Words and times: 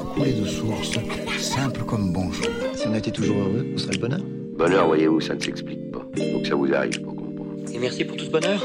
bonheur 0.00 0.14
coulait 0.14 0.32
de 0.32 0.44
source, 0.44 0.98
simple 1.38 1.84
comme 1.84 2.12
bonjour. 2.12 2.46
Si 2.74 2.86
on 2.86 2.94
était 2.94 3.10
toujours 3.10 3.38
heureux, 3.38 3.66
on 3.74 3.78
serait 3.78 3.94
le 3.94 4.00
bonheur. 4.00 4.20
Bonheur, 4.56 4.86
voyez-vous, 4.86 5.20
ça 5.20 5.34
ne 5.34 5.40
s'explique 5.40 5.90
pas. 5.90 6.06
Faut 6.16 6.40
que 6.40 6.48
ça 6.48 6.54
vous 6.54 6.72
arrive 6.72 7.00
pour 7.02 7.14
comprendre. 7.14 7.54
Et 7.72 7.78
merci 7.78 8.04
pour 8.04 8.16
tout 8.16 8.24
ce 8.24 8.30
bonheur. 8.30 8.62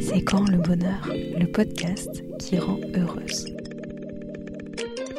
C'est 0.00 0.22
quand 0.22 0.48
le 0.48 0.58
bonheur, 0.58 1.08
le 1.38 1.46
podcast 1.46 2.22
qui 2.38 2.58
rend 2.58 2.78
heureuse. 2.94 3.46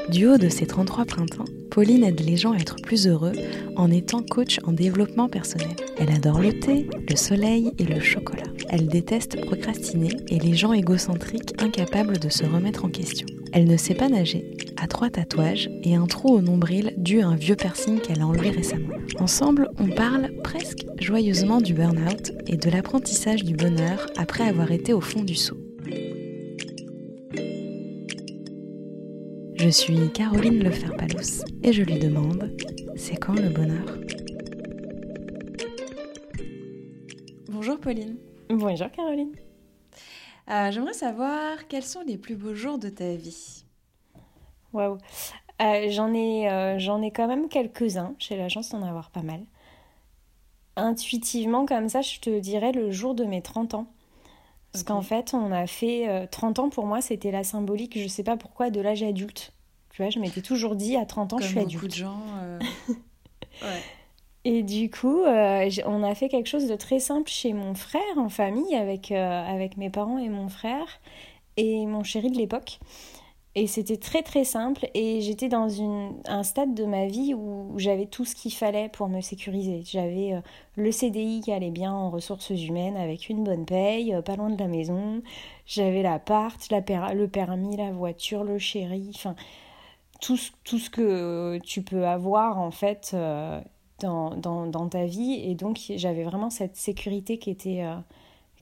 Du 0.10 0.28
haut 0.28 0.38
de 0.38 0.48
ses 0.48 0.66
33 0.66 1.06
printemps, 1.06 1.46
Pauline 1.70 2.04
aide 2.04 2.22
les 2.22 2.38
gens 2.38 2.54
à 2.54 2.58
être 2.58 2.78
plus 2.82 3.08
heureux 3.08 3.34
en 3.76 3.92
étant 3.92 4.24
coach 4.24 4.60
en 4.64 4.72
développement 4.72 5.28
personnel. 5.28 5.76
Elle 5.98 6.12
adore 6.12 6.40
le 6.40 6.58
thé, 6.58 6.88
le 7.10 7.16
soleil 7.16 7.72
et 7.78 7.84
le 7.84 8.00
chocolat. 8.00 8.44
Elle 8.70 8.88
déteste 8.88 9.42
procrastiner 9.46 10.16
et 10.30 10.40
les 10.40 10.54
gens 10.54 10.74
égocentriques 10.74 11.62
incapables 11.62 12.20
de 12.20 12.30
se 12.30 12.46
remettre 12.46 12.86
en 12.86 12.90
question. 12.90 13.28
Elle 13.52 13.66
ne 13.66 13.78
sait 13.78 13.96
pas 13.96 14.10
nager, 14.10 14.57
a 14.78 14.88
trois 14.88 15.10
tatouages 15.10 15.70
et 15.84 15.96
un 15.96 16.06
trou 16.06 16.30
au 16.30 16.42
nombril 16.42 16.94
dû 16.98 17.22
à 17.22 17.28
un 17.28 17.36
vieux 17.36 17.56
piercing 17.56 18.00
qu'elle 18.00 18.22
a 18.22 18.28
enlevé 18.28 18.50
récemment. 18.50 18.94
Ensemble, 19.20 19.70
on 19.80 19.88
parle 19.88 20.32
presque 20.44 20.86
joyeusement 21.00 21.62
du 21.62 21.74
burn-out 21.74 22.32
et 22.48 22.58
de 22.58 22.70
l'apprentissage 22.70 23.44
du 23.44 23.56
bonheur 23.56 24.06
après 24.18 24.48
avoir 24.48 24.72
été 24.72 24.94
au 24.94 25.02
fond 25.02 25.24
du 25.24 25.36
seau. 25.36 25.58
Je 29.56 29.70
suis 29.70 30.12
Caroline 30.12 30.64
Lefer-Palous 30.64 31.44
et 31.64 31.74
je 31.74 31.84
lui 31.84 32.00
demande 32.00 32.52
c'est 32.96 33.18
quand 33.18 33.36
le 33.36 33.50
bonheur? 33.50 33.86
Bonjour 37.50 37.80
Pauline. 37.80 38.18
Bonjour 38.50 38.90
Caroline. 38.92 39.34
Euh, 40.50 40.72
J'aimerais 40.72 40.94
savoir 40.94 41.68
quels 41.68 41.84
sont 41.84 42.02
les 42.06 42.18
plus 42.18 42.36
beaux 42.36 42.54
jours 42.54 42.78
de 42.78 42.90
ta 42.90 43.16
vie. 43.16 43.67
Waouh. 44.78 44.98
Euh, 45.62 45.88
j'en 45.90 46.14
ai, 46.14 46.50
euh, 46.50 46.78
j'en 46.80 47.02
ai 47.02 47.12
quand 47.12 47.28
même 47.28 47.50
quelques-uns. 47.50 48.14
J'ai 48.20 48.38
la 48.38 48.48
chance 48.50 48.70
d'en 48.70 48.84
avoir 48.84 49.10
pas 49.10 49.24
mal. 49.24 49.42
Intuitivement, 50.76 51.66
comme 51.66 51.90
ça, 51.90 52.02
je 52.02 52.20
te 52.20 52.40
dirais 52.40 52.72
le 52.72 52.92
jour 52.92 53.16
de 53.16 53.24
mes 53.26 53.42
30 53.42 53.74
ans. 53.74 53.88
Parce 54.72 54.84
qu'en 54.84 55.02
fait, 55.02 55.34
on 55.34 55.52
a 55.52 55.66
fait 55.66 56.28
30 56.30 56.60
ans 56.60 56.70
pour 56.70 56.86
moi, 56.86 57.02
c'était 57.02 57.32
la 57.32 57.44
symbolique, 57.44 58.00
je 58.00 58.08
sais 58.08 58.22
pas 58.24 58.38
pourquoi, 58.38 58.70
de 58.70 58.80
l'âge 58.80 59.02
adulte. 59.02 59.54
Tu 59.90 60.04
vois, 60.04 60.12
je 60.12 60.20
m'étais 60.20 60.42
toujours 60.44 60.76
dit 60.76 60.96
à 60.96 61.06
30 61.08 61.34
ans, 61.34 61.38
Comme 61.38 61.44
je 61.44 61.48
suis 61.48 61.56
beaucoup 61.56 61.78
adulte. 61.78 61.92
de 61.92 61.96
gens. 61.98 62.20
euh, 62.44 62.60
ouais. 63.64 63.82
Et 64.44 64.62
du 64.62 64.92
coup, 64.92 65.24
euh, 65.24 65.68
on 65.88 66.04
a 66.04 66.14
fait 66.14 66.30
quelque 66.30 66.48
chose 66.48 66.68
de 66.68 66.76
très 66.76 67.00
simple 67.00 67.28
chez 67.30 67.54
mon 67.54 67.74
frère 67.74 68.02
en 68.18 68.30
famille, 68.30 68.76
avec, 68.76 69.12
euh, 69.12 69.44
avec 69.52 69.78
mes 69.78 69.90
parents 69.90 70.20
et 70.20 70.30
mon 70.30 70.48
frère 70.48 70.86
et 71.56 71.88
mon 71.88 72.04
chéri 72.04 72.30
de 72.30 72.38
l'époque. 72.38 72.80
Et 73.60 73.66
c'était 73.66 73.98
très 73.98 74.22
très 74.22 74.44
simple 74.44 74.88
et 74.94 75.20
j'étais 75.22 75.50
dans 75.50 75.68
une, 75.68 76.14
un 76.28 76.44
stade 76.44 76.76
de 76.76 76.86
ma 76.86 77.08
vie 77.08 77.34
où 77.34 77.74
j'avais 77.78 78.06
tout 78.06 78.24
ce 78.24 78.36
qu'il 78.36 78.54
fallait 78.54 78.88
pour 78.90 79.10
me 79.10 79.20
sécuriser. 79.20 79.82
J'avais 79.84 80.34
euh, 80.36 80.42
le 80.76 80.92
CDI 80.92 81.42
qui 81.42 81.52
allait 81.52 81.72
bien 81.72 81.92
en 81.92 82.12
ressources 82.12 82.52
humaines 82.52 82.96
avec 82.98 83.30
une 83.30 83.44
bonne 83.44 83.66
paye, 83.66 84.14
euh, 84.14 84.22
pas 84.22 84.36
loin 84.36 84.52
de 84.52 84.60
la 84.60 84.68
maison. 84.68 85.24
J'avais 85.66 86.04
l'appart, 86.04 86.70
la 86.70 86.84
per- 86.84 87.16
le 87.16 87.28
permis, 87.28 87.78
la 87.78 87.92
voiture, 87.92 88.44
le 88.44 88.60
chéri, 88.60 89.10
enfin 89.16 89.36
tout, 90.22 90.40
tout 90.66 90.80
ce 90.80 90.90
que 90.90 91.60
tu 91.64 91.84
peux 91.84 92.08
avoir 92.08 92.60
en 92.60 92.72
fait 92.72 93.12
euh, 93.14 93.62
dans, 94.02 94.32
dans, 94.38 94.68
dans 94.68 94.90
ta 94.90 95.06
vie. 95.06 95.34
Et 95.46 95.56
donc 95.56 95.80
j'avais 95.98 96.24
vraiment 96.24 96.50
cette 96.52 96.78
sécurité 96.78 97.40
qui 97.40 97.52
était, 97.52 97.84
euh, 97.84 97.96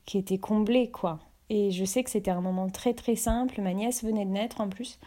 qui 0.05 0.17
était 0.19 0.39
comblée 0.39 0.91
quoi. 0.91 1.19
Et 1.49 1.71
je 1.71 1.85
sais 1.85 2.03
que 2.03 2.09
c'était 2.09 2.31
un 2.31 2.41
moment 2.41 2.69
très 2.69 2.93
très 2.93 3.15
simple. 3.15 3.61
Ma 3.61 3.73
nièce 3.73 4.03
venait 4.03 4.25
de 4.25 4.31
naître 4.31 4.61
en 4.61 4.69
plus. 4.69 4.99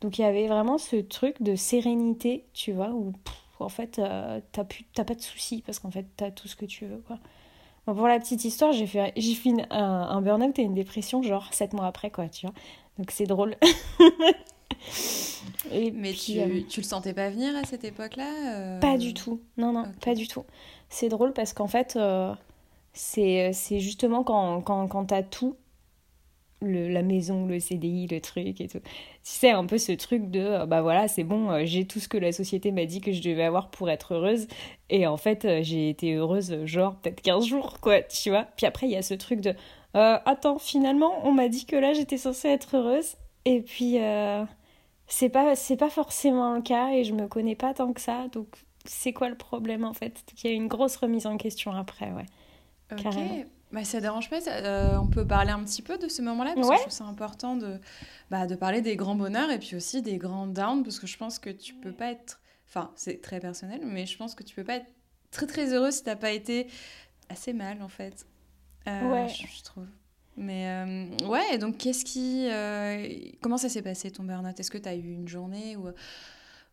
Donc 0.00 0.18
il 0.18 0.22
y 0.22 0.24
avait 0.24 0.48
vraiment 0.48 0.78
ce 0.78 0.96
truc 0.96 1.42
de 1.42 1.56
sérénité, 1.56 2.44
tu 2.54 2.72
vois, 2.72 2.90
où 2.90 3.12
pff, 3.24 3.34
en 3.60 3.68
fait 3.68 3.98
euh, 3.98 4.40
t'as 4.52 5.04
pas 5.04 5.14
de 5.14 5.20
soucis 5.20 5.62
parce 5.64 5.78
qu'en 5.78 5.90
fait 5.90 6.06
t'as 6.16 6.30
tout 6.30 6.48
ce 6.48 6.56
que 6.56 6.66
tu 6.66 6.86
veux 6.86 6.98
quoi. 7.06 7.18
Bon, 7.86 7.94
pour 7.94 8.08
la 8.08 8.18
petite 8.18 8.44
histoire, 8.44 8.72
j'ai 8.72 8.86
fait, 8.86 9.12
j'ai 9.16 9.34
fait 9.34 9.50
une- 9.50 9.66
un, 9.70 10.08
un 10.08 10.22
burn-out 10.22 10.58
et 10.58 10.62
une 10.62 10.74
dépression 10.74 11.22
genre 11.22 11.52
7 11.52 11.74
mois 11.74 11.86
après 11.86 12.10
quoi, 12.10 12.28
tu 12.28 12.46
vois. 12.46 12.54
Donc 12.98 13.10
c'est 13.10 13.26
drôle. 13.26 13.56
Et 15.72 15.90
Mais 15.90 16.12
puis, 16.12 16.34
tu, 16.34 16.40
euh, 16.40 16.60
tu 16.68 16.80
le 16.80 16.86
sentais 16.86 17.14
pas 17.14 17.30
venir 17.30 17.54
à 17.56 17.64
cette 17.64 17.84
époque-là 17.84 18.54
euh, 18.56 18.80
Pas 18.80 18.98
du 18.98 19.14
tout. 19.14 19.40
Non, 19.56 19.72
non, 19.72 19.86
pas 20.04 20.14
du 20.14 20.28
tout. 20.28 20.44
C'est 20.88 21.08
drôle 21.08 21.32
parce 21.32 21.52
qu'en 21.52 21.66
fait, 21.66 21.96
euh, 21.96 22.32
c'est 22.92 23.52
c'est 23.52 23.80
justement 23.80 24.22
quand, 24.24 24.60
quand, 24.62 24.86
quand 24.88 25.06
t'as 25.06 25.22
tout, 25.22 25.56
le, 26.64 26.88
la 26.88 27.02
maison, 27.02 27.46
le 27.46 27.60
CDI, 27.60 28.06
le 28.08 28.20
truc 28.20 28.60
et 28.60 28.68
tout. 28.68 28.80
Tu 28.80 28.84
sais, 29.22 29.50
un 29.50 29.66
peu 29.66 29.78
ce 29.78 29.92
truc 29.92 30.30
de, 30.30 30.40
euh, 30.40 30.66
bah 30.66 30.82
voilà, 30.82 31.08
c'est 31.08 31.24
bon, 31.24 31.50
euh, 31.50 31.62
j'ai 31.64 31.86
tout 31.86 32.00
ce 32.00 32.08
que 32.08 32.18
la 32.18 32.32
société 32.32 32.72
m'a 32.72 32.84
dit 32.84 33.00
que 33.00 33.12
je 33.12 33.22
devais 33.22 33.44
avoir 33.44 33.70
pour 33.70 33.90
être 33.90 34.14
heureuse. 34.14 34.46
Et 34.90 35.06
en 35.06 35.16
fait, 35.16 35.44
euh, 35.44 35.60
j'ai 35.62 35.88
été 35.88 36.14
heureuse, 36.14 36.64
genre, 36.64 36.96
peut-être 36.96 37.20
15 37.22 37.46
jours, 37.46 37.80
quoi, 37.80 38.02
tu 38.02 38.30
vois. 38.30 38.46
Puis 38.56 38.66
après, 38.66 38.86
il 38.86 38.92
y 38.92 38.96
a 38.96 39.02
ce 39.02 39.14
truc 39.14 39.40
de, 39.40 39.54
euh, 39.96 40.18
attends, 40.24 40.58
finalement, 40.58 41.26
on 41.26 41.32
m'a 41.32 41.48
dit 41.48 41.66
que 41.66 41.76
là, 41.76 41.92
j'étais 41.92 42.18
censée 42.18 42.48
être 42.48 42.76
heureuse. 42.76 43.16
Et 43.44 43.60
puis, 43.60 44.00
euh, 44.00 44.44
c'est 45.06 45.28
pas, 45.28 45.54
pas 45.78 45.90
forcément 45.90 46.54
le 46.54 46.62
cas 46.62 46.90
et 46.92 47.04
je 47.04 47.12
me 47.12 47.28
connais 47.28 47.54
pas 47.54 47.74
tant 47.74 47.92
que 47.92 48.00
ça. 48.00 48.28
Donc, 48.28 48.48
c'est 48.84 49.12
quoi 49.12 49.28
le 49.28 49.36
problème 49.36 49.84
en 49.84 49.94
fait? 49.94 50.24
Il 50.42 50.50
y 50.50 50.52
a 50.52 50.56
une 50.56 50.68
grosse 50.68 50.96
remise 50.96 51.26
en 51.26 51.36
question 51.36 51.72
après, 51.72 52.10
ouais. 52.12 52.26
Ok. 52.92 53.02
carrément. 53.02 53.44
Bah, 53.74 53.84
ça 53.84 54.00
dérange 54.00 54.30
pas, 54.30 54.38
euh, 54.48 54.96
on 54.98 55.08
peut 55.08 55.26
parler 55.26 55.50
un 55.50 55.62
petit 55.64 55.82
peu 55.82 55.98
de 55.98 56.08
ce 56.08 56.22
moment-là 56.22 56.52
parce 56.54 56.68
Ouais. 56.68 56.74
que 56.76 56.78
je 56.78 56.82
trouve 56.86 56.92
ça 56.96 57.04
important 57.04 57.56
de, 57.56 57.78
bah, 58.30 58.46
de 58.46 58.54
parler 58.54 58.80
des 58.82 58.94
grands 58.96 59.16
bonheurs 59.16 59.50
et 59.50 59.58
puis 59.58 59.74
aussi 59.76 60.00
des 60.00 60.16
grands 60.16 60.46
downs 60.46 60.84
parce 60.84 60.98
que 61.00 61.06
je 61.08 61.16
pense 61.18 61.38
que 61.40 61.50
tu 61.50 61.74
peux 61.74 61.92
pas 61.92 62.10
être. 62.12 62.40
Enfin, 62.68 62.92
c'est 62.96 63.20
très 63.20 63.40
personnel, 63.40 63.80
mais 63.84 64.06
je 64.06 64.16
pense 64.16 64.34
que 64.34 64.42
tu 64.44 64.54
peux 64.54 64.64
pas 64.64 64.76
être 64.76 64.86
très 65.32 65.46
très 65.46 65.72
heureux 65.74 65.90
si 65.90 66.02
t'as 66.04 66.16
pas 66.16 66.30
été 66.30 66.68
assez 67.28 67.52
mal 67.52 67.82
en 67.82 67.88
fait. 67.88 68.26
Euh, 68.88 69.10
Ouais. 69.10 69.28
Je, 69.28 69.46
je 69.46 69.62
trouve. 69.64 69.86
Mais 70.36 70.68
euh, 70.68 71.26
ouais, 71.28 71.58
donc 71.58 71.76
qu'est-ce 71.78 72.04
qui. 72.04 72.48
euh, 72.50 73.06
comment 73.40 73.56
ça 73.56 73.68
s'est 73.68 73.82
passé 73.82 74.10
ton 74.10 74.24
burn-out? 74.24 74.58
Est-ce 74.58 74.70
que 74.70 74.78
tu 74.78 74.88
as 74.88 74.94
eu 74.94 75.12
une 75.12 75.28
journée 75.28 75.76
où, 75.76 75.88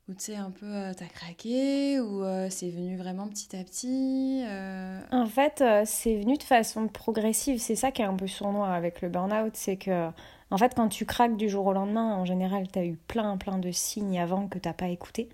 où 0.07 0.13
tu 0.13 0.25
sais, 0.25 0.35
un 0.35 0.51
peu, 0.51 0.66
euh, 0.66 0.94
t'as 0.97 1.06
craqué 1.06 2.00
ou 2.00 2.23
euh, 2.23 2.47
c'est 2.50 2.69
venu 2.69 2.97
vraiment 2.97 3.28
petit 3.28 3.56
à 3.56 3.63
petit 3.63 4.44
euh, 4.45 5.00
En 5.12 5.28
fait, 5.28 5.63
c'est 5.85 6.17
venu 6.17 6.38
de 6.38 6.44
façon 6.44 6.88
progressive. 6.88 7.59
C'est 7.59 7.75
ça 7.75 7.91
qui 7.91 8.01
est 8.01 8.06
un 8.06 8.16
peu 8.16 8.28
sournois 8.28 8.69
avec 8.69 9.01
le 9.01 9.09
burn-out. 9.09 9.51
C'est 9.56 9.78
que, 9.78 10.09
en 10.50 10.57
fait, 10.57 10.73
quand 10.75 10.89
tu 10.89 11.06
craques 11.06 11.38
du 11.38 11.50
jour 11.50 11.66
au 11.67 11.73
lendemain, 11.73 12.16
en 12.16 12.25
général, 12.25 12.67
tu 12.72 12.79
as 12.79 12.85
eu 12.85 12.97
plein, 13.07 13.38
plein 13.38 13.57
de 13.59 13.72
signes 13.72 14.19
avant 14.19 14.47
que 14.47 14.57
t'as 14.57 14.73
pas 14.73 14.88
écouté. 14.88 15.29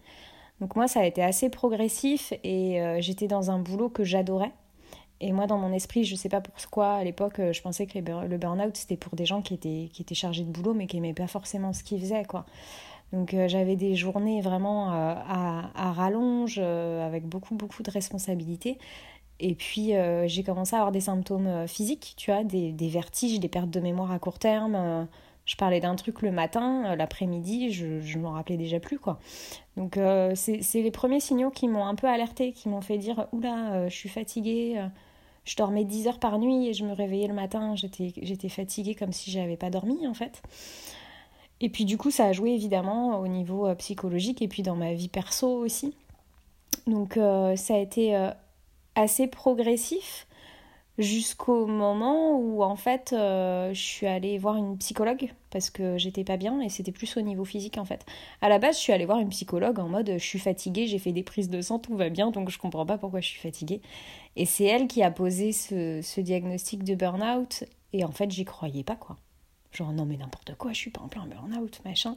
Donc, 0.59 0.75
moi, 0.75 0.87
ça 0.87 1.01
a 1.01 1.05
été 1.05 1.23
assez 1.23 1.49
progressif 1.49 2.33
et 2.43 2.81
j'étais 2.99 3.27
dans 3.27 3.51
un 3.51 3.59
boulot 3.59 3.89
que 3.89 4.03
j'adorais. 4.03 4.51
Et 5.19 5.31
moi, 5.31 5.47
dans 5.47 5.57
mon 5.57 5.71
esprit, 5.73 6.03
je 6.03 6.15
sais 6.15 6.29
pas 6.29 6.41
pourquoi, 6.41 6.93
à 6.93 7.03
l'époque, 7.03 7.39
je 7.51 7.61
pensais 7.61 7.87
que 7.87 7.97
le 7.97 8.37
burn-out, 8.37 8.75
c'était 8.75 8.97
pour 8.97 9.15
des 9.15 9.25
gens 9.25 9.41
qui 9.41 9.53
étaient, 9.53 9.89
qui 9.93 10.01
étaient 10.01 10.15
chargés 10.15 10.43
de 10.43 10.51
boulot, 10.51 10.73
mais 10.73 10.87
qui 10.87 10.97
aimaient 10.97 11.13
pas 11.13 11.27
forcément 11.27 11.73
ce 11.73 11.83
qu'ils 11.83 11.99
faisaient, 11.99 12.25
quoi. 12.25 12.45
Donc, 13.13 13.33
euh, 13.33 13.47
j'avais 13.47 13.75
des 13.75 13.95
journées 13.95 14.41
vraiment 14.41 14.91
euh, 14.91 15.13
à, 15.27 15.71
à 15.75 15.91
rallonge, 15.93 16.59
euh, 16.61 17.05
avec 17.05 17.25
beaucoup, 17.25 17.55
beaucoup 17.55 17.83
de 17.83 17.91
responsabilités. 17.91 18.77
Et 19.39 19.53
puis, 19.53 19.91
j'ai 20.25 20.41
commencé 20.41 20.75
à 20.75 20.79
avoir 20.79 20.91
des 20.91 21.01
symptômes 21.01 21.67
physiques, 21.67 22.15
tu 22.17 22.31
vois, 22.31 22.43
des, 22.43 22.73
vertiges, 22.89 23.39
des 23.39 23.47
pertes 23.47 23.69
de 23.69 23.79
mémoire 23.79 24.11
à 24.11 24.17
court 24.17 24.39
terme. 24.39 25.07
je 25.45 25.55
parlais 25.55 25.79
d'un 25.79 25.95
truc 25.95 26.23
le 26.23 26.31
matin, 26.31 26.95
l'après-midi, 26.95 27.71
je, 27.71 28.01
je 28.01 28.17
m'en 28.17 28.31
rappelais 28.31 28.57
déjà 28.57 28.79
plus, 28.79 28.97
quoi. 28.97 29.19
Donc, 29.75 29.99
c'est 30.33 30.81
les 30.81 30.89
premiers 30.89 31.19
signaux 31.19 31.51
qui 31.51 31.67
m'ont 31.67 31.85
un 31.85 31.93
peu 31.93 32.07
alertée, 32.07 32.51
qui 32.51 32.67
m'ont 32.67 32.81
fait 32.81 32.97
dire 32.97 33.27
Oula, 33.31 33.87
je 33.87 33.95
suis 33.95 34.09
fatiguée. 34.09 34.83
je 35.45 35.55
dormais 35.55 35.85
10 35.85 36.07
heures 36.07 36.19
par 36.19 36.39
nuit 36.39 36.69
et 36.69 36.73
je 36.73 36.83
me 36.83 36.93
réveillais 36.93 37.27
le 37.27 37.35
matin, 37.35 37.75
j'étais 37.75 38.13
j'étais 38.19 38.49
fatiguée 38.49 38.95
comme 38.95 39.13
si 39.13 39.29
j'avais 39.29 39.55
pas 39.55 39.69
dormi, 39.69 40.07
en 40.07 40.15
fait. 40.15 40.41
Et 41.59 41.69
puis, 41.69 41.85
du 41.85 41.97
coup, 41.97 42.11
ça 42.11 42.25
a 42.25 42.33
joué 42.33 42.51
évidemment 42.51 43.19
au 43.19 43.27
niveau 43.27 43.67
euh, 43.67 43.75
psychologique 43.75 44.41
et 44.41 44.47
puis 44.47 44.63
dans 44.63 44.75
ma 44.75 44.93
vie 44.93 45.09
perso 45.09 45.47
aussi. 45.57 45.95
Donc, 46.85 47.17
euh, 47.17 47.55
ça 47.55 47.75
a 47.75 47.77
été 47.79 48.15
euh, 48.15 48.31
assez 48.95 49.27
progressif 49.27 50.27
jusqu'au 50.99 51.67
moment 51.67 52.39
où 52.39 52.63
en 52.63 52.75
fait 52.75 53.09
je 53.11 53.71
suis 53.71 54.07
allée 54.07 54.39
voir 54.39 54.55
une 54.55 54.79
psychologue 54.79 55.31
parce 55.51 55.69
que 55.69 55.95
j'étais 55.99 56.23
pas 56.23 56.37
bien 56.37 56.59
et 56.59 56.69
c'était 56.69 56.91
plus 56.91 57.17
au 57.17 57.21
niveau 57.21 57.45
physique 57.45 57.77
en 57.77 57.85
fait. 57.85 58.03
À 58.41 58.49
la 58.49 58.57
base, 58.57 58.77
je 58.77 58.81
suis 58.81 58.93
allée 58.93 59.05
voir 59.05 59.19
une 59.19 59.29
psychologue 59.29 59.77
en 59.77 59.89
mode 59.89 60.13
je 60.13 60.23
suis 60.25 60.39
fatiguée, 60.39 60.87
j'ai 60.87 60.97
fait 60.97 61.11
des 61.11 61.21
prises 61.21 61.51
de 61.51 61.61
sang, 61.61 61.77
tout 61.77 61.95
va 61.95 62.09
bien 62.09 62.31
donc 62.31 62.49
je 62.49 62.57
comprends 62.57 62.87
pas 62.87 62.97
pourquoi 62.97 63.19
je 63.19 63.27
suis 63.27 63.39
fatiguée. 63.39 63.79
Et 64.37 64.45
c'est 64.45 64.63
elle 64.63 64.87
qui 64.87 65.03
a 65.03 65.11
posé 65.11 65.51
ce 65.51 66.19
diagnostic 66.19 66.83
de 66.83 66.95
burn-out 66.95 67.65
et 67.93 68.03
en 68.03 68.11
fait 68.11 68.31
j'y 68.31 68.45
croyais 68.45 68.83
pas 68.83 68.95
quoi. 68.95 69.17
Genre 69.77 69.93
non 69.93 70.05
mais 70.05 70.17
n'importe 70.17 70.55
quoi, 70.55 70.73
je 70.73 70.77
suis 70.77 70.89
pas 70.91 71.01
en 71.01 71.07
plein 71.07 71.25
burn-out 71.27 71.81
machin. 71.85 72.15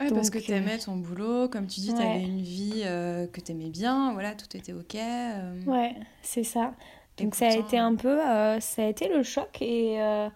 Ouais, 0.00 0.08
parce 0.10 0.30
que 0.30 0.38
Donc, 0.38 0.46
tu 0.46 0.52
aimais 0.52 0.78
ton 0.78 0.96
boulot, 0.96 1.48
comme 1.50 1.66
tu 1.66 1.80
dis, 1.80 1.92
tu 1.92 2.00
ouais. 2.00 2.06
avais 2.06 2.22
une 2.22 2.40
vie 2.40 2.82
euh, 2.86 3.26
que 3.26 3.38
tu 3.42 3.52
aimais 3.52 3.68
bien, 3.68 4.12
voilà, 4.14 4.34
tout 4.34 4.56
était 4.56 4.72
ok. 4.72 4.94
euh, 4.94 5.62
Ouais, 5.66 5.94
c'est 6.22 6.42
ça. 6.44 6.72
Et 7.18 7.24
Donc 7.24 7.34
ça 7.34 7.48
a 7.48 7.54
été 7.54 7.76
un 7.76 7.94
peu, 7.96 8.18
euh, 8.26 8.60
ça 8.60 8.82
a 8.82 8.86
été 8.86 9.08
le 9.08 9.22
choc 9.22 9.60
et, 9.60 10.00
euh, 10.00 10.30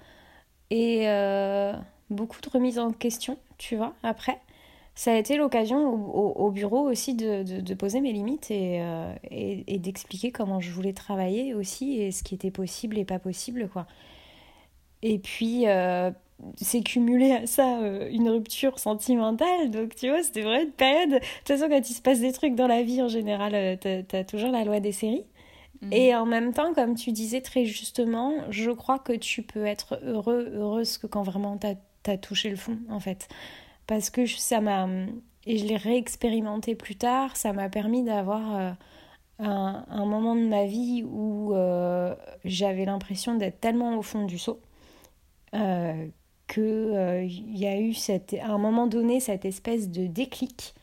et 0.70 1.08
euh, 1.08 1.73
beaucoup 2.11 2.41
de 2.43 2.49
remise 2.50 2.79
en 2.79 2.90
question, 2.93 3.38
tu 3.56 3.76
vois, 3.76 3.94
après. 4.02 4.38
ça 4.94 5.12
a 5.12 5.17
été 5.17 5.37
l'occasion 5.37 5.79
au, 6.14 6.50
bureau 6.50 6.81
aussi 6.90 7.14
de, 7.14 7.43
de, 7.61 7.75
poser 7.75 8.00
mes 8.02 8.12
limites 8.12 8.50
et, 8.50 8.81
euh, 8.82 9.14
et, 9.31 9.79
d'expliquer 9.79 10.31
comment 10.31 10.61
je 10.61 10.70
voulais 10.73 10.93
travailler 10.93 11.55
aussi 11.55 12.00
et 12.00 12.12
ce 12.12 12.23
qui 12.23 12.35
était 12.35 12.50
possible 12.50 12.99
et 12.99 13.05
pas 13.06 13.19
possible. 13.19 13.69
quoi. 13.73 13.87
Et 15.02 15.19
puis, 15.19 15.67
euh, 15.69 16.11
c'est 16.56 16.82
cumulé 16.82 17.32
à 17.32 17.46
ça 17.46 17.81
euh, 17.81 18.08
une 18.10 18.28
rupture 18.28 18.78
sentimentale. 18.78 19.70
Donc, 19.70 19.94
tu 19.94 20.08
vois, 20.08 20.22
c'était 20.22 20.42
vraiment 20.42 20.64
une 20.64 20.72
période. 20.72 21.10
De 21.10 21.19
toute 21.19 21.48
façon, 21.48 21.69
quand 21.69 21.90
il 21.90 21.94
se 21.94 22.02
passe 22.02 22.20
des 22.20 22.32
trucs 22.32 22.54
dans 22.54 22.66
la 22.66 22.82
vie, 22.82 23.02
en 23.02 23.08
général, 23.08 23.78
tu 23.81 24.16
as, 24.16 24.25
toujours 24.25 24.50
la 24.50 24.64
loi 24.64 24.81
des 24.81 24.92
séries. 24.92 25.25
Mhm. 25.82 25.92
Et 25.92 26.14
en 26.14 26.26
même 26.26 26.52
temps, 26.52 26.75
comme 26.75 26.94
tu 26.94 27.12
disais 27.12 27.40
très 27.40 27.64
justement, 27.64 28.32
je 28.50 28.70
crois 28.70 28.98
que 28.98 29.12
tu 29.12 29.42
peux 29.42 29.66
être 29.66 29.98
heureux, 30.04 30.50
heureuse 30.54 30.98
que 30.98 31.06
quand 31.06 31.22
vraiment 31.22 31.58
tu 31.58 31.66
as, 32.10 32.19
touché 32.19 32.50
le 32.50 32.56
fond, 32.56 32.78
en 32.90 33.00
fait 33.00 33.28
parce 33.87 34.10
que 34.10 34.26
ça 34.26 34.60
m'a 34.60 34.88
et 35.46 35.58
je 35.58 35.66
l'ai 35.66 35.76
réexpérimenté 35.76 36.75
plus 36.75 36.96
tard, 36.96 37.37
ça 37.37 37.52
m'a 37.52 37.69
permis 37.69 38.02
d'avoir 38.02 38.56
euh, 38.56 38.70
un, 39.40 39.84
un, 39.88 40.06
moment 40.06 40.34
de 40.34 40.46
ma 40.46 40.64
vie 40.64 41.04
où 41.06 41.54
euh, 41.54 42.14
j'avais 42.44 42.87
l'impression 42.87 43.34
d'être 43.34 43.60
tellement 43.60 43.98
au 43.98 44.02
fond 44.02 44.25
du 44.25 44.38
seau 44.38 44.60
euh, 45.54 46.06
que 46.46 47.25
il 47.25 47.58
y 47.58 47.67
a 47.67 47.79
eu 47.79 47.94
cette, 47.94 48.35
à 48.35 48.49
un 48.49 48.58
moment 48.58 48.87
donné 48.87 49.20
cette 49.20 49.44
espèce 49.44 49.88
de 49.88 50.06
déclic 50.06 50.75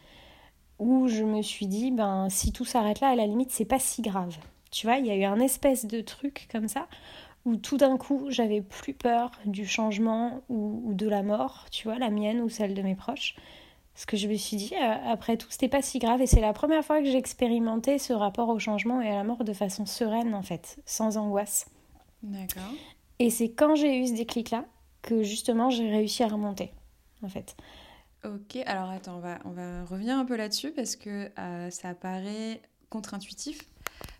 où 0.80 1.08
je 1.08 1.24
me 1.24 1.42
suis 1.42 1.68
dit 1.68 1.92
ben 1.92 2.30
si 2.30 2.52
tout 2.52 2.66
s'arrête 2.66 3.00
là 3.00 3.10
à 3.10 3.16
la 3.16 3.28
limite 3.28 3.52
c'est 3.52 3.66
pas 3.66 3.80
si 3.80 4.02
grave 4.02 4.38
tu 4.72 4.88
vois 4.88 4.98
il 4.98 5.06
y 5.06 5.12
a 5.12 5.16
eu 5.16 5.24
un 5.24 5.40
espèce 5.40 5.86
de 5.86 6.02
truc 6.02 6.48
comme 6.52 6.68
ça 6.68 6.88
où 7.46 7.56
tout 7.56 7.78
d'un 7.78 7.98
coup 7.98 8.28
j'avais 8.30 8.62
plus 8.62 8.94
peur 8.94 9.31
du 9.46 9.66
changement 9.66 10.42
ou, 10.50 10.94
de 10.94 11.08
la 11.08 11.24
mort, 11.24 11.66
tu 11.72 11.88
vois, 11.88 11.98
la 11.98 12.10
mienne 12.10 12.42
ou 12.42 12.50
celle 12.50 12.74
de 12.74 12.81
mes 12.81 12.96
proches. 12.96 13.36
Ce 13.96 14.06
que 14.06 14.16
je 14.16 14.28
me 14.28 14.36
suis 14.36 14.57
dit, 14.57 14.74
euh, 14.75 15.12
après 15.12 15.38
tout, 15.38 15.48
c'était 15.50 15.68
pas 15.68 15.81
si 15.81 16.00
grave. 16.00 16.22
Et 16.22 16.28
c'est 16.28 16.40
la 16.40 16.54
première 16.54 16.84
fois 16.84 17.00
que 17.00 17.06
j'ai 17.06 17.18
expérimenté 17.18 17.98
ce 17.98 18.14
rapport 18.14 18.50
au 18.50 18.57
changement 18.57 19.02
et 19.02 19.10
à 19.10 19.16
la 19.16 19.24
mort 19.24 19.44
de 19.44 19.54
façon 19.54 19.86
sereine, 19.86 20.34
en 20.34 20.44
fait, 20.44 20.80
sans 20.86 21.18
angoisse. 21.18 21.68
D'accord. 22.24 22.72
Et 23.19 23.30
c'est 23.30 23.50
quand 23.50 23.75
j'ai 23.75 24.00
eu 24.00 24.07
ce 24.07 24.14
déclic-là 24.14 24.66
que 25.01 25.24
justement 25.24 25.69
j'ai 25.69 25.89
réussi 25.89 26.24
à 26.24 26.27
remonter, 26.27 26.71
en 27.24 27.30
fait. 27.30 27.56
Ok, 28.24 28.57
alors 28.68 28.89
attends, 28.89 29.18
on 29.18 29.19
va, 29.19 29.39
on 29.45 29.50
va 29.50 29.83
revenir 29.86 30.15
un 30.15 30.25
peu 30.25 30.36
là-dessus 30.36 30.71
parce 30.71 30.95
que 30.95 31.30
euh, 31.39 31.69
ça 31.71 31.95
paraît 31.95 32.62
contre-intuitif 32.89 33.62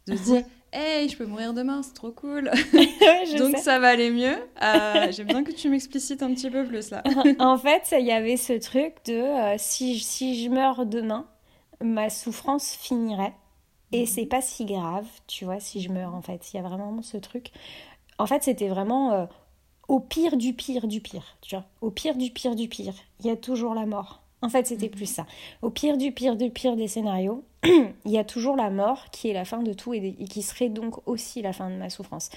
de 0.07 0.16
se 0.16 0.24
dire 0.24 0.44
Hey, 0.74 1.10
je 1.10 1.18
peux 1.18 1.25
mourir 1.25 1.54
demain, 1.54 1.83
c'est 1.83 1.94
trop 1.94 2.12
cool. 2.12 2.50
Donc 3.38 3.57
ça 3.57 3.78
va 3.78 3.89
aller 3.89 4.10
mieux. 4.10 4.38
Euh, 4.63 5.12
J'aime 5.12 5.28
bien 5.28 5.44
que 5.44 5.51
tu 5.51 5.69
m'explicites 5.69 6.24
un 6.24 6.33
petit 6.33 6.50
peu 6.50 6.66
plus 6.66 6.89
là. 6.89 7.04
en 7.39 7.57
fait, 7.57 7.94
il 8.00 8.06
y 8.06 8.12
avait 8.12 8.38
ce 8.38 8.54
truc 8.54 8.95
de 9.06 9.13
euh, 9.13 9.56
si, 9.57 10.00
si 10.00 10.44
je 10.44 10.50
meurs 10.50 10.86
demain, 10.86 11.27
ma 11.84 12.10
souffrance 12.10 12.74
finirait. 12.74 13.34
Et 13.92 14.01
mhm. 14.01 14.07
c'est 14.07 14.25
pas 14.25 14.42
si 14.42 14.66
grave, 14.66 15.07
tu 15.27 15.45
vois, 15.45 15.60
si 15.60 15.81
je 15.81 15.92
meurs 15.92 16.16
en 16.16 16.22
fait. 16.22 16.54
Il 16.54 16.57
y 16.57 16.60
a 16.60 16.63
vraiment 16.63 17.01
ce 17.01 17.18
truc. 17.18 17.51
En 18.18 18.25
fait, 18.25 18.42
c'était 18.44 18.69
vraiment 18.69 19.27
au 19.92 20.00
pire 20.00 20.38
du 20.38 20.54
pire 20.54 20.88
du 20.88 21.02
pire, 21.02 21.36
tu 21.42 21.54
vois. 21.54 21.66
Au 21.82 21.92
pire 21.92 22.16
du 22.16 22.32
pire 22.32 22.56
du 22.56 22.70
pire, 22.70 22.94
il 23.20 23.26
y 23.26 23.30
a 23.30 23.36
toujours 23.36 23.76
la 23.76 23.86
mort. 23.86 24.22
En 24.42 24.48
fait, 24.48 24.66
c'était 24.66 24.86
mhm. 24.86 24.94
plus 24.94 25.06
ça. 25.06 25.26
Au 25.62 25.70
pire 25.70 25.98
du 25.98 26.14
pire 26.14 26.38
du 26.38 26.50
pire 26.50 26.78
des 26.78 26.88
scénarios, 26.88 27.44
il 27.66 27.92
y 28.06 28.18
a 28.18 28.24
toujours 28.24 28.56
la 28.56 28.70
mort 28.70 29.10
qui 29.12 29.28
est 29.28 29.34
la 29.34 29.44
fin 29.44 29.62
de 29.62 29.74
tout 29.74 29.94
et, 29.94 30.14
qui 30.30 30.44
serait 30.44 30.70
donc 30.70 31.06
aussi 31.10 31.42
la 31.42 31.52
fin 31.52 31.70
de 31.70 31.76
ma 31.76 31.90
souffrance. 31.90 32.30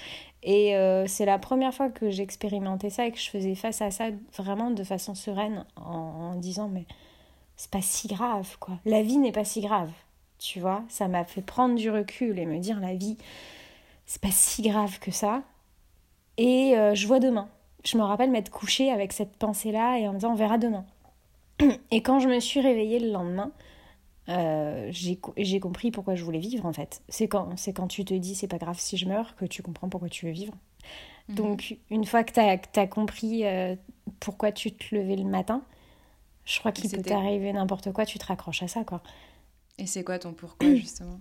Et 0.43 0.75
euh, 0.75 1.07
c'est 1.07 1.23
la 1.23 1.39
première 1.39 1.73
fois 1.73 1.87
que 1.87 2.09
j'expérimentais 2.09 2.89
ça 2.89 3.07
et 3.07 3.13
que 3.13 3.19
je 3.19 3.29
faisais 3.29 3.55
face 3.55 3.81
à 3.81 3.89
ça 3.89 4.07
vraiment 4.35 4.69
de 4.69 4.83
façon 4.83 5.15
sereine 5.15 5.65
en, 5.77 6.35
disant 6.35 6.67
mais 6.67 6.85
c'est 7.55 7.71
pas 7.71 7.81
si 7.81 8.09
grave 8.09 8.57
quoi. 8.59 8.79
La 8.83 9.01
vie 9.01 9.17
n'est 9.17 9.31
pas 9.31 9.45
si 9.45 9.61
grave. 9.61 9.91
Tu 10.39 10.59
vois, 10.59 10.83
ça 10.89 11.07
m'a 11.07 11.23
fait 11.23 11.41
prendre 11.41 11.75
du 11.75 11.89
recul 11.89 12.37
et 12.37 12.45
me 12.45 12.59
dire 12.59 12.81
la 12.81 12.95
vie 12.95 13.15
c'est 14.05 14.21
pas 14.21 14.31
si 14.31 14.61
grave 14.61 14.99
que 14.99 15.11
ça. 15.11 15.41
Et 16.37 16.77
euh, 16.77 16.93
je 16.95 17.07
vois 17.07 17.19
demain. 17.19 17.49
Je 17.83 17.97
me 17.97 18.03
rappelle 18.03 18.31
m'être 18.31 18.49
couchée 18.49 18.91
avec 18.91 19.13
cette 19.13 19.35
pensée 19.37 19.71
là 19.71 19.97
et 19.97 20.07
en 20.07 20.13
me 20.13 20.17
disant 20.17 20.31
on 20.31 20.35
verra 20.35 20.57
demain. 20.57 20.85
Et 21.91 22.01
quand 22.01 22.19
je 22.19 22.27
me 22.27 22.39
suis 22.39 22.59
réveillée 22.59 22.99
le 22.99 23.11
lendemain, 23.11 23.51
euh, 24.27 24.89
j'ai 24.91 25.59
compris 25.59 25.91
pourquoi 25.91 26.15
je 26.15 26.23
voulais 26.23 26.39
vivre 26.39 26.65
en 26.65 26.73
fait. 26.73 27.01
C'est 27.09 27.27
quand, 27.27 27.55
quand 27.75 27.87
tu 27.87 28.03
te 28.05 28.13
dis 28.13 28.35
c'est 28.35 28.47
pas 28.47 28.57
grave 28.57 28.77
si 28.79 28.97
je 28.97 29.07
meurs 29.07 29.35
que 29.35 29.45
tu 29.45 29.61
comprends 29.61 29.87
pourquoi 29.87 30.09
tu 30.09 30.25
veux 30.25 30.31
vivre. 30.31 30.53
Mhm. 31.29 31.35
Donc 31.35 31.77
une 31.89 32.05
fois 32.05 32.23
que 32.23 32.33
tu 32.33 32.39
as, 32.39 32.59
as, 32.75 32.87
compris 32.87 33.45
euh, 33.45 33.75
pourquoi 34.19 34.51
tu 34.51 34.71
te 34.71 34.95
levais 34.95 35.15
le 35.15 35.25
matin, 35.25 35.61
je 36.43 36.59
crois 36.59 36.71
qu'il 36.71 36.89
peut 36.89 37.01
t'arriver 37.01 37.53
n'importe 37.53 37.91
quoi, 37.91 38.05
tu 38.05 38.17
te 38.17 38.25
raccroches 38.25 38.63
à 38.63 38.67
ça 38.67 38.83
quoi. 38.83 39.01
Et 39.77 39.85
c'est 39.85 40.03
quoi 40.03 40.17
ton 40.17 40.33
pourquoi 40.33 40.67
justement? 40.75 41.19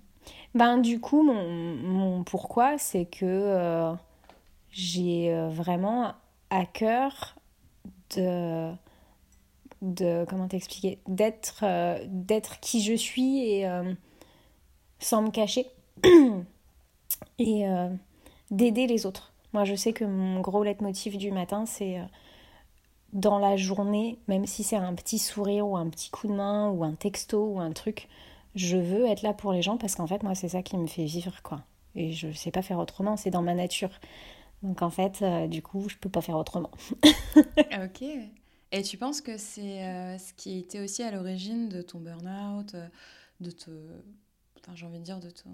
Ben 0.54 0.78
du 0.78 0.98
coup 0.98 1.22
mon, 1.22 1.74
mon 1.76 2.24
pourquoi 2.24 2.78
c'est 2.78 3.04
que 3.04 3.26
euh, 3.26 3.92
j'ai 4.74 5.32
vraiment 5.50 6.14
à 6.50 6.66
cœur 6.66 7.36
de 8.16 8.72
de 9.84 10.24
comment 10.28 10.48
t'expliquer 10.48 10.98
d'être 11.06 11.60
euh, 11.62 11.98
d'être 12.08 12.58
qui 12.60 12.82
je 12.82 12.94
suis 12.94 13.46
et 13.48 13.68
euh, 13.68 13.92
sans 14.98 15.22
me 15.22 15.30
cacher. 15.30 15.66
Et 17.38 17.68
euh, 17.68 17.88
d'aider 18.50 18.86
les 18.86 19.06
autres. 19.06 19.32
Moi 19.52 19.64
je 19.64 19.74
sais 19.74 19.92
que 19.92 20.04
mon 20.04 20.40
gros 20.40 20.62
leitmotiv 20.62 21.16
du 21.16 21.32
matin 21.32 21.66
c'est 21.66 22.00
dans 23.12 23.38
la 23.38 23.56
journée 23.56 24.18
même 24.28 24.46
si 24.46 24.62
c'est 24.62 24.76
un 24.76 24.94
petit 24.94 25.18
sourire 25.18 25.66
ou 25.66 25.76
un 25.76 25.88
petit 25.88 26.10
coup 26.10 26.28
de 26.28 26.32
main 26.32 26.70
ou 26.70 26.84
un 26.84 26.94
texto 26.94 27.44
ou 27.46 27.60
un 27.60 27.72
truc 27.72 28.08
je 28.54 28.76
veux 28.76 29.06
être 29.06 29.22
là 29.22 29.32
pour 29.32 29.52
les 29.52 29.62
gens 29.62 29.76
parce 29.76 29.94
qu'en 29.96 30.06
fait 30.06 30.22
moi 30.22 30.34
c'est 30.34 30.48
ça 30.48 30.62
qui 30.62 30.76
me 30.76 30.86
fait 30.86 31.04
vivre 31.04 31.42
quoi. 31.42 31.62
Et 31.96 32.12
je 32.12 32.30
sais 32.32 32.50
pas 32.50 32.62
faire 32.62 32.78
autrement 32.78 33.16
c'est 33.16 33.30
dans 33.30 33.42
ma 33.42 33.54
nature 33.54 33.90
donc 34.64 34.82
en 34.82 34.90
fait 34.90 35.22
du 35.48 35.62
coup 35.62 35.88
je 35.88 35.96
peux 35.96 36.08
pas 36.08 36.20
faire 36.20 36.36
autrement 36.36 36.70
ok 37.84 38.04
et 38.74 38.82
tu 38.82 38.98
penses 38.98 39.20
que 39.20 39.36
c'est 39.36 39.84
euh, 39.84 40.18
ce 40.18 40.32
qui 40.32 40.58
était 40.58 40.80
aussi 40.80 41.04
à 41.04 41.12
l'origine 41.12 41.68
de 41.68 41.80
ton 41.80 42.00
burn-out, 42.00 42.74
euh, 42.74 42.88
de 43.38 43.52
te... 43.52 43.70
j'ai 44.74 44.84
envie 44.84 44.98
de 44.98 45.04
dire 45.04 45.20
de 45.20 45.30
ton, 45.30 45.50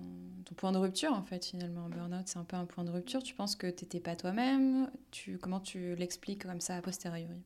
ton, 0.46 0.54
point 0.54 0.72
de 0.72 0.78
rupture 0.78 1.12
en 1.12 1.22
fait 1.22 1.44
finalement. 1.44 1.84
Un 1.84 1.88
burn-out 1.90 2.22
c'est 2.24 2.38
un 2.38 2.44
peu 2.44 2.56
un 2.56 2.64
point 2.64 2.82
de 2.82 2.90
rupture. 2.90 3.22
Tu 3.22 3.34
penses 3.34 3.56
que 3.56 3.66
tu 3.66 3.84
n'étais 3.84 4.00
pas 4.00 4.16
toi-même? 4.16 4.90
Tu, 5.10 5.36
Comment 5.36 5.60
tu 5.60 5.94
l'expliques 5.96 6.46
comme 6.46 6.62
ça 6.62 6.76
a 6.76 6.80
posteriori? 6.80 7.42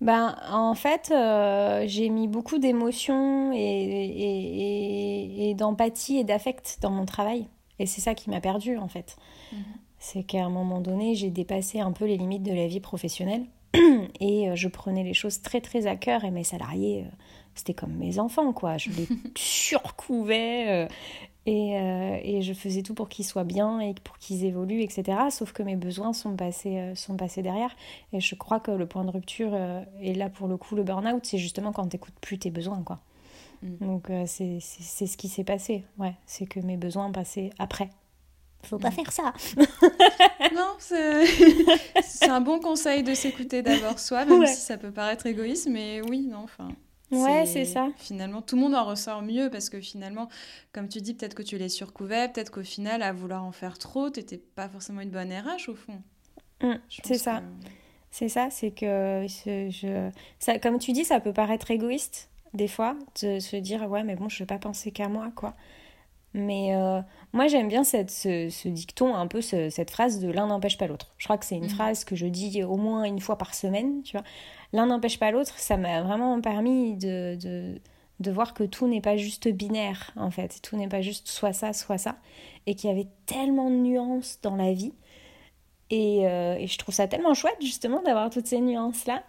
Ben, 0.00 0.34
en 0.50 0.74
fait, 0.74 1.12
euh, 1.14 1.84
j'ai 1.86 2.08
mis 2.08 2.26
beaucoup 2.26 2.56
d'émotions 2.56 3.52
et, 3.52 3.58
et, 3.58 5.50
et, 5.50 5.54
d'empathie 5.54 6.16
et 6.16 6.24
d'affect 6.24 6.78
dans 6.80 6.90
mon 6.90 7.04
travail. 7.04 7.48
Et 7.78 7.84
c'est 7.84 8.00
ça 8.00 8.14
qui 8.14 8.30
m'a 8.30 8.40
perdu 8.40 8.78
en 8.78 8.88
fait. 8.88 9.18
Mhm. 9.52 9.58
C'est 10.06 10.22
qu'à 10.22 10.44
un 10.44 10.50
moment 10.50 10.82
donné, 10.82 11.14
j'ai 11.14 11.30
dépassé 11.30 11.80
un 11.80 11.90
peu 11.90 12.04
les 12.04 12.18
limites 12.18 12.42
de 12.42 12.52
la 12.52 12.66
vie 12.66 12.78
professionnelle. 12.78 13.46
et 14.20 14.50
euh, 14.50 14.54
je 14.54 14.68
prenais 14.68 15.02
les 15.02 15.14
choses 15.14 15.40
très 15.40 15.62
très 15.62 15.86
à 15.86 15.96
cœur 15.96 16.24
et 16.24 16.30
mes 16.30 16.44
salariés, 16.44 17.04
euh, 17.06 17.16
c'était 17.54 17.72
comme 17.72 17.94
mes 17.94 18.18
enfants 18.18 18.52
quoi. 18.52 18.76
Je 18.76 18.90
les 18.90 19.08
surcouvais 19.34 20.84
euh, 20.84 20.88
et, 21.46 22.36
et, 22.36 22.42
je 22.42 22.52
faisais 22.52 22.82
tout 22.82 22.92
pour 22.92 23.08
qu'ils 23.08 23.24
soient 23.24 23.44
bien 23.44 23.80
et 23.80 23.94
pour 23.94 24.18
qu'ils 24.18 24.44
évoluent, 24.44 24.82
etc. 24.82 25.18
Sauf 25.30 25.52
que 25.52 25.62
mes 25.62 25.76
besoins 25.76 26.12
sont 26.12 26.36
passés, 26.36 26.92
sont 26.94 27.16
passés 27.16 27.40
derrière. 27.40 27.74
Et 28.12 28.20
je 28.20 28.34
crois 28.34 28.60
que 28.60 28.72
le 28.72 28.86
point 28.86 29.04
de 29.04 29.10
rupture, 29.10 29.58
et 30.02 30.12
là 30.12 30.28
pour 30.28 30.48
le 30.48 30.58
coup, 30.58 30.74
le 30.74 30.82
burn-out, 30.82 31.24
c'est 31.24 31.38
justement 31.38 31.72
quand 31.72 31.88
tu 31.88 31.96
n'écoutes 31.96 32.18
plus 32.20 32.38
tes 32.38 32.50
besoins 32.50 32.82
quoi. 32.82 33.00
Mm. 33.62 33.86
Donc 33.86 34.10
c'est 34.26 34.60
ce 34.60 35.16
qui 35.16 35.28
s'est 35.28 35.44
passé, 35.44 35.84
ouais. 35.98 36.14
C'est 36.26 36.46
que 36.46 36.60
mes 36.60 36.76
besoins 36.76 37.10
passaient 37.10 37.50
après 37.58 37.88
faut 38.64 38.78
pas 38.78 38.90
faire 38.90 39.12
ça. 39.12 39.32
non, 40.54 40.74
c'est 40.78 42.28
un 42.28 42.40
bon 42.40 42.60
conseil 42.60 43.02
de 43.02 43.14
s'écouter 43.14 43.62
d'abord 43.62 43.98
soi, 43.98 44.24
même 44.24 44.46
si 44.46 44.60
ça 44.60 44.76
peut 44.76 44.90
paraître 44.90 45.26
égoïste, 45.26 45.68
mais 45.70 46.00
oui, 46.02 46.26
non, 46.26 46.40
enfin. 46.44 46.68
Ouais, 47.10 47.46
c'est 47.46 47.64
ça. 47.64 47.88
Finalement, 47.96 48.42
tout 48.42 48.56
le 48.56 48.62
monde 48.62 48.74
en 48.74 48.84
ressort 48.84 49.22
mieux 49.22 49.48
parce 49.50 49.70
que 49.70 49.80
finalement, 49.80 50.28
comme 50.72 50.88
tu 50.88 51.00
dis, 51.00 51.14
peut-être 51.14 51.34
que 51.34 51.42
tu 51.42 51.58
les 51.58 51.68
surcouvais, 51.68 52.28
peut-être 52.28 52.50
qu'au 52.50 52.64
final, 52.64 53.02
à 53.02 53.12
vouloir 53.12 53.44
en 53.44 53.52
faire 53.52 53.78
trop, 53.78 54.10
t'étais 54.10 54.38
pas 54.38 54.68
forcément 54.68 55.00
une 55.00 55.10
bonne 55.10 55.32
RH 55.32 55.68
au 55.68 55.74
fond. 55.74 56.02
Mm, 56.62 56.74
c'est 56.88 57.18
ça. 57.18 57.42
C'est 58.10 58.28
ça, 58.28 58.48
c'est 58.50 58.70
que 58.70 59.26
je, 59.28 60.10
ça, 60.38 60.58
comme 60.58 60.78
tu 60.78 60.92
dis, 60.92 61.04
ça 61.04 61.20
peut 61.20 61.32
paraître 61.32 61.70
égoïste 61.70 62.30
des 62.54 62.68
fois 62.68 62.96
de 63.20 63.40
se 63.40 63.56
dire 63.56 63.90
ouais 63.90 64.04
mais 64.04 64.14
bon 64.14 64.28
je 64.28 64.38
vais 64.38 64.46
pas 64.46 64.58
penser 64.58 64.92
qu'à 64.92 65.08
moi 65.08 65.30
quoi. 65.34 65.54
Mais 66.34 66.74
euh, 66.74 67.00
moi, 67.32 67.46
j'aime 67.46 67.68
bien 67.68 67.84
cette, 67.84 68.10
ce, 68.10 68.68
dicton, 68.68 69.14
un 69.14 69.28
peu 69.28 69.40
cette 69.40 69.90
phrase 69.90 70.18
de 70.18 70.28
l'un 70.28 70.48
n'empêche 70.48 70.76
pas 70.76 70.88
l'autre. 70.88 71.14
Je 71.16 71.24
crois 71.24 71.38
que 71.38 71.46
c'est 71.46 71.56
une 71.56 71.64
mhm. 71.64 71.70
phrase 71.70 72.04
que 72.04 72.16
je 72.16 72.26
dis 72.26 72.64
au 72.64 72.76
moins 72.76 73.04
une 73.04 73.20
fois 73.20 73.38
par 73.38 73.54
semaine, 73.54 74.02
tu 74.02 74.16
vois. 74.16 74.24
L'un 74.72 74.86
n'empêche 74.86 75.20
pas 75.20 75.30
l'autre, 75.30 75.56
ça 75.58 75.76
m'a 75.76 76.02
vraiment 76.02 76.40
permis 76.40 76.96
de, 76.96 77.38
de, 77.40 77.80
de, 78.18 78.30
voir 78.32 78.52
que 78.52 78.64
tout 78.64 78.88
n'est 78.88 79.00
pas 79.00 79.16
juste 79.16 79.48
binaire, 79.48 80.10
en 80.16 80.32
fait. 80.32 80.60
Tout 80.60 80.76
n'est 80.76 80.88
pas 80.88 81.02
juste 81.02 81.28
soit 81.28 81.52
ça, 81.52 81.72
soit 81.72 81.98
ça. 81.98 82.16
Et 82.66 82.74
qu'il 82.74 82.90
y 82.90 82.92
avait 82.92 83.08
tellement 83.26 83.70
de 83.70 83.76
nuances 83.76 84.40
dans 84.42 84.56
la 84.56 84.72
vie. 84.72 84.92
Et, 85.90 86.26
euh, 86.26 86.56
et 86.56 86.66
je 86.66 86.78
trouve 86.78 86.94
ça 86.94 87.06
tellement 87.06 87.34
chouette, 87.34 87.58
justement, 87.60 88.02
d'avoir 88.02 88.30
toutes 88.30 88.48
ces 88.48 88.60
nuances-là 88.60 89.22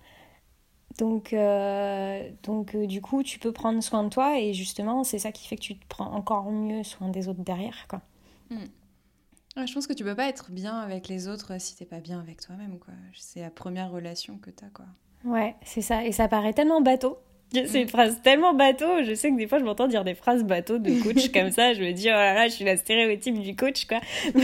Donc, 0.97 1.33
euh, 1.33 2.29
donc 2.43 2.75
du 2.75 3.01
coup, 3.01 3.21
tu 3.23 3.39
peux 3.39 3.51
prendre 3.51 3.81
soin 3.83 4.03
de 4.03 4.09
toi 4.09 4.39
et 4.39 4.53
justement, 4.53 5.03
c'est 5.03 5.19
ça 5.19 5.31
qui 5.31 5.47
fait 5.47 5.57
que 5.57 5.61
tu 5.61 5.77
te 5.77 5.85
prends 5.87 6.11
encore 6.11 6.51
mieux 6.51 6.83
soin 6.83 7.09
des 7.09 7.27
autres 7.27 7.43
derrière, 7.43 7.87
quoi. 7.89 8.01
Hmm. 8.49 9.65
je 9.65 9.73
pense 9.73 9.87
que 9.87 9.93
tu 9.93 10.03
peux 10.03 10.15
pas 10.15 10.29
être 10.29 10.51
bien 10.51 10.77
avec 10.77 11.07
les 11.07 11.27
autres 11.27 11.59
si 11.59 11.75
t'es 11.75 11.85
pas 11.85 11.99
bien 11.99 12.19
avec 12.19 12.41
toi-même, 12.41 12.79
quoi. 12.79 12.93
C'est 13.13 13.41
la 13.41 13.49
première 13.49 13.91
relation 13.91 14.37
que 14.37 14.51
t'as, 14.51 14.69
quoi. 14.69 14.85
Ouais, 15.25 15.55
c'est 15.63 15.81
ça. 15.81 16.05
Et 16.05 16.11
ça 16.11 16.27
paraît 16.27 16.53
tellement 16.53 16.81
bateau, 16.81 17.17
c'est 17.67 17.81
une 17.81 17.87
phrase 17.87 18.21
tellement 18.21 18.53
bateau. 18.53 19.03
Je 19.03 19.13
sais 19.13 19.31
que 19.31 19.37
des 19.37 19.47
fois, 19.47 19.59
je 19.59 19.63
m'entends 19.63 19.87
dire 19.87 20.03
des 20.03 20.15
phrases 20.15 20.43
bateau 20.43 20.77
de 20.77 21.01
coach 21.01 21.31
comme 21.31 21.51
ça. 21.51 21.73
Je 21.73 21.81
me 21.81 21.91
dis, 21.91 22.07
oh 22.07 22.11
là 22.11 22.33
là, 22.33 22.47
je 22.47 22.53
suis 22.53 22.65
la 22.65 22.77
stéréotype 22.77 23.39
du 23.39 23.55
coach, 23.55 23.85
quoi. 23.85 23.99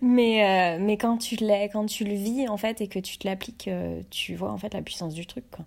mais, 0.00 0.44
euh, 0.44 0.78
mais 0.80 0.96
quand 0.96 1.18
tu 1.18 1.36
l'es, 1.36 1.68
quand 1.72 1.86
tu 1.86 2.04
le 2.04 2.14
vis, 2.14 2.48
en 2.48 2.56
fait, 2.56 2.80
et 2.80 2.88
que 2.88 2.98
tu 2.98 3.18
te 3.18 3.26
l'appliques, 3.26 3.68
euh, 3.68 4.02
tu 4.10 4.34
vois, 4.34 4.50
en 4.50 4.58
fait, 4.58 4.74
la 4.74 4.82
puissance 4.82 5.14
du 5.14 5.26
truc, 5.26 5.44
quoi. 5.50 5.64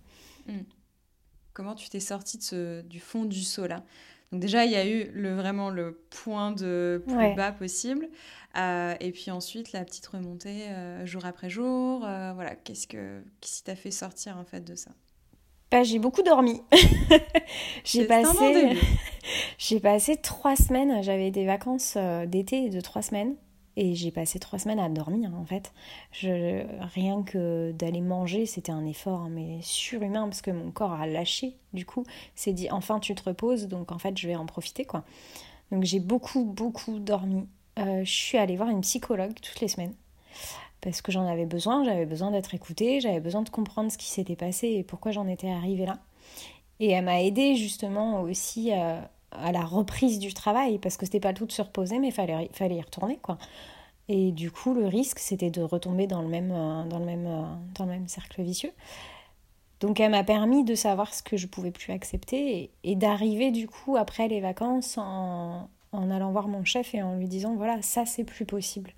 Hmm. 0.47 0.63
Comment 1.53 1.75
tu 1.75 1.89
t'es 1.89 2.00
sortie 2.00 2.38
de 2.38 2.43
ce, 2.43 2.81
du 2.81 3.00
fond 3.00 3.25
du 3.25 3.41
saut, 3.41 3.67
là? 3.67 3.83
Donc 4.31 4.41
déjà, 4.41 4.65
il 4.65 4.71
y 4.71 4.75
a 4.75 4.88
eu 4.88 5.12
le, 5.13 5.35
vraiment 5.35 5.69
le 5.69 6.01
point 6.09 6.51
de 6.51 7.03
plus 7.05 7.35
bas 7.35 7.51
possible. 7.51 8.09
Euh, 8.57 8.95
et 9.00 9.12
puis 9.12 9.29
ensuite, 9.29 9.71
la 9.71 9.85
petite 9.85 10.07
remontée 10.07 10.69
jour 11.05 11.23
après 11.25 11.51
jour. 11.51 12.00
voilà, 12.00 12.55
qu'est-ce 12.55 12.88
que, 12.88 13.21
qu'est-ce 13.41 13.57
qui 13.57 13.63
t'a 13.63 13.75
fait 13.75 13.91
sortir 13.91 14.38
en 14.38 14.43
fait 14.43 14.62
de 14.62 14.73
ça? 14.73 14.89
Bah, 15.74 15.82
j'ai 15.82 15.98
beaucoup 15.98 16.22
dormi. 16.22 16.62
j'ai 17.84 18.06
passé, 18.06 18.77
j'ai 19.58 19.80
passé 19.80 20.18
trois 20.18 20.56
semaines. 20.56 21.01
J'avais 21.01 21.32
des 21.32 21.48
vacances 21.48 21.96
euh, 21.98 22.27
d'été 22.27 22.70
de 22.70 22.80
trois 22.80 23.01
semaines 23.01 23.34
et 23.75 23.96
j'ai 23.96 24.12
passé 24.12 24.38
trois 24.38 24.60
semaines 24.60 24.77
à 24.77 24.88
dormir 24.88 25.34
en 25.34 25.46
fait. 25.46 25.74
Je, 26.12 26.63
rien 26.94 27.24
que 27.24 27.72
d'aller 27.72 28.01
manger, 28.01 28.46
c'était 28.46 28.72
un 28.72 28.86
effort 28.86 29.22
hein, 29.22 29.30
mais 29.32 29.58
surhumain 29.63 30.25
parce 30.25 30.44
que 30.44 30.51
mon 30.51 30.70
corps 30.70 30.94
a 30.94 31.08
lâché. 31.08 31.56
Du 31.74 31.88
coup, 31.88 32.03
c'est 32.36 32.53
dit 32.53 32.70
enfin 32.70 33.00
tu 33.00 33.15
te 33.15 33.24
reposes, 33.24 33.68
donc 33.68 33.92
en 33.92 33.98
fait 33.98 34.15
je 34.15 34.27
vais 34.27 34.36
en 34.36 34.46
profiter 34.46 34.86
quoi. 34.86 35.03
Donc 35.72 35.86
j'ai 35.86 36.00
beaucoup 36.00 36.44
beaucoup 36.44 37.00
dormi. 37.00 37.48
Euh, 37.80 38.03
je 38.03 38.12
suis 38.12 38.38
allée 38.38 38.58
voir 38.58 38.70
une 38.70 38.82
psychologue 38.82 39.34
toutes 39.42 39.60
les 39.60 39.70
semaines 39.70 39.96
parce 40.83 41.01
que 41.01 41.11
j'en 41.11 41.25
avais 41.25 41.45
besoin, 41.45 41.83
j'avais 41.83 42.05
besoin 42.05 42.31
d'être 42.31 42.53
écoutée, 42.53 42.99
j'avais 42.99 43.21
besoin 43.21 43.41
de 43.41 43.49
comprendre 43.49 43.91
ce 43.91 43.97
qui 43.97 44.07
s'était 44.07 44.35
passé 44.35 44.67
et 44.67 44.83
pourquoi 44.83 45.11
j'en 45.11 45.27
étais 45.27 45.49
arrivée 45.49 45.85
là. 45.85 45.97
Et 46.79 46.91
elle 46.91 47.05
m'a 47.05 47.21
aidée 47.21 47.55
justement 47.55 48.21
aussi 48.21 48.71
euh, 48.73 48.99
à, 49.31 49.51
la 49.51 49.63
reprise 49.63 50.19
du 50.19 50.33
travail, 50.33 50.79
parce 50.79 50.97
que 50.97 51.05
c'était 51.05 51.19
pas 51.21 51.33
tout 51.33 51.45
de 51.45 51.51
se 51.51 51.61
reposer, 51.61 51.99
mais 51.99 52.11
fallait, 52.11 52.49
fallait 52.53 52.75
y 52.75 52.81
retourner 52.81 53.17
quoi. 53.21 53.37
Et 54.09 54.33
du 54.33 54.51
coup, 54.51 54.73
le 54.73 54.85
risque, 54.85 55.19
c'était 55.19 55.49
de 55.49 55.61
retomber 55.61 56.07
dans 56.07 56.21
le 56.21 56.27
même, 56.27 56.51
euh, 56.51 56.83
dans 56.83 56.99
le 56.99 57.05
même, 57.05 57.25
euh, 57.25 57.43
dans 57.75 57.85
le 57.85 57.91
même 57.91 58.09
cercle 58.09 58.41
vicieux. 58.41 58.73
Donc 59.79 59.99
elle 60.01 60.11
m'a 60.11 60.25
permis 60.25 60.65
de 60.65 60.75
savoir 60.75 61.13
ce 61.13 61.23
que 61.23 61.37
je 61.37 61.47
pouvais 61.47 61.71
plus 61.71 61.93
accepter 61.93 62.57
et, 62.57 62.71
et 62.83 62.95
d'arriver 62.95 63.51
du 63.51 63.67
coup 63.67 63.95
après 63.95 64.27
les 64.27 64.41
vacances 64.41 64.97
en, 64.97 65.69
en 65.93 66.11
allant 66.11 66.31
voir 66.31 66.47
mon 66.47 66.63
chef 66.65 66.93
et 66.95 67.01
en 67.01 67.15
lui 67.15 67.27
disant 67.27 67.55
voilà 67.55 67.81
ça 67.81 68.05
c'est 68.05 68.23
plus 68.23 68.45
possible 68.45 68.93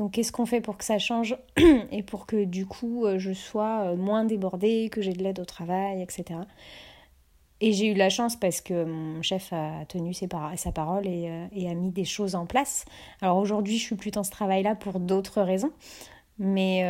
donc 0.00 0.12
qu'est-ce 0.12 0.32
qu'on 0.32 0.46
fait 0.46 0.62
pour 0.62 0.78
que 0.78 0.84
ça 0.84 0.98
change 0.98 1.36
et 1.92 2.02
pour 2.02 2.24
que 2.24 2.44
du 2.44 2.64
coup 2.64 3.04
euh, 3.04 3.18
je 3.18 3.32
sois 3.32 3.80
euh, 3.82 3.96
moins 3.96 4.24
débordée, 4.24 4.88
que 4.90 5.02
j'ai 5.02 5.12
de 5.12 5.22
l'aide 5.22 5.38
au 5.38 5.44
travail, 5.44 6.00
etc. 6.00 6.40
Et 7.60 7.74
j'ai 7.74 7.88
eu 7.88 7.94
la 7.94 8.08
chance 8.08 8.34
parce 8.34 8.62
que 8.62 8.84
mon 8.84 9.20
chef 9.20 9.52
a 9.52 9.84
tenu 9.84 10.14
sa 10.14 10.72
parole 10.72 11.04
euh, 11.06 11.46
et, 11.52 11.68
a 11.68 11.74
mis 11.74 11.90
des 11.90 12.06
choses 12.06 12.34
en 12.34 12.46
place. 12.46 12.86
Alors 13.20 13.36
aujourd'hui 13.36 13.76
je 13.76 13.84
suis 13.84 13.94
plus 13.94 14.10
dans 14.10 14.24
ce 14.24 14.30
travail-là 14.30 14.74
pour 14.74 15.00
d'autres 15.00 15.42
raisons. 15.42 15.72
Mais 16.38 16.80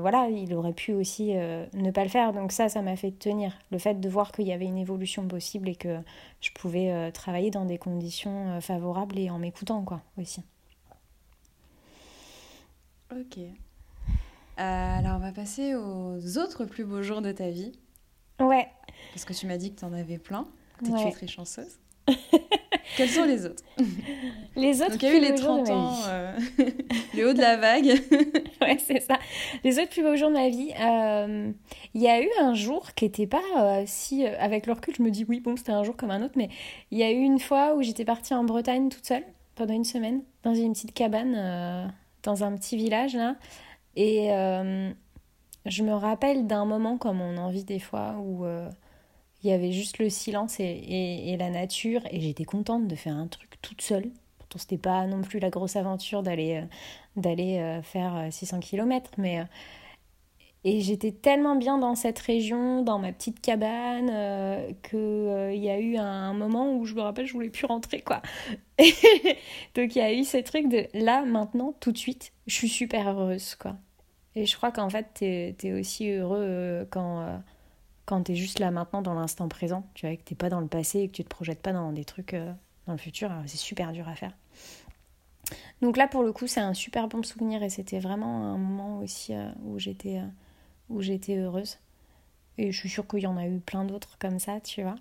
voilà, 0.00 0.26
il 0.28 0.52
aurait 0.54 0.72
pu 0.72 0.92
aussi 0.92 1.34
ne 1.34 1.90
pas 1.92 2.02
le 2.02 2.10
faire. 2.10 2.32
Donc 2.32 2.50
ça, 2.50 2.68
ça 2.68 2.82
m'a 2.82 2.96
fait 2.96 3.12
tenir. 3.12 3.56
Le 3.70 3.78
fait 3.78 4.00
de 4.00 4.08
voir 4.08 4.32
qu'il 4.32 4.48
y 4.48 4.52
avait 4.52 4.64
une 4.64 4.78
évolution 4.78 5.28
possible 5.28 5.68
et 5.68 5.76
que 5.76 5.98
je 6.40 6.50
pouvais 6.50 7.12
travailler 7.12 7.52
dans 7.52 7.64
des 7.64 7.78
conditions 7.78 8.60
favorables 8.60 9.20
et 9.20 9.30
en 9.30 9.38
m'écoutant, 9.38 9.82
quoi, 9.82 10.00
aussi. 10.18 10.42
Ok. 13.20 13.38
Euh, 13.38 13.48
alors, 14.58 15.16
on 15.16 15.18
va 15.18 15.32
passer 15.32 15.74
aux 15.74 16.38
autres 16.38 16.64
plus 16.64 16.84
beaux 16.84 17.02
jours 17.02 17.20
de 17.20 17.32
ta 17.32 17.50
vie. 17.50 17.72
Ouais. 18.40 18.68
Parce 19.12 19.24
que 19.24 19.32
tu 19.32 19.46
m'as 19.46 19.56
dit 19.58 19.74
que 19.74 19.80
tu 19.80 19.84
en 19.84 19.92
avais 19.92 20.18
plein, 20.18 20.46
que 20.78 20.86
tu 20.86 21.08
es 21.08 21.10
très 21.10 21.26
chanceuse. 21.26 21.78
Quels 22.96 23.08
sont 23.08 23.24
les 23.24 23.46
autres? 23.46 23.62
Les 24.56 24.82
autres 24.82 24.92
Donc, 24.92 25.02
il 25.02 25.08
y 25.08 25.12
a 25.12 25.16
eu 25.16 25.20
les 25.20 25.34
30 25.34 25.70
ans, 25.70 25.94
euh, 26.08 26.36
le 27.14 27.30
haut 27.30 27.32
de 27.32 27.40
la 27.40 27.56
vague. 27.58 27.86
ouais, 28.60 28.78
c'est 28.78 29.00
ça. 29.00 29.18
Les 29.64 29.78
autres 29.78 29.90
plus 29.90 30.02
beaux 30.02 30.16
jours 30.16 30.28
de 30.28 30.34
ma 30.34 30.48
vie. 30.48 30.72
Euh, 30.80 31.52
il 31.94 32.00
y 32.00 32.08
a 32.08 32.20
eu 32.22 32.28
un 32.40 32.54
jour 32.54 32.94
qui 32.94 33.04
n'était 33.04 33.26
pas 33.26 33.84
si. 33.86 34.26
avec 34.26 34.66
le 34.66 34.72
recul, 34.72 34.94
je 34.96 35.02
me 35.02 35.10
dis 35.10 35.24
oui, 35.28 35.40
bon, 35.40 35.56
c'était 35.56 35.72
un 35.72 35.84
jour 35.84 35.96
comme 35.96 36.10
un 36.10 36.22
autre, 36.22 36.34
mais 36.36 36.48
il 36.90 36.98
y 36.98 37.02
a 37.02 37.10
eu 37.10 37.20
une 37.20 37.38
fois 37.38 37.74
où 37.74 37.82
j'étais 37.82 38.04
partie 38.04 38.34
en 38.34 38.44
Bretagne 38.44 38.88
toute 38.88 39.06
seule 39.06 39.24
pendant 39.54 39.74
une 39.74 39.84
semaine 39.84 40.22
dans 40.42 40.54
une 40.54 40.72
petite 40.72 40.92
cabane 40.94 41.92
dans 42.22 42.44
un 42.44 42.54
petit 42.56 42.76
village 42.76 43.14
là. 43.14 43.36
Et 43.96 44.32
euh, 44.32 44.90
je 45.66 45.82
me 45.82 45.92
rappelle 45.92 46.46
d'un 46.46 46.64
moment 46.64 46.98
comme 46.98 47.20
on 47.20 47.36
en 47.36 47.50
vit 47.50 47.64
des 47.64 47.78
fois 47.78 48.16
où 48.18 48.44
euh, 48.44 48.68
il 49.42 49.50
y 49.50 49.52
avait 49.52 49.72
juste 49.72 49.98
le 49.98 50.08
silence 50.08 50.58
et, 50.60 51.36
la 51.38 51.50
nature 51.50 52.00
et 52.10 52.20
j'étais 52.20 52.44
contente 52.44 52.86
de 52.88 52.94
faire 52.94 53.16
un 53.16 53.26
truc 53.26 53.60
toute 53.60 53.82
seule. 53.82 54.10
Pourtant 54.38 54.58
c'était 54.58 54.78
pas 54.78 55.06
non 55.06 55.22
plus 55.22 55.38
la 55.38 55.50
grosse 55.50 55.76
aventure 55.76 56.22
d'aller 56.22 56.62
euh, 56.62 56.66
d'aller 57.16 57.80
faire 57.82 58.28
600 58.30 58.60
km 58.60 59.10
mais 59.18 59.44
et 60.64 60.80
j'étais 60.80 61.10
tellement 61.10 61.56
bien 61.56 61.76
dans 61.76 61.96
cette 61.96 62.20
région, 62.20 62.82
dans 62.82 63.00
ma 63.00 63.12
petite 63.12 63.40
cabane, 63.40 64.08
euh, 64.12 64.72
qu'il 64.88 64.98
euh, 64.98 65.52
y 65.54 65.68
a 65.68 65.80
eu 65.80 65.96
un, 65.96 66.34
moment 66.34 66.76
où 66.76 66.84
je 66.86 66.94
me 66.94 67.00
rappelle, 67.00 67.26
je 67.26 67.32
voulais 67.32 67.50
plus 67.50 67.66
rentrer, 67.66 68.00
quoi. 68.00 68.22
Donc 69.74 69.96
il 69.96 69.98
y 69.98 70.00
a 70.00 70.12
eu 70.12 70.22
ce 70.22 70.36
truc 70.36 70.68
de 70.68 70.86
là, 70.94 71.24
maintenant, 71.24 71.74
tout 71.80 71.90
de 71.90 71.98
suite, 71.98 72.32
je 72.46 72.54
suis 72.54 72.68
super 72.68 73.08
heureuse, 73.08 73.56
quoi. 73.56 73.76
Et 74.36 74.46
je 74.46 74.56
crois 74.56 74.70
qu'en 74.70 74.88
fait, 74.88 75.08
t'es 75.14 75.56
es 75.64 75.72
aussi 75.72 76.10
heureux 76.10 76.38
euh, 76.40 76.84
quand, 76.88 77.42
quand 78.06 78.22
t'es 78.22 78.36
juste 78.36 78.60
là 78.60 78.70
maintenant, 78.70 79.02
dans 79.02 79.14
l'instant 79.14 79.48
présent. 79.48 79.84
Tu 79.94 80.06
vois, 80.06 80.16
que 80.16 80.22
t'es 80.22 80.36
pas 80.36 80.48
dans 80.48 80.60
le 80.60 80.68
passé 80.68 81.00
et 81.00 81.08
que 81.08 81.14
tu 81.14 81.24
te 81.24 81.28
projettes 81.28 81.60
pas 81.60 81.72
dans 81.72 81.92
des 81.92 82.04
trucs 82.04 82.34
dans 82.86 82.92
le 82.92 82.98
futur. 82.98 83.30
C'est 83.46 83.58
super 83.58 83.92
dur 83.92 84.08
à 84.08 84.14
faire. 84.14 84.32
Donc 85.82 85.96
là, 85.96 86.06
pour 86.06 86.22
le 86.22 86.32
coup, 86.32 86.46
c'est 86.46 86.60
un 86.60 86.72
super 86.72 87.08
bon 87.08 87.22
souvenir 87.24 87.62
et 87.64 87.68
c'était 87.68 87.98
vraiment 87.98 88.54
un 88.54 88.56
moment 88.56 89.00
aussi 89.00 89.34
où 89.64 89.78
j'étais 89.78 90.22
où 90.92 91.02
j'étais 91.02 91.36
heureuse. 91.36 91.78
Et 92.58 92.70
je 92.70 92.78
suis 92.78 92.88
sûre 92.88 93.06
qu'il 93.06 93.20
y 93.20 93.26
en 93.26 93.36
a 93.36 93.46
eu 93.46 93.58
plein 93.58 93.84
d'autres 93.84 94.18
comme 94.18 94.38
ça, 94.38 94.60
tu 94.60 94.82
vois. 94.82 94.96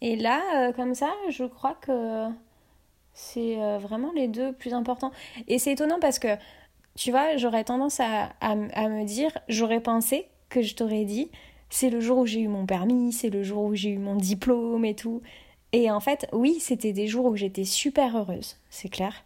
Et 0.00 0.16
là, 0.16 0.42
euh, 0.56 0.72
comme 0.72 0.94
ça, 0.94 1.12
je 1.30 1.44
crois 1.44 1.74
que 1.74 2.28
c'est 3.12 3.60
euh, 3.60 3.78
vraiment 3.78 4.12
les 4.12 4.28
deux 4.28 4.52
plus 4.52 4.74
importants. 4.74 5.12
Et 5.48 5.58
c'est 5.58 5.72
étonnant 5.72 5.98
parce 6.00 6.18
que, 6.18 6.36
tu 6.96 7.10
vois, 7.10 7.36
j'aurais 7.36 7.64
tendance 7.64 8.00
à, 8.00 8.32
à, 8.40 8.54
me 8.54 9.04
dire, 9.04 9.36
j'aurais 9.48 9.80
pensé 9.80 10.26
que 10.48 10.62
je 10.62 10.74
t'aurais 10.74 11.04
dit, 11.04 11.30
c'est 11.70 11.90
le 11.90 12.00
jour 12.00 12.18
où 12.18 12.26
j'ai 12.26 12.40
eu 12.40 12.48
mon 12.48 12.66
permis, 12.66 13.12
c'est 13.12 13.30
le 13.30 13.42
jour 13.42 13.64
où 13.64 13.74
j'ai 13.74 13.90
eu 13.90 13.98
mon 13.98 14.16
diplôme 14.16 14.84
et 14.84 14.94
tout. 14.94 15.22
Et 15.72 15.90
en 15.90 16.00
fait, 16.00 16.26
oui, 16.32 16.58
c'était 16.60 16.92
des 16.92 17.06
jours 17.06 17.26
où 17.26 17.36
j'étais 17.36 17.64
super 17.64 18.16
heureuse, 18.16 18.56
c'est 18.70 18.88
clair. 18.88 19.24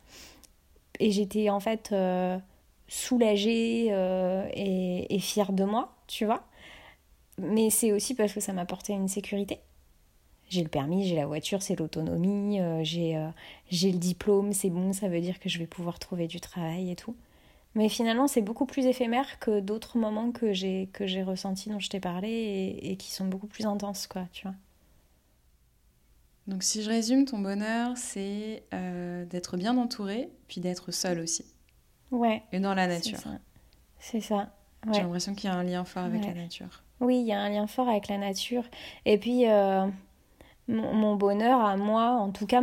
Et 0.99 1.10
j'étais 1.10 1.50
en 1.50 1.60
fait 1.60 1.90
euh, 1.92 2.38
soulagée 2.90 3.88
euh, 3.92 4.49
et, 4.52 5.18
fière 5.20 5.52
de 5.52 5.64
moi, 5.64 5.97
tu 6.09 6.26
vois. 6.26 6.44
Mais 7.38 7.70
c'est 7.70 7.92
aussi 7.92 8.14
parce 8.14 8.32
que 8.32 8.40
ça 8.40 8.52
m'apportait 8.52 8.92
une 8.92 9.09
sécurité. 9.09 9.61
J'ai 10.49 10.62
le 10.62 10.68
permis, 10.68 11.06
j'ai 11.06 11.14
la 11.14 11.26
voiture, 11.26 11.62
c'est 11.62 11.78
l'autonomie, 11.78 12.61
euh, 12.61 12.82
j'ai 12.82 13.16
euh, 13.16 13.28
j'ai 13.70 13.92
le 13.92 13.99
diplôme, 13.99 14.52
c'est 14.52 14.70
bon, 14.70 14.92
ça 14.92 15.09
veut 15.09 15.20
dire 15.20 15.38
que 15.38 15.49
je 15.49 15.59
vais 15.59 15.68
pouvoir 15.68 16.00
trouver 16.00 16.26
du 16.26 16.40
travail 16.40 16.90
et 16.90 16.97
tout. 16.97 17.14
Mais 17.76 17.88
finalement, 17.88 18.26
c'est 18.26 18.42
beaucoup 18.42 18.66
plus 18.66 18.87
éphémère 18.87 19.38
que 19.38 19.61
d'autres 19.61 19.97
moments 19.97 20.32
que 20.32 20.52
j'ai 20.52 20.88
que 20.92 21.06
j'ai 21.06 21.23
ressentis, 21.23 21.70
dont 21.70 21.78
je 21.78 21.88
t'ai 21.88 22.00
parlé, 22.00 22.28
et, 22.28 22.90
et, 22.90 22.97
qui 22.97 23.12
sont 23.12 23.26
beaucoup 23.26 23.47
plus 23.47 23.66
intenses, 23.66 24.09
quoi, 24.09 24.26
tu 24.32 24.42
vois. 24.42 24.56
Donc 26.49 26.64
si 26.64 26.82
je 26.82 26.90
résume, 26.90 27.25
ton 27.26 27.38
bonheur, 27.38 27.97
c'est 27.97 28.64
d'être 29.30 29.56
bien 29.56 29.76
entouré, 29.76 30.28
puis 30.49 30.61
d'être 30.61 30.90
seul 30.90 31.20
aussi. 31.20 31.44
Ouais. 32.10 32.42
Et 32.52 32.60
dans 32.60 32.74
la 32.74 32.86
nature. 32.86 33.18
C'est 33.98 34.20
ça. 34.20 34.50
J'ai 34.92 35.02
l'impression 35.02 35.34
qu'il 35.34 35.50
y 35.50 35.52
a 35.52 35.56
un 35.56 35.62
lien 35.62 35.84
fort 35.84 36.04
avec 36.04 36.24
la 36.24 36.34
nature. 36.34 36.82
Oui, 37.00 37.20
il 37.20 37.26
y 37.26 37.32
a 37.32 37.40
un 37.40 37.50
lien 37.50 37.66
fort 37.66 37.88
avec 37.88 38.08
la 38.08 38.18
nature. 38.18 38.64
Et 39.04 39.18
puis, 39.18 39.48
euh, 39.48 39.86
mon, 40.68 41.16
bonheur 41.16 41.60
à 41.60 41.76
moi, 41.76 42.12
en 42.12 42.30
tout 42.30 42.46
cas, 42.46 42.62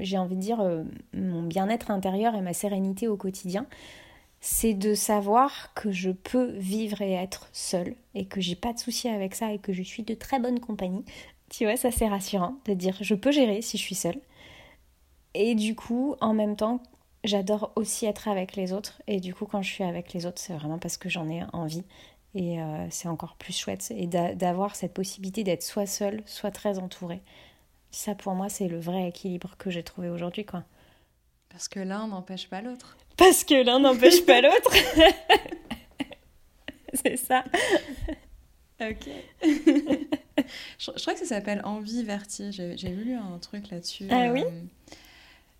j'ai 0.00 0.18
envie 0.18 0.36
de 0.36 0.40
dire, 0.40 0.60
euh, 0.60 0.84
mon 1.14 1.42
bien-être 1.42 1.90
intérieur 1.90 2.34
et 2.34 2.40
ma 2.40 2.52
sérénité 2.52 3.08
au 3.08 3.16
quotidien, 3.16 3.66
c'est 4.40 4.74
de 4.74 4.94
savoir 4.94 5.72
que 5.74 5.90
je 5.90 6.10
peux 6.10 6.52
vivre 6.52 7.02
et 7.02 7.12
être 7.12 7.48
seule 7.52 7.94
et 8.14 8.26
que 8.26 8.40
j'ai 8.40 8.54
pas 8.54 8.72
de 8.72 8.78
soucis 8.78 9.08
avec 9.08 9.34
ça 9.34 9.52
et 9.52 9.58
que 9.58 9.72
je 9.72 9.82
suis 9.82 10.02
de 10.02 10.14
très 10.14 10.38
bonne 10.38 10.60
compagnie. 10.60 11.04
Tu 11.48 11.64
vois, 11.64 11.76
ça 11.76 11.90
c'est 11.90 12.08
rassurant 12.08 12.56
de 12.66 12.74
dire 12.74 12.96
je 13.00 13.14
peux 13.14 13.30
gérer 13.30 13.62
si 13.62 13.78
je 13.78 13.82
suis 13.82 13.94
seule. 13.94 14.20
Et 15.34 15.54
du 15.54 15.74
coup, 15.74 16.16
en 16.20 16.32
même 16.32 16.56
temps, 16.56 16.80
j'adore 17.24 17.72
aussi 17.76 18.06
être 18.06 18.28
avec 18.28 18.56
les 18.56 18.72
autres. 18.72 19.00
Et 19.06 19.20
du 19.20 19.34
coup, 19.34 19.46
quand 19.46 19.62
je 19.62 19.70
suis 19.70 19.84
avec 19.84 20.12
les 20.12 20.26
autres, 20.26 20.40
c'est 20.40 20.54
vraiment 20.54 20.78
parce 20.78 20.96
que 20.96 21.08
j'en 21.08 21.28
ai 21.28 21.42
envie 21.52 21.84
Et 22.34 22.60
euh, 22.60 22.86
c'est 22.90 23.08
encore 23.08 23.36
plus 23.36 23.56
chouette. 23.56 23.92
Et 23.96 24.06
d'avoir 24.06 24.76
cette 24.76 24.94
possibilité 24.94 25.44
d'être 25.44 25.62
soit 25.62 25.86
seule, 25.86 26.22
soit 26.26 26.50
très 26.50 26.78
entourée. 26.78 27.22
Ça, 27.90 28.14
pour 28.14 28.34
moi, 28.34 28.48
c'est 28.48 28.68
le 28.68 28.78
vrai 28.78 29.08
équilibre 29.08 29.56
que 29.58 29.70
j'ai 29.70 29.82
trouvé 29.82 30.10
aujourd'hui, 30.10 30.44
quoi. 30.44 30.64
Parce 31.48 31.68
que 31.68 31.80
l'un 31.80 32.08
n'empêche 32.08 32.48
pas 32.48 32.60
l'autre. 32.60 32.96
Parce 33.16 33.44
que 33.44 33.64
l'un 33.64 33.78
n'empêche 33.78 34.26
pas 34.26 34.42
l'autre. 34.42 34.74
c'est 36.92 37.16
ça. 37.16 37.44
ok. 38.80 39.08
je, 40.78 40.90
crois 41.00 41.14
que 41.14 41.20
ça 41.20 41.24
s'appelle 41.24 41.62
envie 41.64 42.04
vertige. 42.04 42.60
J'ai 42.74 42.90
lu 42.90 43.14
un 43.14 43.38
truc 43.38 43.70
là-dessus. 43.70 44.08
Ah 44.10 44.30
oui? 44.32 44.42
euh, 44.44 44.50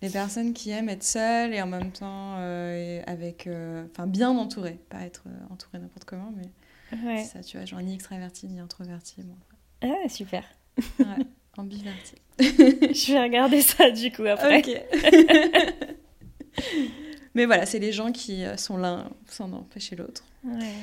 les 0.01 0.09
personnes 0.09 0.53
qui 0.53 0.69
aiment 0.69 0.89
être 0.89 1.03
seules 1.03 1.53
et 1.53 1.61
en 1.61 1.67
même 1.67 1.91
temps 1.91 2.35
euh, 2.37 3.01
avec 3.07 3.49
enfin 3.91 4.07
bien 4.07 4.29
entourées 4.29 4.79
pas 4.89 5.01
être 5.01 5.23
entourées 5.49 5.79
n'importe 5.79 6.05
comment 6.05 6.31
mais 6.35 6.49
Ouais. 7.03 7.23
Ça, 7.23 7.41
tu 7.41 7.57
vois, 7.57 7.65
genre 7.65 7.81
ni 7.81 7.93
extraverti 7.93 8.47
ni 8.47 8.59
introverti. 8.59 9.21
Bon. 9.23 9.35
Ah, 9.81 10.09
super. 10.09 10.43
Ouais, 10.99 11.25
ambiverti. 11.57 12.15
je 12.39 13.13
vais 13.13 13.21
regarder 13.21 13.61
ça 13.61 13.91
du 13.91 14.11
coup 14.11 14.25
après. 14.25 14.59
Ok. 14.59 14.69
Mais 17.33 17.45
voilà, 17.45 17.65
c'est 17.65 17.79
les 17.79 17.91
gens 17.91 18.11
qui 18.11 18.43
euh, 18.43 18.57
sont 18.57 18.77
l'un 18.77 19.11
sans 19.27 19.51
empêcher 19.53 19.95
l'autre. 19.95 20.23
Ouais. 20.43 20.73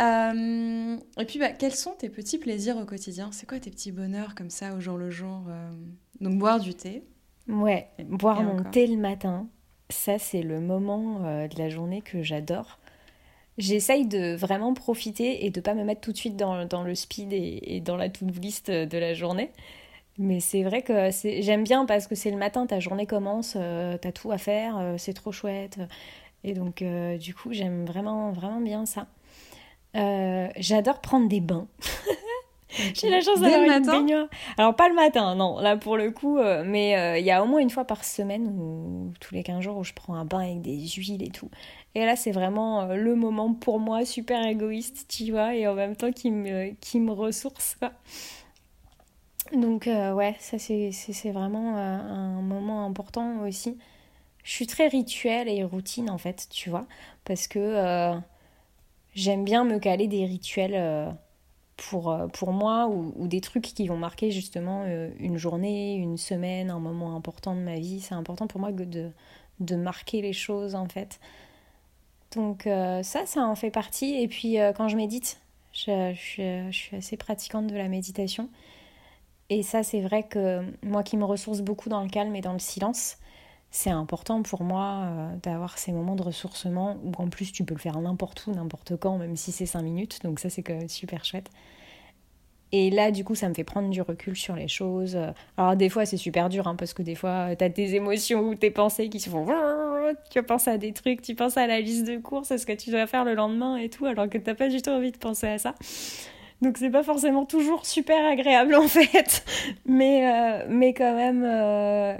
Euh, 0.00 0.96
et 1.18 1.24
puis, 1.26 1.38
bah, 1.38 1.50
quels 1.50 1.74
sont 1.74 1.92
tes 1.92 2.08
petits 2.08 2.38
plaisirs 2.38 2.76
au 2.76 2.84
quotidien? 2.84 3.30
C'est 3.32 3.46
quoi 3.48 3.60
tes 3.60 3.70
petits 3.70 3.92
bonheurs 3.92 4.34
comme 4.34 4.50
ça 4.50 4.74
au 4.74 4.80
jour 4.80 4.96
le 4.96 5.10
jour 5.10 5.44
euh? 5.48 5.70
Donc, 6.20 6.38
boire 6.38 6.58
du 6.58 6.74
thé. 6.74 7.04
Ouais, 7.50 7.88
boire 8.04 8.42
mon 8.42 8.62
thé 8.64 8.86
le 8.86 8.96
matin, 8.96 9.46
ça 9.88 10.18
c'est 10.18 10.42
le 10.42 10.60
moment 10.60 11.20
de 11.20 11.58
la 11.58 11.68
journée 11.68 12.00
que 12.00 12.22
j'adore 12.22 12.78
j'essaye 13.60 14.06
de 14.06 14.34
vraiment 14.34 14.74
profiter 14.74 15.44
et 15.44 15.50
de 15.50 15.60
pas 15.60 15.74
me 15.74 15.84
mettre 15.84 16.00
tout 16.00 16.12
de 16.12 16.16
suite 16.16 16.36
dans, 16.36 16.64
dans 16.64 16.82
le 16.82 16.94
speed 16.94 17.32
et, 17.32 17.80
dans 17.84 17.96
la 17.96 18.08
to-do 18.08 18.40
list 18.40 18.70
de 18.70 18.98
la 18.98 19.14
journée. 19.14 19.50
Mais 20.18 20.40
c'est 20.40 20.62
vrai 20.62 20.82
que 20.82 21.10
j'aime 21.22 21.64
bien 21.64 21.86
parce 21.86 22.06
que 22.06 22.14
c'est 22.14 22.30
le 22.30 22.36
matin, 22.36 22.66
ta 22.66 22.80
journée 22.80 23.06
commence, 23.06 23.54
euh, 23.56 23.96
tu 24.00 24.08
as 24.08 24.12
tout 24.12 24.30
à 24.32 24.38
faire, 24.38 24.76
euh, 24.78 24.96
c'est 24.98 25.14
trop 25.14 25.32
chouette. 25.32 25.78
Et 26.44 26.52
donc, 26.52 26.82
euh, 26.82 27.16
du 27.16 27.34
coup, 27.34 27.52
j'aime 27.52 27.84
vraiment, 27.86 28.32
vraiment 28.32 28.60
bien 28.60 28.86
ça. 28.86 29.06
J'adore 29.94 31.00
prendre 31.00 31.28
des 31.28 31.40
bains. 31.40 31.68
J'ai 32.94 33.10
la 33.10 33.20
chance 33.20 33.40
d'avoir 33.40 33.62
une 33.62 33.84
baignoire. 33.84 34.26
Alors, 34.56 34.74
pas 34.74 34.88
le 34.88 34.94
matin, 34.94 35.34
non, 35.34 35.58
là 35.60 35.76
pour 35.76 35.96
le 35.96 36.10
coup, 36.10 36.38
mais 36.64 37.18
il 37.20 37.24
y 37.24 37.30
a 37.30 37.42
au 37.42 37.46
moins 37.46 37.60
une 37.60 37.70
fois 37.70 37.84
par 37.84 38.04
semaine 38.04 38.46
ou 38.46 39.12
tous 39.20 39.34
les 39.34 39.42
15 39.42 39.60
jours 39.60 39.78
où 39.78 39.84
je 39.84 39.92
prends 39.92 40.14
un 40.14 40.24
bain 40.24 40.40
avec 40.40 40.62
des 40.62 40.86
huiles 40.86 41.22
et 41.22 41.30
tout. 41.30 41.50
Et 41.94 42.04
là, 42.04 42.16
c'est 42.16 42.30
vraiment 42.30 42.82
euh, 42.82 42.94
le 42.94 43.14
moment 43.16 43.52
pour 43.52 43.80
moi, 43.80 44.04
super 44.04 44.44
égoïste, 44.46 45.06
tu 45.08 45.32
vois, 45.32 45.54
et 45.56 45.66
en 45.66 45.74
même 45.74 45.96
temps 45.96 46.12
qui 46.12 46.30
me, 46.30 46.70
qui 46.80 47.00
me 47.00 47.12
ressource, 47.12 47.76
quoi. 47.78 47.92
Donc, 49.52 49.88
euh, 49.88 50.12
ouais, 50.12 50.36
ça, 50.38 50.58
c'est 50.58 51.30
vraiment 51.32 51.76
euh, 51.76 51.80
un 51.80 52.42
moment 52.42 52.86
important 52.86 53.40
aussi. 53.40 53.76
Je 54.44 54.52
suis 54.52 54.66
très 54.66 54.86
rituel 54.86 55.48
et 55.48 55.64
routine, 55.64 56.10
en 56.10 56.18
fait, 56.18 56.46
tu 56.50 56.70
vois, 56.70 56.86
parce 57.24 57.48
que 57.48 58.12
j'aime 59.14 59.44
bien 59.44 59.64
me 59.64 59.78
caler 59.78 60.08
des 60.08 60.24
rituels 60.24 61.14
pour, 61.88 62.16
pour 62.34 62.52
moi 62.52 62.88
ou, 62.88 63.26
des 63.26 63.40
trucs 63.40 63.62
qui 63.62 63.86
vont 63.86 63.96
marquer 63.96 64.30
justement 64.30 64.84
une 65.18 65.36
journée, 65.36 65.94
une 65.94 66.16
semaine, 66.16 66.70
un 66.70 66.78
moment 66.78 67.16
important 67.16 67.54
de 67.54 67.60
ma 67.60 67.76
vie. 67.76 68.00
C'est 68.00 68.14
important 68.14 68.46
pour 68.46 68.60
moi 68.60 68.70
de, 68.72 69.10
de 69.60 69.76
marquer 69.76 70.22
les 70.22 70.32
choses, 70.32 70.74
en 70.74 70.86
fait. 70.86 71.20
Donc 72.34 72.66
euh, 72.66 73.02
ça, 73.02 73.26
ça 73.26 73.44
en 73.44 73.54
fait 73.54 73.70
partie. 73.70 74.14
Et 74.20 74.28
puis 74.28 74.58
euh, 74.60 74.72
quand 74.72 74.88
je 74.88 74.96
médite, 74.96 75.40
je, 75.72 76.12
je, 76.14 76.70
suis, 76.70 76.96
assez 76.96 77.16
pratiquante 77.16 77.66
de 77.66 77.76
la 77.76 77.88
méditation. 77.88 78.48
Et 79.48 79.62
ça, 79.62 79.82
c'est 79.82 80.00
vrai 80.00 80.22
que 80.22 80.62
moi 80.82 81.02
qui 81.02 81.16
me 81.16 81.24
ressource 81.24 81.60
beaucoup 81.60 81.88
dans 81.88 82.02
le 82.02 82.08
calme 82.08 82.36
et 82.36 82.40
dans 82.40 82.52
le 82.52 82.60
silence, 82.60 83.16
c'est 83.70 83.90
important 83.90 84.42
pour 84.42 84.62
moi 84.62 85.02
euh, 85.02 85.36
d'avoir 85.42 85.78
ces 85.78 85.92
moments 85.92 86.16
de 86.16 86.22
ressourcement 86.22 86.98
où 87.04 87.12
en 87.22 87.28
plus 87.28 87.52
tu 87.52 87.64
peux 87.64 87.74
le 87.74 87.80
faire 87.80 87.98
n'importe 88.00 88.46
où, 88.46 88.52
n'importe 88.52 88.96
quand, 88.96 89.16
même 89.18 89.36
si 89.36 89.52
c'est 89.52 89.66
5 89.66 89.82
minutes. 89.82 90.18
Donc 90.24 90.40
ça, 90.40 90.50
c'est 90.50 90.62
quand 90.62 90.74
même 90.74 90.88
super 90.88 91.24
chouette. 91.24 91.50
Et 92.72 92.90
là, 92.90 93.10
du 93.10 93.24
coup, 93.24 93.34
ça 93.34 93.48
me 93.48 93.54
fait 93.54 93.64
prendre 93.64 93.90
du 93.90 94.00
recul 94.00 94.36
sur 94.36 94.54
les 94.54 94.68
choses. 94.68 95.18
Alors, 95.56 95.74
des 95.74 95.88
fois, 95.88 96.06
c'est 96.06 96.16
super 96.16 96.48
dur, 96.48 96.68
hein, 96.68 96.76
parce 96.76 96.94
que 96.94 97.02
des 97.02 97.16
fois, 97.16 97.56
tu 97.56 97.64
as 97.64 97.70
tes 97.70 97.94
émotions 97.94 98.42
ou 98.42 98.54
tes 98.54 98.70
pensées 98.70 99.08
qui 99.08 99.18
se 99.18 99.28
font. 99.28 99.46
Tu 100.30 100.42
penses 100.42 100.66
à 100.66 100.76
des 100.76 100.92
trucs, 100.92 101.22
tu 101.22 101.36
penses 101.36 101.56
à 101.56 101.68
la 101.68 101.78
liste 101.80 102.04
de 102.04 102.16
courses, 102.16 102.50
à 102.50 102.58
ce 102.58 102.66
que 102.66 102.72
tu 102.72 102.90
dois 102.90 103.06
faire 103.06 103.24
le 103.24 103.34
lendemain 103.34 103.76
et 103.76 103.88
tout, 103.88 104.06
alors 104.06 104.28
que 104.28 104.38
t'as 104.38 104.54
pas 104.54 104.68
du 104.68 104.82
tout 104.82 104.90
envie 104.90 105.12
de 105.12 105.16
penser 105.16 105.46
à 105.46 105.58
ça. 105.58 105.76
Donc, 106.62 106.78
c'est 106.78 106.90
pas 106.90 107.04
forcément 107.04 107.46
toujours 107.46 107.86
super 107.86 108.24
agréable, 108.26 108.74
en 108.74 108.88
fait. 108.88 109.44
Mais, 109.86 110.28
euh, 110.28 110.66
mais 110.68 110.92
quand 110.94 111.14
même, 111.14 111.44
euh, 111.44 112.16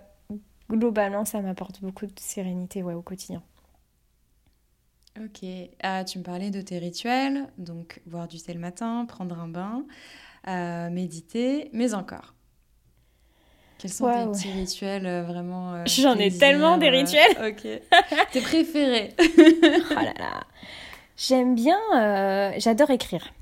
globalement, 0.70 1.24
ça 1.24 1.40
m'apporte 1.40 1.80
beaucoup 1.82 2.06
de 2.06 2.12
sérénité 2.16 2.82
ouais, 2.82 2.94
au 2.94 3.02
quotidien. 3.02 3.42
Ok. 5.18 5.46
Ah, 5.82 6.04
tu 6.04 6.18
me 6.18 6.24
parlais 6.24 6.50
de 6.50 6.62
tes 6.62 6.78
rituels, 6.78 7.48
donc 7.58 8.00
boire 8.06 8.28
du 8.28 8.40
thé 8.40 8.54
le 8.54 8.60
matin, 8.60 9.04
prendre 9.06 9.38
un 9.38 9.48
bain 9.48 9.84
méditer, 10.90 11.68
mais 11.72 11.92
encore. 11.94 12.34
Quels 13.80 13.92
sont 13.92 14.12
tes 14.12 14.26
petits 14.30 14.52
rituels 14.52 15.06
euh, 15.06 15.22
vraiment 15.22 15.72
euh, 15.74 15.84
J'en 15.86 16.18
ai 16.18 16.30
tellement 16.30 16.76
des 16.76 16.88
euh, 16.88 16.90
rituels. 16.90 17.36
ok. 17.48 18.30
tes 18.30 18.40
préférés 18.42 19.14
Oh 19.18 19.94
là 19.94 20.12
là. 20.18 20.42
J'aime 21.16 21.54
bien, 21.54 21.78
j'adore 22.58 22.90
écrire. 22.90 23.32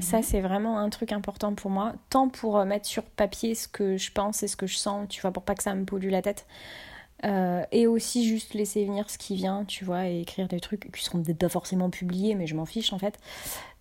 Ça, 0.00 0.18
mhm. 0.18 0.22
c'est 0.22 0.40
vraiment 0.40 0.78
un 0.78 0.90
truc 0.90 1.12
important 1.12 1.54
pour 1.54 1.70
moi. 1.70 1.94
Tant 2.10 2.28
pour 2.28 2.64
mettre 2.64 2.86
sur 2.86 3.04
papier 3.04 3.54
ce 3.54 3.68
que 3.68 3.96
je 3.96 4.12
pense 4.12 4.42
et 4.42 4.48
ce 4.48 4.56
que 4.56 4.66
je 4.66 4.76
sens, 4.76 5.08
tu 5.08 5.20
vois, 5.20 5.32
pour 5.32 5.42
pas 5.42 5.54
que 5.54 5.62
ça 5.62 5.74
me 5.74 5.84
pollue 5.84 6.10
la 6.10 6.22
tête. 6.22 6.46
et 7.72 7.86
aussi 7.86 8.28
juste 8.28 8.54
laisser 8.54 8.84
venir 8.84 9.10
ce 9.10 9.18
qui 9.18 9.34
vient, 9.34 9.64
tu 9.64 9.84
vois, 9.84 10.06
et 10.06 10.20
écrire 10.20 10.46
des 10.48 10.60
trucs 10.60 10.92
qui 10.92 11.04
seront 11.04 11.22
peut-être 11.22 11.38
pas 11.38 11.48
forcément 11.48 11.90
publiés, 11.90 12.34
mais 12.34 12.46
je 12.46 12.54
m'en 12.54 12.66
fiche 12.66 12.92
en 12.92 12.98
fait. 12.98 13.18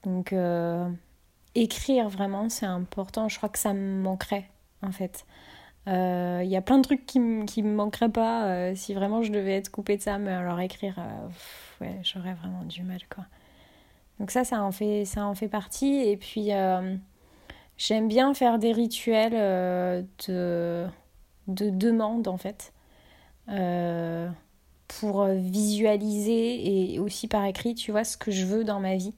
Donc, 0.04 0.34
écrire 1.56 2.10
vraiment, 2.10 2.50
c'est 2.50 2.66
important. 2.66 3.28
Je 3.30 3.38
crois 3.38 3.50
que 3.50 3.60
ça 3.60 3.74
me 3.74 4.02
manquerait, 4.02 4.50
en 4.82 4.92
fait. 4.92 5.26
Il 5.88 5.94
euh, 5.94 6.44
y 6.44 6.58
a 6.58 6.62
plein 6.62 6.80
de 6.80 6.84
trucs 6.84 7.06
qui, 7.06 7.22
qui 7.46 7.64
me 7.64 7.74
manqueraient 7.74 8.10
pas 8.10 8.46
euh, 8.48 8.76
si 8.76 8.94
vraiment 8.94 9.24
je 9.24 9.32
devais 9.32 9.54
être 9.54 9.72
coupée 9.72 9.96
de 9.96 10.02
ça, 10.02 10.18
mais 10.18 10.34
alors 10.34 10.60
écrire, 10.60 10.96
euh, 11.00 11.28
ouais, 11.80 12.02
j'aurais 12.04 12.34
vraiment 12.34 12.64
du 12.64 12.84
mal, 12.84 13.00
quoi. 13.10 13.24
Donc 14.20 14.32
ça, 14.32 14.44
ça 14.44 14.64
en 14.64 14.72
fait, 14.72 15.06
ça 15.06 15.26
en 15.26 15.36
fait 15.36 15.48
partie. 15.48 15.96
Et 16.00 16.18
puis, 16.18 16.50
j'aime 17.78 18.08
bien 18.08 18.34
faire 18.34 18.60
des 18.60 18.72
rituels 18.72 19.32
de, 20.28 20.88
de 21.48 21.70
demande, 21.70 22.28
en 22.28 22.38
fait. 22.38 22.74
pour 24.88 25.26
visualiser 25.26 26.94
et 26.94 27.00
aussi 27.00 27.28
par 27.28 27.46
écrit, 27.46 27.76
tu 27.76 27.92
vois, 27.92 28.04
ce 28.04 28.18
que 28.18 28.32
je 28.32 28.46
veux 28.46 28.64
dans 28.64 28.80
ma 28.80 28.96
vie. 28.96 29.14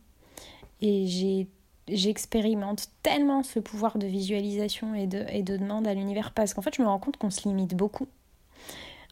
Et 0.82 1.06
j'expérimente 1.88 2.88
tellement 3.04 3.44
ce 3.44 3.60
pouvoir 3.60 3.98
de 3.98 4.08
visualisation 4.08 4.96
et 4.96 5.08
de, 5.08 5.26
et 5.30 5.44
de 5.44 5.58
demande 5.58 5.88
à 5.88 5.94
l'univers 5.94 6.32
parce 6.34 6.54
qu'en 6.54 6.62
fait, 6.62 6.76
je 6.76 6.82
me 6.82 6.88
rends 6.88 7.00
compte 7.00 7.18
qu'on 7.18 7.30
se 7.30 7.48
limite 7.48 7.76
beaucoup. 7.76 8.08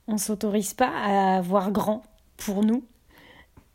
On 0.07 0.17
s'autorise 0.17 0.73
pas 0.73 0.89
à 0.89 1.41
voir 1.41 1.71
grand 1.71 2.03
pour 2.37 2.63
nous. 2.63 2.83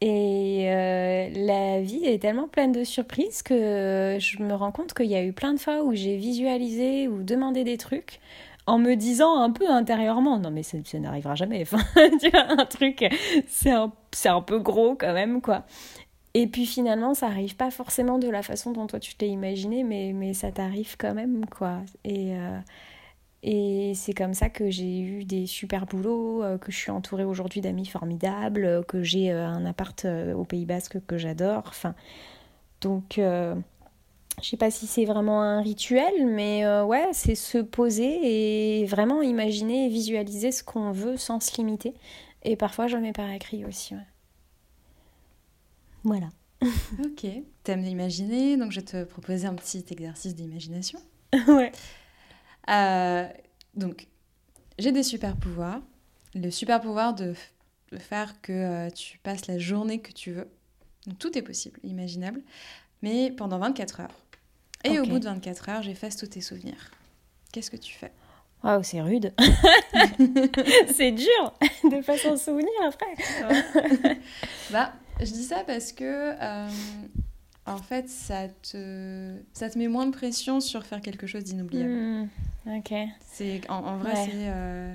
Et 0.04 0.64
euh, 0.68 1.28
la 1.32 1.80
vie 1.80 2.04
est 2.04 2.20
tellement 2.20 2.48
pleine 2.48 2.72
de 2.72 2.82
surprises 2.82 3.44
que 3.44 4.16
je 4.18 4.42
me 4.42 4.52
rends 4.52 4.72
compte 4.72 4.94
qu'il 4.94 5.06
y 5.06 5.14
a 5.14 5.22
eu 5.22 5.32
plein 5.32 5.54
de 5.54 5.60
fois 5.60 5.84
où 5.84 5.94
j'ai 5.94 6.16
visualisé 6.16 7.06
ou 7.06 7.22
demandé 7.22 7.62
des 7.62 7.78
trucs 7.78 8.18
en 8.66 8.78
me 8.78 8.96
disant 8.96 9.40
un 9.40 9.52
peu 9.52 9.70
intérieurement 9.70 10.40
non 10.40 10.50
mais 10.50 10.64
ça, 10.64 10.78
n'arrivera 10.94 11.36
jamais 11.36 11.62
enfin 11.72 11.78
tu 12.20 12.30
vois 12.30 12.46
un 12.48 12.64
truc 12.64 13.04
c'est 13.46 13.70
un, 13.70 13.92
un 14.24 14.40
peu 14.40 14.58
gros 14.58 14.96
quand 14.96 15.12
même 15.12 15.40
quoi 15.40 15.64
et 16.34 16.46
puis 16.46 16.64
finalement, 16.64 17.12
ça 17.12 17.26
arrive 17.26 17.56
pas 17.56 17.70
forcément 17.70 18.18
de 18.18 18.28
la 18.28 18.42
façon 18.42 18.72
dont 18.72 18.86
toi 18.86 18.98
tu 18.98 19.14
t'es 19.14 19.28
imaginé, 19.28 19.84
mais, 19.84 20.12
mais 20.14 20.32
ça 20.32 20.50
t'arrive 20.50 20.96
quand 20.98 21.12
même, 21.12 21.44
quoi. 21.46 21.80
Et, 22.04 22.34
euh, 22.34 22.58
et 23.42 23.92
c'est 23.94 24.12
comme 24.12 24.34
ça 24.34 24.48
que 24.50 24.70
j'ai 24.70 25.00
eu 25.00 25.24
des 25.24 25.46
super 25.46 25.86
boulots, 25.86 26.42
euh, 26.42 26.58
que 26.58 26.70
je 26.70 26.76
suis 26.76 26.90
entourée 26.90 27.24
aujourd'hui 27.24 27.60
d'amis 27.60 27.86
formidables, 27.86 28.84
que 28.86 29.02
j'ai 29.02 29.32
euh, 29.32 29.46
un 29.46 29.64
appart 29.66 30.06
au 30.34 30.44
Pays 30.44 30.66
Basque 30.66 31.04
que 31.06 31.18
j'adore. 31.18 31.64
Enfin, 31.66 31.94
donc, 32.80 33.14
je 33.18 33.54
sais 34.40 34.56
pas 34.56 34.70
si 34.70 34.86
c'est 34.86 35.04
vraiment 35.04 35.42
un 35.42 35.60
rituel, 35.60 36.26
mais 36.26 36.66
ouais, 36.82 37.08
c'est 37.12 37.36
se 37.36 37.58
poser 37.58 38.80
et 38.80 38.86
vraiment 38.86 39.22
imaginer 39.22 39.86
et 39.86 39.88
visualiser 39.88 40.50
ce 40.52 40.64
qu'on 40.64 40.90
veut 40.90 41.16
sans 41.16 41.40
se 41.40 41.56
limiter. 41.56 41.94
Et 42.44 42.56
parfois, 42.56 42.88
je 42.88 42.96
le 42.96 43.02
mets 43.02 43.12
par 43.12 43.30
écrit 43.30 43.64
aussi. 43.64 43.94
Ouais. 43.94 44.00
Voilà. 46.04 46.28
ok. 47.04 47.26
T'aimes 47.62 47.84
imaginer, 47.84 48.56
donc 48.56 48.72
je 48.72 48.80
vais 48.80 48.86
te 48.86 49.04
proposer 49.04 49.46
un 49.46 49.54
petit 49.54 49.84
exercice 49.90 50.34
d'imagination. 50.34 50.98
ouais. 51.48 51.72
Euh, 52.70 53.26
donc, 53.74 54.06
j'ai 54.78 54.92
des 54.92 55.02
super 55.02 55.36
pouvoirs. 55.36 55.80
Le 56.34 56.50
super 56.50 56.80
pouvoir 56.80 57.14
de, 57.14 57.34
faire 57.98 58.40
que 58.40 58.52
euh, 58.52 58.90
tu 58.90 59.18
passes 59.18 59.46
la 59.46 59.58
journée 59.58 60.00
que 60.00 60.12
tu 60.12 60.32
veux. 60.32 60.48
Donc 61.06 61.18
tout 61.18 61.36
est 61.36 61.42
possible, 61.42 61.78
imaginable, 61.82 62.40
mais 63.02 63.30
pendant 63.30 63.58
24 63.58 64.00
heures. 64.00 64.20
Et 64.84 64.98
au 64.98 65.04
bout 65.04 65.18
de 65.18 65.24
24 65.24 65.68
heures, 65.68 65.82
j'efface 65.82 66.16
tous 66.16 66.28
tes 66.28 66.40
souvenirs. 66.40 66.90
Qu'est-ce 67.52 67.70
que 67.70 67.76
tu 67.76 67.92
fais? 67.92 68.12
Waouh, 68.64 68.82
c'est 68.82 69.00
rude. 69.00 69.34
c'est 70.94 71.12
dur 71.12 71.54
de 71.84 72.02
pas 72.04 72.16
s'en 72.16 72.36
souvenir 72.36 72.70
après. 72.86 74.16
Bah, 74.70 74.92
je 75.20 75.32
dis 75.32 75.44
ça 75.44 75.64
parce 75.64 75.92
que, 75.92 76.32
euh, 76.40 76.68
en 77.66 77.76
fait, 77.78 78.08
ça 78.08 78.48
te, 78.48 79.34
ça 79.52 79.70
te 79.70 79.78
met 79.78 79.88
moins 79.88 80.06
de 80.06 80.10
pression 80.12 80.60
sur 80.60 80.84
faire 80.84 81.00
quelque 81.00 81.26
chose 81.26 81.44
d'inoubliable. 81.44 81.92
Hmm, 81.92 82.28
Ok. 82.78 82.92
C'est, 83.32 83.60
en, 83.70 83.76
en 83.84 83.96
vrai, 83.98 84.12
Ouais. 84.14 84.24
c'est, 84.30 84.48
euh, 84.48 84.94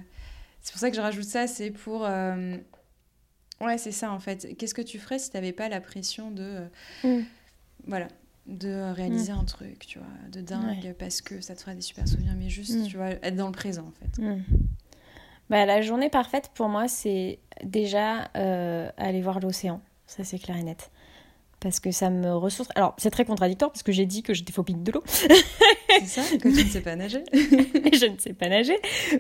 c'est 0.62 0.71
pour 0.73 0.80
ça 0.80 0.89
que 0.89 0.95
je 0.95 1.01
rajoute 1.01 1.23
ça, 1.25 1.47
c'est 1.47 1.71
pour... 1.71 2.06
euh, 2.06 2.58
ouais, 3.62 3.77
c'est 3.77 3.91
ça, 3.91 4.12
en 4.12 4.19
fait. 4.19 4.56
Qu'est-ce 4.58 4.73
que 4.73 4.82
tu 4.82 4.99
ferais 4.99 5.17
si 5.19 5.30
tu 5.32 5.38
n'avais 5.38 5.53
pas 5.53 5.69
la 5.69 5.82
pression 5.82 6.32
de... 6.32 6.43
euh, 6.43 6.67
Mm. 7.19 7.23
Voilà, 7.86 8.08
de 8.47 8.91
réaliser 8.93 9.32
un 9.32 9.45
truc, 9.45 9.80
tu 9.88 9.99
vois, 9.99 10.08
de 10.32 10.41
dingue, 10.41 10.93
parce 10.99 11.21
que 11.21 11.39
ça 11.41 11.56
te 11.56 11.62
fera 11.62 11.73
des 11.73 11.82
super 11.82 12.06
souvenirs, 12.08 12.34
mais 12.38 12.49
juste, 12.49 12.86
tu 12.88 12.97
vois, 12.97 13.12
être 13.12 13.36
dans 13.36 13.45
le 13.47 13.53
présent, 13.53 13.86
en 13.88 13.91
fait. 13.91 14.21
Hmm. 14.21 14.41
Bah, 15.49 15.65
la 15.65 15.82
journée 15.82 16.10
parfaite 16.10 16.51
pour 16.53 16.67
moi, 16.67 16.89
c'est 16.89 17.39
déjà 17.63 18.23
aller 18.97 19.21
voir 19.21 19.39
l'océan. 19.39 19.82
Ça, 20.06 20.23
c'est 20.25 20.39
clair 20.39 20.58
et 20.58 20.63
net. 20.63 20.91
Parce 21.59 21.79
que 21.79 21.91
ça 21.91 22.11
me 22.11 22.35
ressource. 22.35 22.69
Alors, 22.75 22.93
c'est 22.99 23.09
très 23.09 23.25
contradictoire 23.25 23.71
parce 23.71 23.81
que 23.81 23.91
j'ai 23.91 24.05
dit 24.05 24.21
que 24.21 24.31
j'étais 24.35 24.53
phobique 24.53 24.83
de 24.83 24.91
l'eau 24.91 25.03
C'est 25.07 26.05
ça, 26.05 26.21
que 26.37 26.49
tu 26.49 26.63
ne 26.65 26.69
sais 26.69 26.81
pas 26.81 26.95
nager 26.95 27.23
je 27.33 28.05
ne 28.05 28.17
sais 28.19 28.33
pas 28.33 28.47
nager. 28.47 28.77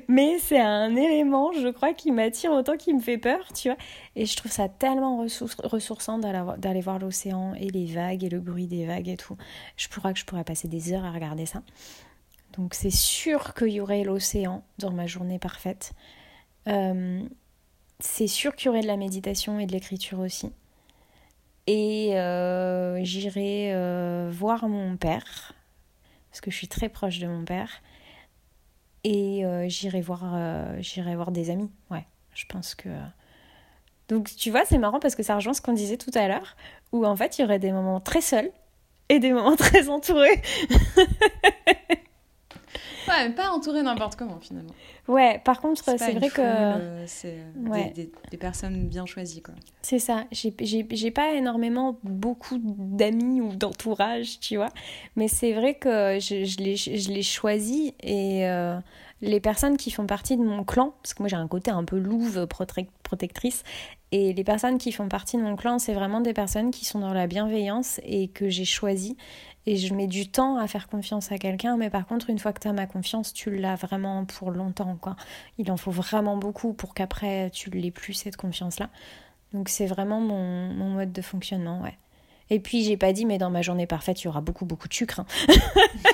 Mais 0.07 0.37
c'est 0.37 0.59
un 0.59 0.95
élément, 0.95 1.51
je 1.53 1.69
crois, 1.69 1.93
qui 1.95 2.11
m'attire 2.11 2.51
autant 2.51 2.77
qu'il 2.77 2.95
me 2.95 3.01
fait 3.01 3.17
peur, 3.17 3.39
tu 3.53 3.69
vois. 3.69 3.77
Et 4.15 4.27
je 4.27 4.35
trouve 4.35 4.51
ça 4.51 4.69
tellement 4.69 5.25
ressourçant 5.63 6.19
d'aller 6.19 6.41
voir- 6.41 6.57
d'aller 6.59 6.81
voir 6.81 6.99
l'océan 6.99 7.55
et 7.55 7.69
les 7.69 7.85
vagues 7.87 8.23
et 8.23 8.29
le 8.29 8.39
bruit 8.39 8.67
des 8.67 8.85
vagues 8.85 9.09
et 9.09 9.17
tout. 9.17 9.35
Je 9.75 9.87
crois 9.87 10.13
que 10.13 10.19
je 10.19 10.25
pourrais 10.25 10.43
passer 10.43 10.67
des 10.67 10.93
heures 10.93 11.05
à 11.05 11.11
regarder 11.11 11.47
ça. 11.47 11.63
Donc, 12.55 12.75
c'est 12.75 12.91
sûr 12.95 13.55
qu'il 13.55 13.69
y 13.69 13.81
aurait 13.81 14.03
l'océan 14.03 14.63
dans 14.77 14.91
ma 14.91 15.07
journée 15.07 15.39
parfaite. 15.39 15.93
Euh, 16.67 17.23
c'est 17.99 18.27
sûr 18.27 18.55
qu'il 18.55 18.67
y 18.67 18.69
aurait 18.69 18.81
de 18.81 18.87
la 18.87 18.97
méditation 18.97 19.59
et 19.59 19.65
de 19.65 19.71
l'écriture 19.71 20.19
aussi. 20.19 20.51
Et 21.67 22.17
euh, 22.17 23.03
j'irai 23.03 23.73
euh, 23.73 24.29
voir 24.31 24.69
mon 24.69 24.95
père, 24.95 25.53
parce 26.31 26.39
que 26.39 26.49
je 26.49 26.55
suis 26.55 26.69
très 26.69 26.87
proche 26.87 27.19
de 27.19 27.27
mon 27.27 27.43
père. 27.43 27.81
Et 29.03 29.45
euh, 29.45 29.67
j'irai 29.67 30.01
voir, 30.01 30.35
j'irai 30.79 31.15
voir 31.15 31.31
des 31.31 31.49
amis. 31.49 31.69
Ouais, 31.91 32.05
je 32.33 32.45
pense 32.45 32.73
que. 32.73 32.89
Donc 34.07 34.33
tu 34.37 34.49
vois, 34.51 34.63
c'est 34.63 34.77
marrant 34.77 34.99
parce 34.99 35.15
que 35.15 35.23
ça 35.23 35.35
rejoint 35.35 35.53
ce 35.53 35.61
qu'on 35.61 35.73
disait 35.73 35.97
tout 35.97 36.11
à 36.13 36.29
l'heure, 36.29 36.55
où 36.93 37.05
en 37.05 37.15
fait 37.17 37.37
il 37.37 37.41
y 37.41 37.43
aurait 37.43 37.59
des 37.59 37.73
moments 37.73 37.99
très 37.99 38.21
seuls 38.21 38.49
et 39.09 39.19
des 39.19 39.33
moments 39.33 39.55
très 39.57 39.89
entourés. 39.89 40.41
Ouais, 43.07 43.29
mais 43.29 43.35
pas 43.35 43.49
entouré 43.51 43.81
n'importe 43.83 44.15
comment, 44.17 44.39
finalement. 44.39 44.73
Ouais, 45.07 45.39
par 45.45 45.61
contre, 45.61 45.83
pas 45.83 45.97
c'est 45.97 46.11
vrai 46.13 46.29
foule, 46.29 46.43
que. 46.43 46.47
euh, 46.47 47.07
c'est 47.07 47.37
euh, 47.37 47.69
Ouais. 47.69 47.91
des, 47.95 48.03
des- 48.05 48.11
des 48.31 48.37
personnes 48.37 48.87
bien 48.87 49.05
choisies, 49.05 49.41
quoi. 49.41 49.53
C'est 49.81 49.99
ça. 49.99 50.25
J'ai- 50.31 51.11
pas 51.11 51.33
énormément 51.33 51.97
beaucoup 52.03 52.57
d'amis 52.61 53.39
ou 53.41 53.55
d'entourage, 53.55 54.39
tu 54.39 54.57
vois. 54.57 54.69
Mais 55.15 55.27
c'est 55.27 55.53
vrai 55.53 55.75
que 55.75 56.17
je, 56.19 56.43
je 56.43 57.09
les 57.11 57.23
choisis 57.23 57.93
et 58.03 58.45
euh, 58.47 58.77
les 59.21 59.39
personnes 59.39 59.77
qui 59.77 59.89
font 59.91 60.05
partie 60.05 60.35
de 60.35 60.43
mon 60.43 60.63
clan, 60.63 60.93
parce 61.01 61.13
que 61.13 61.23
moi 61.23 61.29
j'ai 61.29 61.37
un 61.37 61.47
côté 61.47 61.71
un 61.71 61.85
peu 61.85 61.97
louve 61.97 62.45
protec- 62.45 62.89
protectrice, 63.03 63.63
et 64.11 64.33
les 64.33 64.43
personnes 64.43 64.77
qui 64.77 64.91
font 64.91 65.07
partie 65.07 65.37
de 65.37 65.41
mon 65.41 65.55
clan, 65.55 65.79
c'est 65.79 65.93
vraiment 65.93 66.19
des 66.21 66.33
personnes 66.33 66.71
qui 66.71 66.85
sont 66.85 66.99
dans 66.99 67.13
la 67.13 67.27
bienveillance 67.27 67.99
et 68.03 68.27
que 68.27 68.49
j'ai 68.49 68.65
choisi. 68.65 69.17
Et 69.69 69.75
je 69.75 69.93
mets 69.93 70.07
du 70.07 70.29
temps 70.29 70.57
à 70.57 70.65
faire 70.67 70.87
confiance 70.87 71.29
à 71.33 71.37
quelqu'un, 71.37 71.75
mais 71.75 71.89
par 71.89 72.07
contre, 72.07 72.29
une 72.29 72.39
fois 72.39 72.53
que 72.53 72.59
tu 72.61 72.69
as 72.69 72.73
ma 72.73 72.87
confiance, 72.87 73.33
tu 73.33 73.53
l'as 73.53 73.75
vraiment 73.75 74.23
pour 74.23 74.49
longtemps, 74.51 74.95
quoi. 74.99 75.17
Il 75.57 75.69
en 75.71 75.77
faut 75.77 75.91
vraiment 75.91 76.37
beaucoup 76.37 76.73
pour 76.73 76.93
qu'après 76.93 77.49
tu 77.51 77.69
l'aies 77.69 77.91
plus, 77.91 78.13
cette 78.13 78.37
confiance-là. 78.37 78.89
Donc 79.53 79.67
c'est 79.67 79.85
vraiment 79.85 80.21
mon, 80.21 80.73
mon 80.73 80.89
mode 80.91 81.11
de 81.11 81.21
fonctionnement, 81.21 81.81
ouais. 81.81 81.97
Et 82.49 82.61
puis 82.61 82.83
j'ai 82.85 82.95
pas 82.95 83.11
dit, 83.11 83.25
mais 83.25 83.37
dans 83.37 83.49
ma 83.49 83.61
journée 83.61 83.87
parfaite, 83.87 84.21
il 84.21 84.25
y 84.25 84.27
aura 84.29 84.39
beaucoup, 84.39 84.65
beaucoup 84.65 84.87
de 84.87 84.93
sucre. 84.93 85.19
hein. 85.19 85.25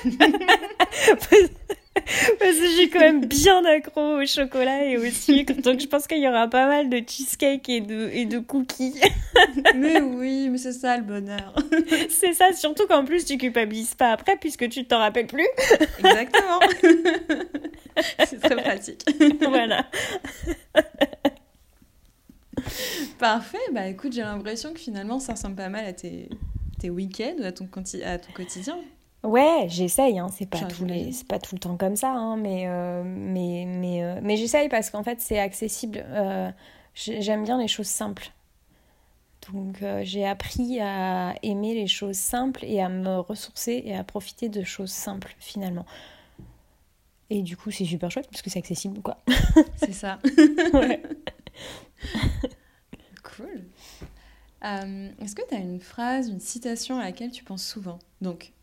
Parce 2.39 2.58
que 2.58 2.67
j'ai 2.75 2.89
quand 2.89 2.99
même 2.99 3.25
bien 3.25 3.63
accro 3.65 4.21
au 4.21 4.25
chocolat 4.25 4.86
et 4.86 4.97
au 4.97 5.06
sucre. 5.12 5.53
Donc 5.62 5.79
je 5.79 5.88
pense 5.88 6.08
qu'il 6.08 6.19
y 6.19 6.27
aura 6.27 6.47
pas 6.47 6.67
mal 6.67 6.89
de 6.89 6.97
cheesecake 6.97 7.69
et 7.69 7.82
de, 7.82 8.10
et 8.12 8.25
de 8.25 8.39
cookies. 8.39 8.99
mais 9.75 10.01
oui, 10.01 10.49
mais 10.49 10.58
c'est 10.58 10.73
ça 10.73 10.97
le 10.97 11.03
bonheur. 11.03 11.53
C'est 12.10 12.34
ça, 12.34 12.51
surtout 12.53 12.88
qu'en 12.88 13.06
plus 13.06 13.25
tu 13.25 13.38
culpabilises 13.38 13.95
pas 13.95 14.12
après 14.12 14.38
puisque 14.38 14.67
tu 14.69 14.86
t'en 14.86 14.99
rappelles 14.99 15.27
plus. 15.27 15.47
Exactement. 15.99 16.60
c'est 18.25 18.39
très 18.39 18.56
pratique. 18.56 19.03
voilà. 19.41 19.86
Parfait. 23.19 23.58
Bah 23.71 23.88
écoute, 23.88 24.13
j'ai 24.13 24.21
l'impression 24.21 24.73
que 24.73 24.79
finalement, 24.79 25.19
ça 25.19 25.34
ressemble 25.34 25.56
pas 25.56 25.69
mal 25.69 25.86
à 25.86 25.93
tes, 25.93 26.29
tes 26.79 26.89
week-ends 26.89 27.36
ou 27.39 27.43
à 27.43 27.51
ton, 27.51 27.69
à 28.03 28.17
ton 28.17 28.34
quotidien. 28.34 28.77
Ouais, 29.23 29.67
j'essaye, 29.69 30.19
hein. 30.19 30.27
c'est 30.29 30.45
pas, 30.49 30.59
tous 30.65 30.83
les... 30.86 31.12
tout 31.41 31.55
le 31.55 31.59
temps 31.59 31.77
comme 31.77 31.95
ça, 31.95 32.12
hein, 32.12 32.36
mais, 32.36 32.67
euh, 32.67 33.03
mais, 33.05 33.65
mais, 33.65 34.03
euh, 34.03 34.19
mais 34.21 34.36
j'essaye 34.36 34.67
parce 34.67 34.89
qu'en 34.89 35.03
fait 35.03 35.21
c'est 35.21 35.39
accessible. 35.39 36.03
Euh, 36.09 36.51
j'ai- 36.93 37.21
J'aime 37.21 37.43
bien 37.45 37.57
les 37.57 37.69
choses 37.69 37.88
simples. 37.88 38.31
Donc 39.51 39.83
j'ai 40.03 40.25
appris 40.25 40.79
à 40.79 41.36
aimer 41.43 41.73
les 41.73 41.88
choses 41.88 42.15
simples 42.17 42.63
et 42.65 42.81
à 42.81 42.88
me 42.89 43.19
ressourcer 43.19 43.81
et 43.86 43.95
à 43.95 44.03
profiter 44.03 44.47
de 44.49 44.63
choses 44.63 44.91
simples 44.91 45.36
finalement. 45.39 45.86
Et 47.29 47.41
du 47.41 47.57
coup 47.57 47.71
c'est 47.71 47.86
super 47.86 48.09
chouette 48.12 48.29
parce 48.29 48.41
que 48.41 48.49
c'est 48.49 48.59
accessible 48.59 49.01
quoi. 49.01 49.17
C'est 49.77 49.93
ça. 49.93 50.19
Ouais. 50.73 51.01
Cool. 53.23 53.63
Est-ce 54.62 55.36
que 55.36 55.41
tu 55.47 55.55
as 55.55 55.59
une 55.59 55.79
phrase, 55.81 56.29
une 56.29 56.39
citation 56.39 56.99
à 56.99 57.03
laquelle 57.03 57.31
tu 57.31 57.43
penses 57.43 57.65
souvent? 57.65 57.99
Donc, 58.21 58.53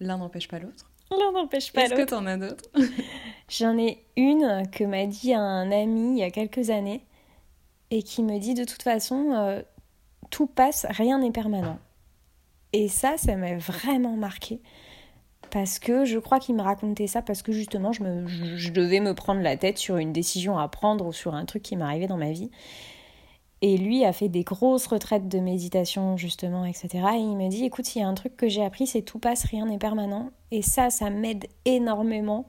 l'un 0.00 0.18
n'empêche 0.18 0.48
pas 0.48 0.58
l'autre. 0.58 0.90
L'un 1.10 1.32
n'empêche 1.32 1.72
pas 1.72 1.82
Est-ce 1.82 1.94
que 1.94 1.98
l'autre. 2.00 2.16
tu 2.16 2.22
en 2.22 2.26
as 2.26 2.36
d'autres? 2.36 2.64
J'en 3.48 3.76
ai 3.78 4.04
une 4.16 4.62
que 4.70 4.84
m'a 4.84 5.06
dit 5.06 5.34
un 5.34 5.70
ami 5.72 6.12
il 6.12 6.18
y 6.18 6.22
a 6.22 6.30
quelques 6.30 6.70
années 6.70 7.04
et 7.90 8.02
qui 8.02 8.22
me 8.22 8.38
dit 8.38 8.54
de 8.54 8.64
toute 8.64 8.82
façon, 8.82 9.32
euh, 9.32 9.62
tout 10.30 10.46
passe, 10.46 10.86
rien 10.90 11.18
n'est 11.18 11.32
permanent. 11.32 11.78
Et 12.72 12.88
ça, 12.88 13.16
ça 13.16 13.34
m'a 13.34 13.56
vraiment 13.56 14.16
marqué. 14.16 14.60
Parce 15.50 15.80
que 15.80 16.04
je 16.04 16.20
crois 16.20 16.38
qu'il 16.38 16.54
me 16.54 16.62
racontait 16.62 17.08
ça 17.08 17.22
parce 17.22 17.42
que 17.42 17.50
justement, 17.50 17.92
je, 17.92 18.04
me, 18.04 18.26
je, 18.28 18.54
je 18.56 18.70
devais 18.70 19.00
me 19.00 19.14
prendre 19.14 19.40
la 19.40 19.56
tête 19.56 19.78
sur 19.78 19.96
une 19.96 20.12
décision 20.12 20.56
à 20.58 20.68
prendre 20.68 21.04
ou 21.06 21.12
sur 21.12 21.34
un 21.34 21.44
truc 21.44 21.62
qui 21.64 21.76
m'arrivait 21.76 22.06
dans 22.06 22.16
ma 22.16 22.30
vie. 22.30 22.52
Et 23.62 23.76
lui 23.76 24.04
a 24.04 24.12
fait 24.12 24.28
des 24.28 24.42
grosses 24.42 24.86
retraites 24.86 25.28
de 25.28 25.38
méditation, 25.38 26.16
justement, 26.16 26.64
etc. 26.64 26.88
Et 27.14 27.18
il 27.18 27.36
me 27.36 27.48
dit, 27.48 27.64
écoute, 27.64 27.94
il 27.94 27.98
y 27.98 28.02
a 28.02 28.08
un 28.08 28.14
truc 28.14 28.36
que 28.36 28.48
j'ai 28.48 28.64
appris, 28.64 28.86
c'est 28.86 29.02
tout 29.02 29.18
passe, 29.18 29.44
rien 29.44 29.66
n'est 29.66 29.78
permanent. 29.78 30.30
Et 30.50 30.62
ça, 30.62 30.88
ça 30.88 31.10
m'aide 31.10 31.46
énormément. 31.66 32.46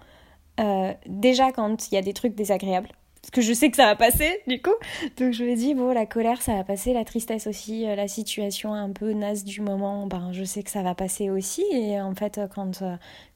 Euh, 0.59 0.93
déjà 1.07 1.51
quand 1.51 1.91
il 1.91 1.95
y 1.95 1.97
a 1.97 2.01
des 2.01 2.13
trucs 2.13 2.35
désagréables. 2.35 2.89
Parce 3.21 3.31
que 3.31 3.41
je 3.41 3.53
sais 3.53 3.69
que 3.69 3.77
ça 3.77 3.85
va 3.85 3.95
passer, 3.95 4.41
du 4.47 4.61
coup. 4.61 4.73
Donc 5.17 5.33
je 5.33 5.43
me 5.43 5.55
dis, 5.55 5.75
bon, 5.75 5.91
la 5.91 6.05
colère, 6.07 6.41
ça 6.41 6.55
va 6.55 6.63
passer, 6.63 6.91
la 6.91 7.05
tristesse 7.05 7.45
aussi, 7.45 7.85
euh, 7.85 7.95
la 7.95 8.07
situation 8.07 8.73
un 8.73 8.89
peu 8.89 9.13
naze 9.13 9.43
du 9.43 9.61
moment, 9.61 10.07
ben, 10.07 10.31
je 10.31 10.43
sais 10.43 10.63
que 10.63 10.71
ça 10.71 10.81
va 10.81 10.95
passer 10.95 11.29
aussi. 11.29 11.63
Et 11.71 12.01
en 12.01 12.15
fait, 12.15 12.37
euh, 12.37 12.47
quand, 12.47 12.83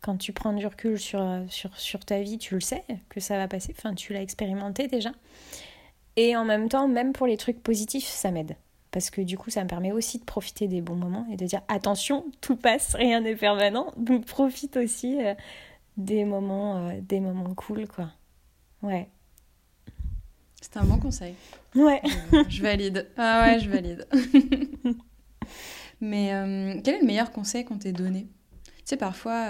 quand 0.02 0.18
tu 0.18 0.34
prends 0.34 0.54
du 0.54 0.66
recul 0.66 0.98
sur, 0.98 1.24
sur, 1.50 1.78
sur 1.78 2.04
ta 2.04 2.20
vie, 2.22 2.38
tu 2.38 2.56
le 2.56 2.62
sais 2.62 2.84
que 3.10 3.20
ça 3.20 3.38
va 3.38 3.48
passer. 3.48 3.76
Enfin, 3.78 3.94
tu 3.94 4.14
l'as 4.14 4.22
expérimenté 4.22 4.88
déjà. 4.88 5.12
Et 6.18 6.36
en 6.36 6.46
même 6.46 6.70
temps, 6.70 6.88
même 6.88 7.14
pour 7.14 7.28
les 7.28 7.38
trucs 7.38 7.62
positifs, 7.62 8.06
ça 8.06 8.32
m'aide. 8.32 8.56
Parce 8.92 9.10
que 9.10 9.20
du 9.20 9.38
coup, 9.38 9.50
ça 9.50 9.62
me 9.62 9.68
permet 9.68 9.92
aussi 9.92 10.20
de 10.20 10.24
profiter 10.24 10.70
des 10.70 10.80
bons 10.80 10.96
moments 10.96 11.28
et 11.30 11.36
de 11.36 11.46
dire 11.46 11.62
attention, 11.68 12.26
tout 12.40 12.56
passe, 12.56 12.96
rien 12.96 13.20
n'est 13.20 13.36
permanent. 13.36 13.92
Donc 13.98 14.26
profite 14.26 14.78
aussi 14.78 15.22
euh, 15.22 15.34
des 15.98 16.24
moments, 16.24 16.88
euh, 16.88 17.02
des 17.02 17.20
moments 17.20 17.54
cool, 17.56 17.90
quoi. 17.90 18.12
Ouais. 18.82 19.10
C'est 20.62 20.78
un 20.78 20.86
bon 20.86 20.98
conseil. 20.98 21.36
Ouais. 21.76 22.02
Je, 22.32 22.46
je 22.48 22.62
valide. 22.62 23.12
Ah 23.18 23.46
ouais, 23.46 23.60
je 23.60 23.70
valide. 23.70 24.08
Mais 26.00 26.34
euh, 26.34 26.80
quel 26.82 26.96
est 26.96 27.02
le 27.02 27.06
meilleur 27.06 27.34
conseil 27.34 27.66
qu'on 27.66 27.78
t'ait 27.78 27.92
donné? 27.92 28.28
Tu 28.64 28.72
sais, 28.86 28.98
parfois, 28.98 29.48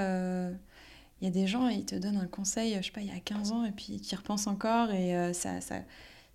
il 1.21 1.25
y 1.25 1.27
a 1.27 1.31
des 1.31 1.45
gens, 1.45 1.67
ils 1.67 1.85
te 1.85 1.93
donnent 1.93 2.17
un 2.17 2.27
conseil, 2.27 2.75
je 2.77 2.81
sais 2.81 2.91
pas, 2.91 3.01
il 3.01 3.13
y 3.13 3.15
a 3.15 3.19
15 3.19 3.51
ans, 3.51 3.63
et 3.63 3.71
puis 3.71 4.01
qui 4.01 4.15
repensent 4.15 4.47
encore, 4.47 4.91
et 4.91 5.33
ça, 5.33 5.61
ça, 5.61 5.75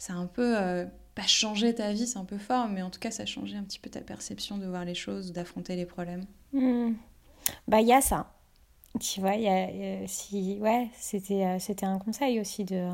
ça 0.00 0.14
a 0.14 0.16
un 0.16 0.26
peu, 0.26 0.56
euh, 0.58 0.86
pas 1.14 1.26
changé 1.26 1.74
ta 1.74 1.92
vie, 1.92 2.06
c'est 2.06 2.18
un 2.18 2.24
peu 2.24 2.38
fort, 2.38 2.68
mais 2.68 2.80
en 2.80 2.88
tout 2.88 2.98
cas, 2.98 3.10
ça 3.10 3.24
a 3.24 3.26
changé 3.26 3.54
un 3.56 3.62
petit 3.62 3.78
peu 3.78 3.90
ta 3.90 4.00
perception 4.00 4.56
de 4.56 4.66
voir 4.66 4.86
les 4.86 4.94
choses, 4.94 5.32
d'affronter 5.32 5.76
les 5.76 5.86
problèmes. 5.86 6.24
Hmm. 6.54 6.94
Bah, 7.68 7.82
il 7.82 7.86
y 7.86 7.92
a 7.92 8.00
ça. 8.00 8.32
Tu 8.98 9.20
vois, 9.20 9.36
y 9.36 9.46
a, 9.46 10.06
si, 10.06 10.58
ouais, 10.60 10.88
c'était, 10.94 11.44
euh, 11.44 11.58
c'était 11.58 11.86
un 11.86 11.98
conseil 11.98 12.40
aussi 12.40 12.64
de, 12.64 12.90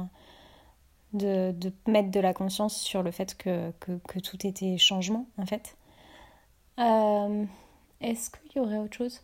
de, 1.13 1.53
de 1.53 1.73
mettre 1.87 2.11
de 2.11 2.21
la 2.21 2.35
conscience 2.35 2.77
sur 2.77 3.03
le 3.05 3.13
fait 3.13 3.37
que, 3.37 3.71
que, 3.81 3.93
que 4.09 4.19
tout 4.19 4.45
était 4.45 4.77
changement, 4.77 5.27
en 5.39 5.47
fait. 5.47 5.77
Euh, 6.81 7.45
Est-ce 8.01 8.31
qu'il 8.31 8.57
y 8.57 8.59
aurait 8.59 8.79
autre 8.79 8.97
chose? 8.97 9.23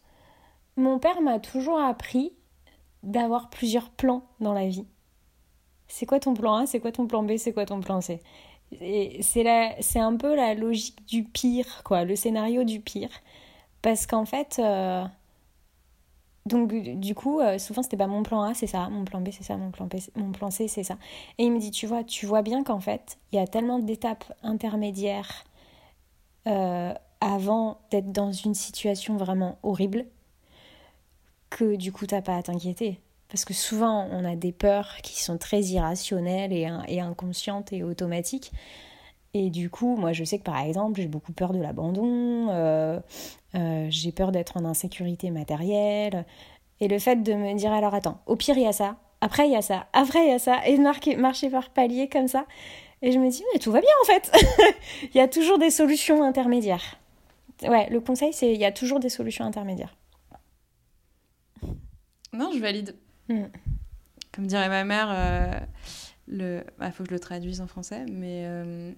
Mon 0.76 0.98
père 1.00 1.20
m'a 1.20 1.40
toujours 1.40 1.80
appris 1.80 2.32
d'avoir 3.02 3.50
plusieurs 3.50 3.90
plans 3.90 4.22
dans 4.40 4.54
la 4.54 4.68
vie. 4.68 4.86
C'est 5.92 6.06
quoi 6.06 6.18
ton 6.20 6.32
plan 6.32 6.54
A 6.54 6.66
C'est 6.66 6.80
quoi 6.80 6.90
ton 6.90 7.06
plan 7.06 7.22
B 7.22 7.36
C'est 7.36 7.52
quoi 7.52 7.66
ton 7.66 7.80
plan 7.80 8.00
C? 8.00 8.20
C'est 9.20 10.00
un 10.00 10.16
peu 10.16 10.34
la 10.34 10.54
logique 10.54 11.06
du 11.06 11.22
pire, 11.24 11.82
quoi, 11.84 12.04
le 12.04 12.16
scénario 12.16 12.64
du 12.64 12.80
pire. 12.80 13.10
Parce 13.82 14.06
qu'en 14.06 14.24
fait, 14.24 14.58
euh, 14.58 15.04
donc 16.46 16.72
du 16.72 17.14
coup, 17.14 17.40
euh, 17.40 17.58
souvent 17.58 17.82
c'était 17.82 17.98
pas 17.98 18.06
mon 18.06 18.22
plan 18.22 18.42
A, 18.42 18.54
c'est 18.54 18.66
ça, 18.66 18.88
mon 18.88 19.04
plan 19.04 19.20
B, 19.20 19.28
c'est 19.32 19.42
ça, 19.44 19.58
mon 19.58 19.70
plan, 19.70 19.86
B, 19.86 19.96
mon 20.16 20.32
plan 20.32 20.50
C, 20.50 20.66
c'est 20.66 20.82
ça. 20.82 20.96
Et 21.36 21.44
il 21.44 21.52
me 21.52 21.58
dit, 21.60 21.70
tu 21.70 21.86
vois, 21.86 22.04
tu 22.04 22.24
vois 22.24 22.40
bien 22.42 22.64
qu'en 22.64 22.80
fait, 22.80 23.18
il 23.32 23.36
y 23.36 23.38
a 23.38 23.46
tellement 23.46 23.78
d'étapes 23.78 24.24
intermédiaires 24.42 25.44
euh, 26.48 26.94
avant 27.20 27.78
d'être 27.90 28.12
dans 28.12 28.32
une 28.32 28.54
situation 28.54 29.16
vraiment 29.18 29.58
horrible 29.62 30.06
que 31.50 31.76
du 31.76 31.92
coup, 31.92 32.06
t'as 32.06 32.22
pas 32.22 32.36
à 32.36 32.42
t'inquiéter. 32.42 32.98
Parce 33.32 33.46
que 33.46 33.54
souvent, 33.54 34.08
on 34.12 34.26
a 34.26 34.36
des 34.36 34.52
peurs 34.52 34.98
qui 35.02 35.22
sont 35.22 35.38
très 35.38 35.62
irrationnelles 35.62 36.52
et, 36.52 37.00
inconscientes 37.00 37.72
et 37.72 37.82
automatiques. 37.82 38.52
Et 39.32 39.48
du 39.48 39.70
coup, 39.70 39.96
moi, 39.96 40.12
je 40.12 40.22
sais 40.22 40.38
que 40.38 40.42
par 40.42 40.60
exemple, 40.60 41.00
j'ai 41.00 41.08
beaucoup 41.08 41.32
peur 41.32 41.54
de 41.54 41.58
l'abandon, 41.58 42.48
euh, 42.50 43.00
euh, 43.54 43.86
j'ai 43.88 44.12
peur 44.12 44.32
d'être 44.32 44.58
en 44.58 44.66
insécurité 44.66 45.30
matérielle. 45.30 46.26
Et 46.80 46.88
le 46.88 46.98
fait 46.98 47.22
de 47.22 47.32
me 47.32 47.54
dire, 47.54 47.72
alors 47.72 47.94
attends, 47.94 48.20
au 48.26 48.36
pire, 48.36 48.58
il 48.58 48.64
y 48.64 48.66
a 48.66 48.72
ça, 48.74 48.96
après, 49.22 49.46
il 49.48 49.52
y 49.52 49.56
a 49.56 49.62
ça, 49.62 49.86
après, 49.94 50.26
il 50.26 50.28
y 50.28 50.34
a 50.34 50.38
ça, 50.38 50.60
et 50.66 50.76
de 50.76 50.82
marquer, 50.82 51.16
marcher 51.16 51.48
par 51.48 51.70
palier 51.70 52.10
comme 52.10 52.28
ça. 52.28 52.44
Et 53.00 53.12
je 53.12 53.18
me 53.18 53.30
dis, 53.30 53.42
mais 53.54 53.60
tout 53.60 53.72
va 53.72 53.80
bien 53.80 53.88
en 54.02 54.04
fait 54.04 54.30
Il 55.14 55.16
y 55.16 55.20
a 55.20 55.28
toujours 55.28 55.58
des 55.58 55.70
solutions 55.70 56.22
intermédiaires. 56.22 56.98
Ouais, 57.62 57.88
le 57.88 58.00
conseil, 58.00 58.34
c'est 58.34 58.52
il 58.52 58.60
y 58.60 58.66
a 58.66 58.72
toujours 58.72 59.00
des 59.00 59.08
solutions 59.08 59.46
intermédiaires. 59.46 59.96
Non, 62.34 62.50
je 62.52 62.58
valide. 62.58 62.94
Mm. 63.28 63.44
Comme 64.32 64.46
dirait 64.46 64.68
ma 64.68 64.84
mère, 64.84 65.08
euh, 65.10 65.60
le... 66.28 66.64
il 66.66 66.72
bah, 66.78 66.90
faut 66.90 67.02
que 67.02 67.10
je 67.10 67.14
le 67.14 67.20
traduise 67.20 67.60
en 67.60 67.66
français, 67.66 68.04
mais 68.10 68.44
euh, 68.46 68.92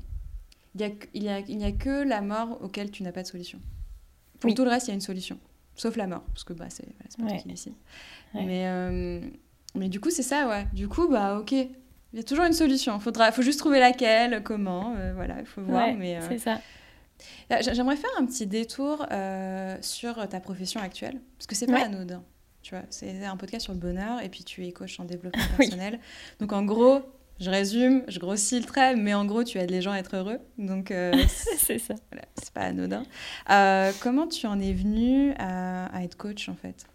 il 0.75 0.79
n'y 0.79 0.85
a, 0.85 0.91
il 1.15 1.29
a, 1.29 1.39
il 1.41 1.65
a 1.65 1.73
que 1.73 2.03
la 2.05 2.21
mort 2.21 2.59
auquel 2.63 2.91
tu 2.91 3.03
n'as 3.03 3.13
pas 3.13 3.23
de 3.23 3.29
solution. 3.29 3.61
Pour 4.41 4.51
oui. 4.51 4.55
tout 4.55 4.65
le 4.65 4.71
reste, 4.71 4.87
il 4.87 4.91
y 4.91 4.93
a 4.93 4.95
une 4.95 5.01
solution. 5.01 5.39
Sauf 5.77 5.97
la 5.97 6.07
mort, 6.07 6.23
parce 6.27 6.45
que 6.45 6.53
bah, 6.53 6.67
c'est 6.69 6.87
pas 7.19 7.25
ouais. 7.25 7.39
qui 7.39 7.49
décide. 7.49 7.75
Ouais. 8.35 8.45
Mais, 8.45 8.67
euh, 8.67 9.21
mais 9.75 9.89
du 9.89 10.01
coup, 10.01 10.11
c'est 10.11 10.23
ça, 10.23 10.47
ouais. 10.49 10.67
Du 10.73 10.87
coup, 10.87 11.09
bah 11.09 11.39
ok, 11.39 11.53
il 11.53 11.69
y 12.13 12.19
a 12.19 12.23
toujours 12.23 12.45
une 12.45 12.53
solution. 12.53 12.97
Il 12.97 13.01
faudra, 13.01 13.33
faut 13.33 13.43
juste 13.43 13.59
trouver 13.59 13.81
laquelle, 13.81 14.43
comment, 14.45 14.95
euh, 14.97 15.13
voilà, 15.15 15.41
il 15.41 15.47
faut 15.47 15.63
voir. 15.63 15.89
Ouais, 15.89 15.95
mais 15.95 16.21
c'est 16.29 16.39
ça. 16.39 16.61
J'aimerais 17.73 17.97
faire 17.97 18.11
un 18.19 18.27
petit 18.27 18.47
détour 18.47 19.07
euh, 19.11 19.77
sur 19.81 20.29
ta 20.29 20.39
profession 20.41 20.81
actuelle, 20.81 21.21
parce 21.39 21.47
que 21.47 21.55
c'est 21.57 21.67
pas 21.67 21.85
anodin. 21.85 22.23
Tu 22.65 22.75
vois, 22.75 22.85
c'est 22.89 23.23
un 23.27 23.37
podcast 23.37 23.65
sur 23.65 23.75
le 23.75 23.79
bonheur, 23.79 24.23
et 24.23 24.31
puis 24.31 24.43
tu 24.43 24.67
es 24.67 24.73
coach 24.73 24.99
en 24.99 25.05
développement 25.05 25.43
personnel. 25.59 26.01
Donc 26.41 26.55
en 26.55 26.65
gros, 26.65 27.03
je 27.39 27.51
résume, 27.51 28.05
je 28.09 28.19
grossis 28.19 28.59
le 28.59 28.65
trait, 28.65 28.97
mais 28.97 29.13
en 29.13 29.27
gros, 29.27 29.45
tu 29.45 29.59
aides 29.59 29.71
les 29.71 29.83
gens 29.83 29.93
à 29.93 29.99
être 29.99 30.17
heureux. 30.17 30.39
Donc, 30.57 30.91
euh, 30.91 31.13
c'est 31.29 31.79
ça. 31.79 31.95
Voilà, 32.11 32.27
c'est 32.41 32.53
pas 32.53 32.63
anodin. 32.63 33.03
Euh, 33.51 33.93
comment 34.01 34.27
tu 34.27 34.47
en 34.47 34.59
es 34.61 34.73
venue 34.73 35.35
à, 35.39 35.87
à, 35.95 36.05
être 36.05 36.17
coach, 36.17 36.49
en 36.49 36.55
fait? 36.55 36.87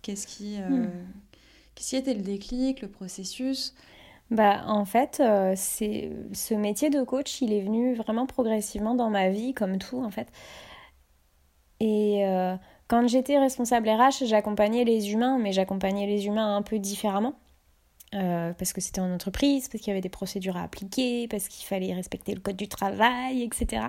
Qu'est-ce 0.00 0.26
qui, 0.26 0.56
euh, 0.58 0.68
hmm. 0.68 0.90
qu'est-ce 1.74 1.90
qui 1.90 1.96
était 1.96 2.14
le 2.14 2.22
déclic, 2.22 2.80
le 2.80 2.88
processus? 2.88 3.74
Bah, 4.30 4.62
en 4.66 4.86
fait, 4.86 5.20
euh, 5.20 5.52
c'est 5.54 6.12
ce 6.32 6.54
métier 6.54 6.88
de 6.88 7.02
coach, 7.02 7.42
il 7.42 7.52
est 7.52 7.60
venu 7.60 7.94
vraiment 7.94 8.24
progressivement 8.24 8.94
dans 8.94 9.10
ma 9.10 9.28
vie, 9.28 9.52
comme 9.52 9.76
tout, 9.76 10.02
en 10.02 10.10
fait. 10.10 10.28
Et 11.80 12.24
quand 12.88 13.06
j'étais 13.08 13.38
responsable 13.38 13.88
RH, 13.88 14.26
j'accompagnais 14.26 14.84
les 14.84 15.12
humains, 15.12 15.38
mais 15.38 15.52
j'accompagnais 15.52 16.06
les 16.06 16.26
humains 16.26 16.56
un 16.56 16.62
peu 16.62 16.78
différemment. 16.78 17.34
Euh, 18.14 18.52
parce 18.52 18.72
que 18.72 18.80
c'était 18.80 19.00
en 19.00 19.12
entreprise, 19.12 19.68
parce 19.68 19.82
qu'il 19.82 19.90
y 19.90 19.92
avait 19.92 20.00
des 20.00 20.08
procédures 20.08 20.56
à 20.56 20.62
appliquer, 20.62 21.26
parce 21.26 21.48
qu'il 21.48 21.66
fallait 21.66 21.92
respecter 21.92 22.32
le 22.32 22.40
code 22.40 22.56
du 22.56 22.68
travail, 22.68 23.42
etc. 23.42 23.86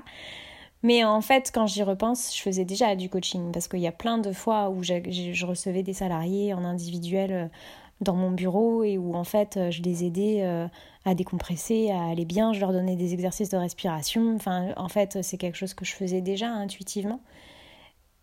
Mais 0.81 1.03
en 1.03 1.21
fait, 1.21 1.51
quand 1.53 1.67
j'y 1.67 1.83
repense, 1.83 2.35
je 2.35 2.41
faisais 2.41 2.65
déjà 2.65 2.95
du 2.95 3.09
coaching, 3.09 3.51
parce 3.51 3.67
qu'il 3.67 3.81
y 3.81 3.87
a 3.87 3.91
plein 3.91 4.17
de 4.17 4.31
fois 4.31 4.69
où 4.69 4.81
je 4.83 5.45
recevais 5.45 5.83
des 5.83 5.93
salariés 5.93 6.53
en 6.53 6.63
individuel 6.63 7.51
dans 8.01 8.15
mon 8.15 8.31
bureau 8.31 8.83
et 8.83 8.97
où 8.97 9.15
en 9.15 9.23
fait 9.23 9.59
je 9.71 9.81
les 9.81 10.03
aidais 10.03 10.43
à 11.05 11.15
décompresser, 11.15 11.91
à 11.91 12.05
aller 12.05 12.25
bien, 12.25 12.51
je 12.53 12.59
leur 12.59 12.71
donnais 12.71 12.95
des 12.95 13.13
exercices 13.13 13.49
de 13.49 13.57
respiration. 13.57 14.35
Enfin, 14.35 14.73
en 14.75 14.89
fait, 14.89 15.21
c'est 15.21 15.37
quelque 15.37 15.57
chose 15.57 15.73
que 15.73 15.85
je 15.85 15.93
faisais 15.93 16.21
déjà 16.21 16.49
intuitivement. 16.49 17.19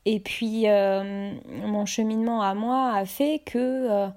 Et 0.05 0.21
puis, 0.21 0.69
euh, 0.69 1.33
mon 1.49 1.87
cheminement 1.87 2.43
à 2.43 2.55
moi 2.55 2.93
a 2.93 3.05
fait 3.05 3.41
que 3.45 3.59
euh, 3.59 4.09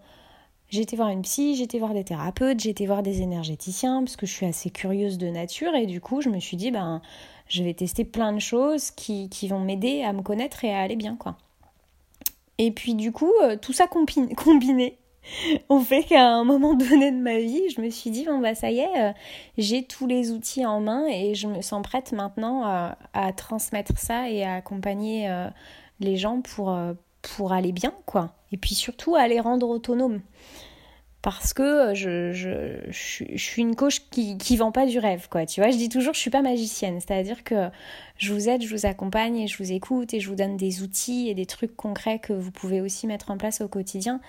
J'étais 0.69 0.95
voir 0.95 1.10
une 1.10 1.21
psy, 1.21 1.56
j'étais 1.56 1.78
voir 1.78 1.93
des 1.93 2.04
thérapeutes, 2.04 2.60
j'étais 2.60 2.86
voir 2.86 3.04
des 3.04 3.21
énergéticiens 3.21 4.04
parce 4.04 4.15
que 4.15 4.26
je 4.26 4.34
suis 4.34 4.45
assez 4.45 4.71
curieuse 4.71 5.17
de 5.17 5.28
nature 5.28 5.76
et 5.76 5.86
du 5.86 6.02
coup 6.02 6.21
je 6.21 6.30
me 6.30 6.39
suis 6.39 6.58
dit 6.58 6.71
ben 6.71 7.02
je 7.48 7.63
vais 7.63 7.74
tester 7.74 8.04
plein 8.04 8.34
de 8.34 8.39
choses 8.39 8.89
qui, 8.91 9.30
vont 9.48 9.60
m'aider 9.60 10.02
à 10.02 10.12
me 10.12 10.21
connaître 10.21 10.65
et 10.65 10.74
à 10.74 10.80
aller 10.80 10.95
bien 10.95 11.15
quoi. 11.15 11.38
Et 12.58 12.71
puis 12.71 12.95
du 12.95 13.12
coup 13.12 13.32
euh, 13.43 13.56
tout 13.56 13.74
ça 13.74 13.88
combiné 14.36 14.98
on 15.70 15.80
fait 15.80 16.04
qu'à 16.04 16.28
un 16.28 16.44
moment 16.44 16.74
donné 16.74 17.12
de 17.12 17.18
ma 17.18 17.40
vie 17.40 17.64
je 17.76 17.82
me 17.82 17.90
suis 17.90 18.10
dit 18.10 18.26
bon 18.26 18.40
bah 18.40 18.56
ça 18.56 18.72
y 18.72 18.80
est 18.80 19.02
euh, 19.02 19.12
j'ai 19.58 19.84
tous 19.84 20.08
les 20.08 20.32
outils 20.32 20.66
en 20.66 20.82
main 20.82 21.08
et 21.08 21.36
je 21.36 21.48
me 21.48 21.62
sens 21.62 21.82
prête 21.82 22.12
maintenant 22.12 22.64
à, 22.66 22.98
à 23.14 23.34
transmettre 23.34 23.98
ça 23.98 24.30
et 24.30 24.44
à 24.44 24.56
accompagner 24.56 25.30
euh, 25.30 25.48
les 26.00 26.18
gens 26.18 26.42
pour, 26.42 26.72
aller 27.52 27.72
bien 27.72 27.94
quoi. 28.06 28.36
Et 28.52 28.58
puis 28.58 28.76
surtout 28.76 29.16
à 29.16 29.28
les 29.28 29.40
rendre 29.40 29.68
autonomes. 29.68 30.22
Parce 31.22 31.54
que 31.54 31.96
je, 31.96 32.88
suis 32.92 33.62
une 33.62 33.76
coach 33.76 34.02
qui 34.12 34.38
qui 34.38 34.58
vend 34.58 34.72
pas 34.72 34.86
du 34.86 35.00
rêve 35.00 35.28
quoi. 35.28 35.48
Tu 35.48 35.60
vois 35.60 35.72
je 35.72 35.78
dis 35.78 35.90
toujours 35.90 36.14
je 36.14 36.20
suis 36.20 36.30
pas 36.30 36.44
magicienne. 36.44 37.00
C'est-à-dire 37.00 37.44
que 37.44 37.70
je 38.18 38.32
vous 38.32 38.48
aide 38.48 38.62
je 38.62 38.70
vous 38.70 38.86
accompagne 38.86 39.38
et 39.38 39.48
je 39.48 39.58
vous 39.58 39.72
écoute 39.72 40.14
et 40.14 40.20
je 40.20 40.30
vous 40.30 40.36
donne 40.36 40.56
des 40.56 40.84
outils 40.84 41.30
et 41.30 41.34
des 41.34 41.48
trucs 41.48 41.76
concrets 41.76 42.20
que 42.20 42.34
vous 42.34 42.52
pouvez 42.52 42.80
aussi 42.80 43.08
mettre 43.08 43.32
en 43.32 43.38
place 43.38 43.62
au 43.62 43.68
quotidien 43.68 44.22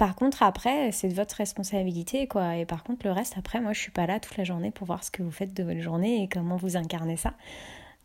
par 0.00 0.14
contre 0.14 0.42
après 0.42 0.92
c'est 0.92 1.08
de 1.08 1.14
votre 1.14 1.34
responsabilité 1.36 2.26
quoi 2.26 2.56
et 2.56 2.64
par 2.64 2.84
contre 2.84 3.04
le 3.04 3.12
reste 3.12 3.34
après 3.36 3.60
moi 3.60 3.74
je 3.74 3.80
suis 3.80 3.90
pas 3.90 4.06
là 4.06 4.18
toute 4.18 4.38
la 4.38 4.44
journée 4.44 4.70
pour 4.70 4.86
voir 4.86 5.04
ce 5.04 5.10
que 5.10 5.22
vous 5.22 5.30
faites 5.30 5.52
de 5.52 5.62
votre 5.62 5.80
journée 5.80 6.22
et 6.22 6.26
comment 6.26 6.56
vous 6.56 6.78
incarnez 6.78 7.18
ça 7.18 7.34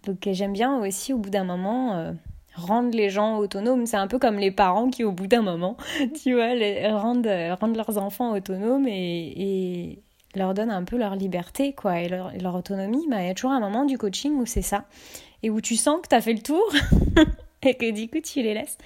donc 0.05 0.27
j'aime 0.29 0.51
bien 0.51 0.77
aussi 0.79 1.13
au 1.13 1.17
bout 1.17 1.29
d'un 1.29 1.45
moment 1.45 1.95
euh, 1.95 2.11
rendre 2.53 2.95
les 2.95 3.09
gens 3.09 3.37
autonomes. 3.37 3.85
C'est 3.85 3.97
un 3.97 4.07
peu 4.07 4.19
comme 4.19 4.37
les 4.37 4.51
parents 4.51 4.89
qui, 4.89 5.03
au 5.03 5.11
bout 5.11 5.25
d'un 5.25 5.41
moment, 5.41 5.77
tu 6.23 6.35
vois, 6.35 6.53
rendent, 6.91 7.27
rendent 7.59 7.75
leurs 7.75 7.97
enfants 7.97 8.33
autonomes 8.33 8.87
et, 8.87 9.33
et 9.35 10.03
leur 10.35 10.53
donnent 10.53 10.71
un 10.71 10.83
peu 10.83 10.97
leur 10.97 11.15
liberté, 11.15 11.73
quoi, 11.73 11.99
et 12.01 12.07
leur, 12.07 12.33
et 12.35 12.39
leur 12.39 12.55
autonomie. 12.55 13.07
Bah, 13.09 13.21
il 13.21 13.27
y 13.27 13.29
a 13.31 13.33
toujours 13.33 13.51
un 13.51 13.59
moment 13.59 13.83
du 13.83 13.97
coaching 13.97 14.33
où 14.33 14.45
c'est 14.45 14.61
ça. 14.61 14.85
Et 15.41 15.49
où 15.49 15.59
tu 15.59 15.75
sens 15.75 16.01
que 16.01 16.07
tu 16.07 16.15
as 16.15 16.21
fait 16.21 16.33
le 16.33 16.41
tour 16.41 16.63
et 17.65 17.75
que 17.75 17.91
du 17.91 18.07
coup, 18.09 18.19
tu 18.21 18.41
les 18.41 18.53
laisses. 18.53 18.77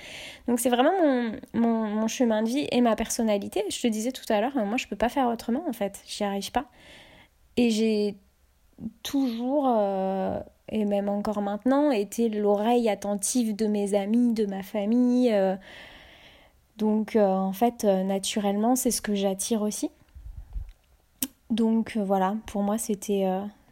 Donc, 0.47 0.59
c'est 0.59 0.69
vraiment 0.69 0.91
mon, 1.53 1.85
mon, 1.87 2.07
chemin 2.07 2.43
de 2.43 2.49
vie 2.49 2.67
et 2.71 2.81
ma 2.81 2.95
personnalité. 2.95 3.63
Je 3.69 3.81
te 3.81 3.87
disais 3.87 4.11
tout 4.11 4.25
à 4.29 4.41
l'heure, 4.41 4.55
moi, 4.65 4.77
je 4.77 4.87
peux 4.87 4.95
pas 4.95 5.09
faire 5.09 5.27
autrement, 5.27 5.63
en 5.67 5.73
fait. 5.73 6.01
J'y 6.07 6.23
arrive 6.23 6.51
pas. 6.51 6.65
Et 7.57 7.69
j'ai 7.69 8.15
toujours... 9.03 9.67
Euh, 9.67 10.39
et 10.71 10.85
même 10.85 11.09
encore 11.09 11.41
maintenant, 11.41 11.91
était 11.91 12.29
l'oreille 12.29 12.89
attentive 12.89 13.55
de 13.55 13.67
mes 13.67 13.93
amis, 13.95 14.33
de 14.33 14.45
ma 14.45 14.63
famille. 14.63 15.31
Euh. 15.33 15.55
Donc 16.77 17.15
euh, 17.15 17.27
en 17.27 17.53
fait, 17.53 17.83
euh, 17.83 18.03
naturellement, 18.03 18.75
c'est 18.75 18.91
ce 18.91 19.01
que 19.01 19.15
j'attire 19.15 19.61
aussi. 19.61 19.89
Donc 21.49 21.97
voilà, 21.97 22.35
pour 22.45 22.61
moi, 22.61 22.77
c'était 22.77 23.25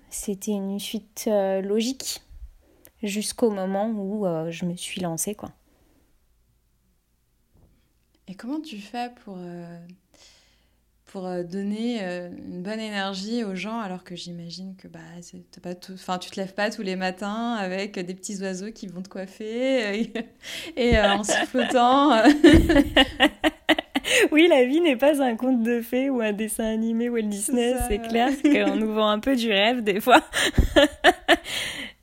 c'était 0.09 0.51
une 0.51 0.79
suite 0.79 1.29
logique 1.63 2.21
jusqu'au 3.03 3.51
moment 3.51 3.89
où 3.89 4.25
je 4.49 4.65
me 4.65 4.75
suis 4.75 5.01
lancée. 5.01 5.35
Quoi. 5.35 5.51
Et 8.27 8.35
comment 8.35 8.59
tu 8.59 8.77
fais 8.77 9.11
pour 9.23 9.37
pour 11.07 11.25
euh, 11.25 11.43
donner 11.43 11.99
euh, 12.01 12.29
une 12.29 12.61
bonne 12.61 12.79
énergie 12.79 13.43
aux 13.43 13.55
gens 13.55 13.79
alors 13.79 14.03
que 14.03 14.15
j'imagine 14.15 14.75
que 14.75 14.87
bah 14.87 14.99
pas 15.63 15.73
tout 15.73 15.93
enfin 15.93 16.17
tu 16.17 16.29
te 16.29 16.39
lèves 16.39 16.53
pas 16.53 16.69
tous 16.69 16.81
les 16.81 16.95
matins 16.95 17.53
avec 17.53 17.97
des 17.97 18.13
petits 18.13 18.41
oiseaux 18.41 18.71
qui 18.71 18.87
vont 18.87 19.01
te 19.01 19.09
coiffer 19.09 20.11
et, 20.75 20.97
euh, 20.97 21.13
en 21.13 21.23
sifflotant 21.23 22.11
oui 24.31 24.47
la 24.49 24.65
vie 24.65 24.81
n'est 24.81 24.97
pas 24.97 25.23
un 25.23 25.35
conte 25.35 25.63
de 25.63 25.81
fées 25.81 26.09
ou 26.09 26.19
un 26.19 26.33
dessin 26.33 26.65
animé 26.65 27.09
Walt 27.09 27.23
Disney 27.23 27.75
c'est 27.87 27.99
clair 27.99 28.29
qu'on 28.41 28.75
nous 28.75 28.93
vend 28.93 29.09
un 29.09 29.19
peu 29.19 29.35
du 29.35 29.49
rêve 29.49 29.83
des 29.83 30.01
fois 30.01 30.21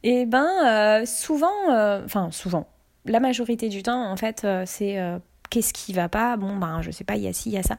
et 0.05 0.27
ben 0.27 1.05
souvent 1.05 1.51
enfin 2.05 2.31
souvent 2.31 2.69
la 3.05 3.19
majorité 3.19 3.69
du 3.69 3.83
temps 3.83 4.09
en 4.09 4.17
fait 4.17 4.47
c'est 4.67 4.99
qu'est-ce 5.51 5.73
qui 5.73 5.93
va 5.93 6.09
pas? 6.09 6.37
Bon 6.37 6.57
ben 6.57 6.81
je 6.83 6.93
sais 6.93 7.05
pas 7.05 7.17
il 7.17 7.23
y 7.23 7.29
a 7.29 7.33
ci 7.33 7.51
il 7.51 7.55
y 7.55 7.59
a 7.59 7.63
ça 7.63 7.77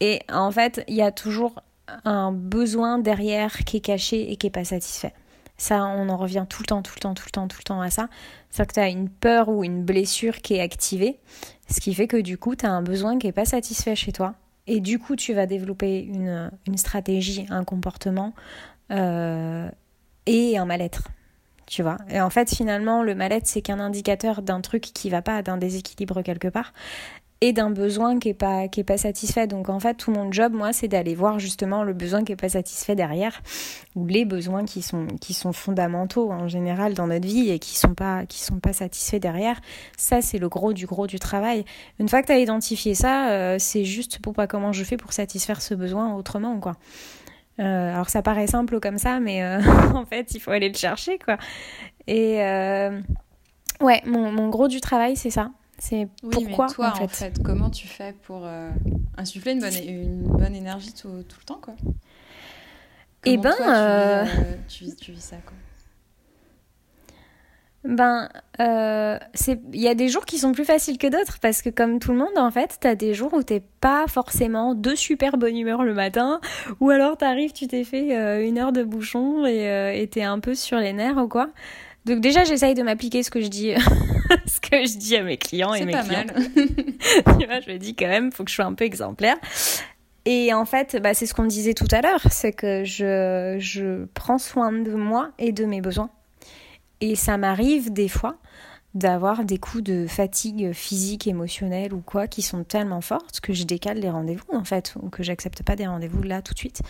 et 0.00 0.20
en 0.30 0.50
fait, 0.50 0.84
il 0.88 0.94
y 0.94 1.02
a 1.02 1.12
toujours 1.12 1.60
un 2.04 2.32
besoin 2.32 2.98
derrière 2.98 3.64
qui 3.64 3.78
est 3.78 3.80
caché 3.80 4.30
et 4.30 4.36
qui 4.36 4.46
n'est 4.46 4.50
pas 4.50 4.64
satisfait. 4.64 5.14
Ça, 5.56 5.84
on 5.84 6.08
en 6.08 6.16
revient 6.16 6.46
tout 6.48 6.62
le 6.62 6.66
temps, 6.66 6.82
tout 6.82 6.94
le 6.96 7.00
temps, 7.00 7.14
tout 7.14 7.24
le 7.26 7.30
temps, 7.30 7.48
tout 7.48 7.58
le 7.58 7.64
temps 7.64 7.80
à 7.80 7.90
ça. 7.90 8.08
C'est 8.50 8.66
que 8.66 8.74
tu 8.74 8.80
as 8.80 8.88
une 8.88 9.08
peur 9.08 9.48
ou 9.48 9.62
une 9.62 9.84
blessure 9.84 10.38
qui 10.38 10.54
est 10.54 10.60
activée, 10.60 11.20
ce 11.70 11.80
qui 11.80 11.94
fait 11.94 12.08
que 12.08 12.16
du 12.16 12.38
coup, 12.38 12.56
tu 12.56 12.66
as 12.66 12.70
un 12.70 12.82
besoin 12.82 13.18
qui 13.18 13.26
n'est 13.26 13.32
pas 13.32 13.44
satisfait 13.44 13.94
chez 13.94 14.12
toi. 14.12 14.34
Et 14.66 14.80
du 14.80 14.98
coup, 14.98 15.14
tu 15.14 15.32
vas 15.32 15.46
développer 15.46 16.00
une, 16.00 16.50
stratégie, 16.76 17.46
un 17.50 17.64
comportement 17.64 18.34
euh, 18.90 19.70
et 20.26 20.58
un 20.58 20.64
mal-être. 20.64 21.08
Tu 21.66 21.82
vois 21.82 21.96
Et 22.10 22.20
en 22.20 22.30
fait, 22.30 22.54
finalement, 22.54 23.02
le 23.02 23.14
mal-être, 23.14 23.46
c'est 23.46 23.62
qu'un 23.62 23.80
indicateur 23.80 24.42
d'un 24.42 24.60
truc 24.60 24.82
qui 24.82 25.10
va 25.10 25.22
pas, 25.22 25.42
d'un 25.42 25.56
déséquilibre 25.56 26.22
quelque 26.22 26.48
part 26.48 26.72
et 27.40 27.52
d'un 27.52 27.70
besoin 27.70 28.18
qui 28.18 28.30
est 28.30 28.34
pas 28.34 28.68
qui 28.68 28.80
est 28.80 28.84
pas 28.84 28.96
satisfait. 28.96 29.46
Donc 29.46 29.68
en 29.68 29.78
fait, 29.78 29.94
tout 29.94 30.10
mon 30.10 30.32
job 30.32 30.54
moi, 30.54 30.72
c'est 30.72 30.88
d'aller 30.88 31.14
voir 31.14 31.38
justement 31.38 31.82
le 31.82 31.92
besoin 31.92 32.24
qui 32.24 32.32
est 32.32 32.36
pas 32.36 32.48
satisfait 32.48 32.94
derrière 32.94 33.42
ou 33.94 34.06
les 34.06 34.24
besoins 34.24 34.64
qui 34.64 34.80
sont 34.80 35.06
qui 35.20 35.34
sont 35.34 35.52
fondamentaux 35.52 36.30
en 36.32 36.48
général 36.48 36.94
dans 36.94 37.06
notre 37.06 37.26
vie 37.26 37.50
et 37.50 37.58
qui 37.58 37.76
sont 37.76 37.94
pas 37.94 38.24
qui 38.24 38.40
sont 38.42 38.60
pas 38.60 38.72
satisfaits 38.72 39.18
derrière. 39.18 39.60
Ça 39.98 40.22
c'est 40.22 40.38
le 40.38 40.48
gros 40.48 40.72
du 40.72 40.86
gros 40.86 41.06
du 41.06 41.18
travail. 41.18 41.66
Une 41.98 42.08
fois 42.08 42.22
que 42.22 42.28
tu 42.28 42.32
as 42.32 42.38
identifié 42.38 42.94
ça, 42.94 43.30
euh, 43.30 43.56
c'est 43.58 43.84
juste 43.84 44.20
pour 44.20 44.32
pas 44.32 44.46
comment 44.46 44.72
je 44.72 44.82
fais 44.82 44.96
pour 44.96 45.12
satisfaire 45.12 45.60
ce 45.60 45.74
besoin 45.74 46.14
autrement 46.14 46.58
quoi. 46.60 46.76
Euh, 47.60 47.94
alors 47.94 48.10
ça 48.10 48.22
paraît 48.22 48.46
simple 48.46 48.80
comme 48.80 48.98
ça, 48.98 49.20
mais 49.20 49.42
euh, 49.42 49.60
en 49.94 50.04
fait 50.04 50.34
il 50.34 50.40
faut 50.40 50.50
aller 50.50 50.68
le 50.68 50.76
chercher 50.76 51.18
quoi. 51.18 51.38
Et 52.06 52.36
ouais, 53.80 54.02
mon, 54.06 54.30
mon 54.32 54.48
gros 54.48 54.68
du 54.68 54.80
travail 54.80 55.16
c'est 55.16 55.30
ça, 55.30 55.50
c'est 55.78 56.08
pourquoi 56.30 56.68
toi, 56.68 56.94
en 57.00 57.08
fait. 57.08 57.42
comment 57.42 57.70
tu 57.70 57.86
fais 57.86 58.12
pour 58.12 58.42
euh, 58.44 58.70
insuffler 59.16 59.52
une 59.52 59.60
bonne, 59.60 59.74
une 59.86 60.22
bonne 60.22 60.54
énergie 60.54 60.92
tout, 60.92 61.22
tout 61.28 61.38
le 61.40 61.44
temps, 61.44 61.58
quoi? 61.60 61.74
Eh 63.24 63.36
ben, 63.36 63.52
toi, 63.56 63.74
euh, 63.76 64.24
tu, 64.68 64.84
vis, 64.84 64.96
tu, 64.96 65.12
vis, 65.12 65.20
ça, 65.20 65.36
quoi? 65.44 65.56
Ben, 67.84 68.28
euh, 68.60 69.18
il 69.72 69.80
y 69.80 69.88
a 69.88 69.94
des 69.94 70.08
jours 70.08 70.24
qui 70.24 70.38
sont 70.38 70.52
plus 70.52 70.64
faciles 70.64 70.98
que 70.98 71.06
d'autres 71.06 71.38
parce 71.40 71.62
que 71.62 71.70
comme 71.70 71.98
tout 71.98 72.12
le 72.12 72.18
monde, 72.18 72.36
en 72.36 72.50
fait, 72.50 72.78
t'as 72.80 72.94
des 72.94 73.14
jours 73.14 73.34
où 73.34 73.42
t'es 73.42 73.62
pas 73.80 74.06
forcément 74.06 74.74
de 74.74 74.94
super 74.94 75.36
bonne 75.36 75.56
humeur 75.56 75.84
le 75.84 75.94
matin, 75.94 76.40
ou 76.80 76.90
alors 76.90 77.16
t'arrives, 77.16 77.52
tu 77.52 77.66
t'es 77.66 77.84
fait 77.84 78.46
une 78.46 78.58
heure 78.58 78.72
de 78.72 78.82
bouchon 78.82 79.44
et 79.46 80.08
t'es 80.10 80.22
un 80.22 80.40
peu 80.40 80.54
sur 80.54 80.78
les 80.78 80.92
nerfs 80.92 81.18
ou 81.18 81.28
quoi. 81.28 81.50
Donc 82.04 82.20
déjà, 82.20 82.44
j'essaye 82.44 82.74
de 82.74 82.82
m'appliquer 82.82 83.22
ce 83.22 83.30
que 83.30 83.40
je 83.40 83.48
dis, 83.48 83.72
ce 84.46 84.60
que 84.60 84.86
je 84.86 84.98
dis 84.98 85.16
à 85.16 85.22
mes 85.22 85.38
clients 85.38 85.72
et 85.72 85.84
mes. 85.84 85.92
Mal. 85.92 86.26
tu 87.38 87.46
vois, 87.46 87.60
je 87.60 87.72
me 87.72 87.78
dis 87.78 87.94
quand 87.94 88.08
même, 88.08 88.30
faut 88.30 88.44
que 88.44 88.50
je 88.50 88.56
sois 88.56 88.66
un 88.66 88.74
peu 88.74 88.84
exemplaire. 88.84 89.36
Et 90.26 90.52
en 90.52 90.64
fait, 90.64 91.00
bah, 91.02 91.14
c'est 91.14 91.26
ce 91.26 91.34
qu'on 91.34 91.44
disait 91.44 91.74
tout 91.74 91.88
à 91.90 92.00
l'heure, 92.00 92.20
c'est 92.30 92.52
que 92.52 92.84
je, 92.84 93.56
je 93.58 94.04
prends 94.14 94.38
soin 94.38 94.72
de 94.72 94.94
moi 94.94 95.30
et 95.38 95.52
de 95.52 95.64
mes 95.64 95.80
besoins. 95.80 96.10
Et 97.00 97.16
ça 97.16 97.36
m'arrive 97.36 97.92
des 97.92 98.08
fois 98.08 98.36
d'avoir 98.94 99.44
des 99.44 99.58
coups 99.58 99.82
de 99.82 100.06
fatigue 100.06 100.72
physique, 100.72 101.26
émotionnelle 101.26 101.92
ou 101.92 102.00
quoi 102.00 102.28
qui 102.28 102.42
sont 102.42 102.62
tellement 102.62 103.00
fortes 103.00 103.40
que 103.40 103.52
je 103.52 103.64
décale 103.64 103.98
les 103.98 104.10
rendez-vous 104.10 104.52
en 104.52 104.64
fait, 104.64 104.94
ou 105.02 105.08
que 105.08 105.22
j'accepte 105.22 105.62
pas 105.62 105.74
des 105.74 105.86
rendez-vous 105.86 106.22
là 106.22 106.42
tout 106.42 106.54
de 106.54 106.58
suite 106.58 106.82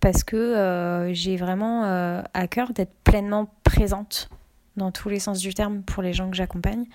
parce 0.00 0.24
que 0.24 0.36
euh, 0.36 1.12
j'ai 1.12 1.36
vraiment 1.36 1.84
euh, 1.84 2.22
à 2.34 2.48
cœur 2.48 2.72
d'être 2.72 2.94
pleinement 3.04 3.52
présente 3.62 4.30
dans 4.76 4.90
tous 4.90 5.10
les 5.10 5.20
sens 5.20 5.38
du 5.40 5.54
terme 5.54 5.82
pour 5.82 6.02
les 6.02 6.12
gens 6.12 6.30
que 6.30 6.36
j'accompagne. 6.36 6.86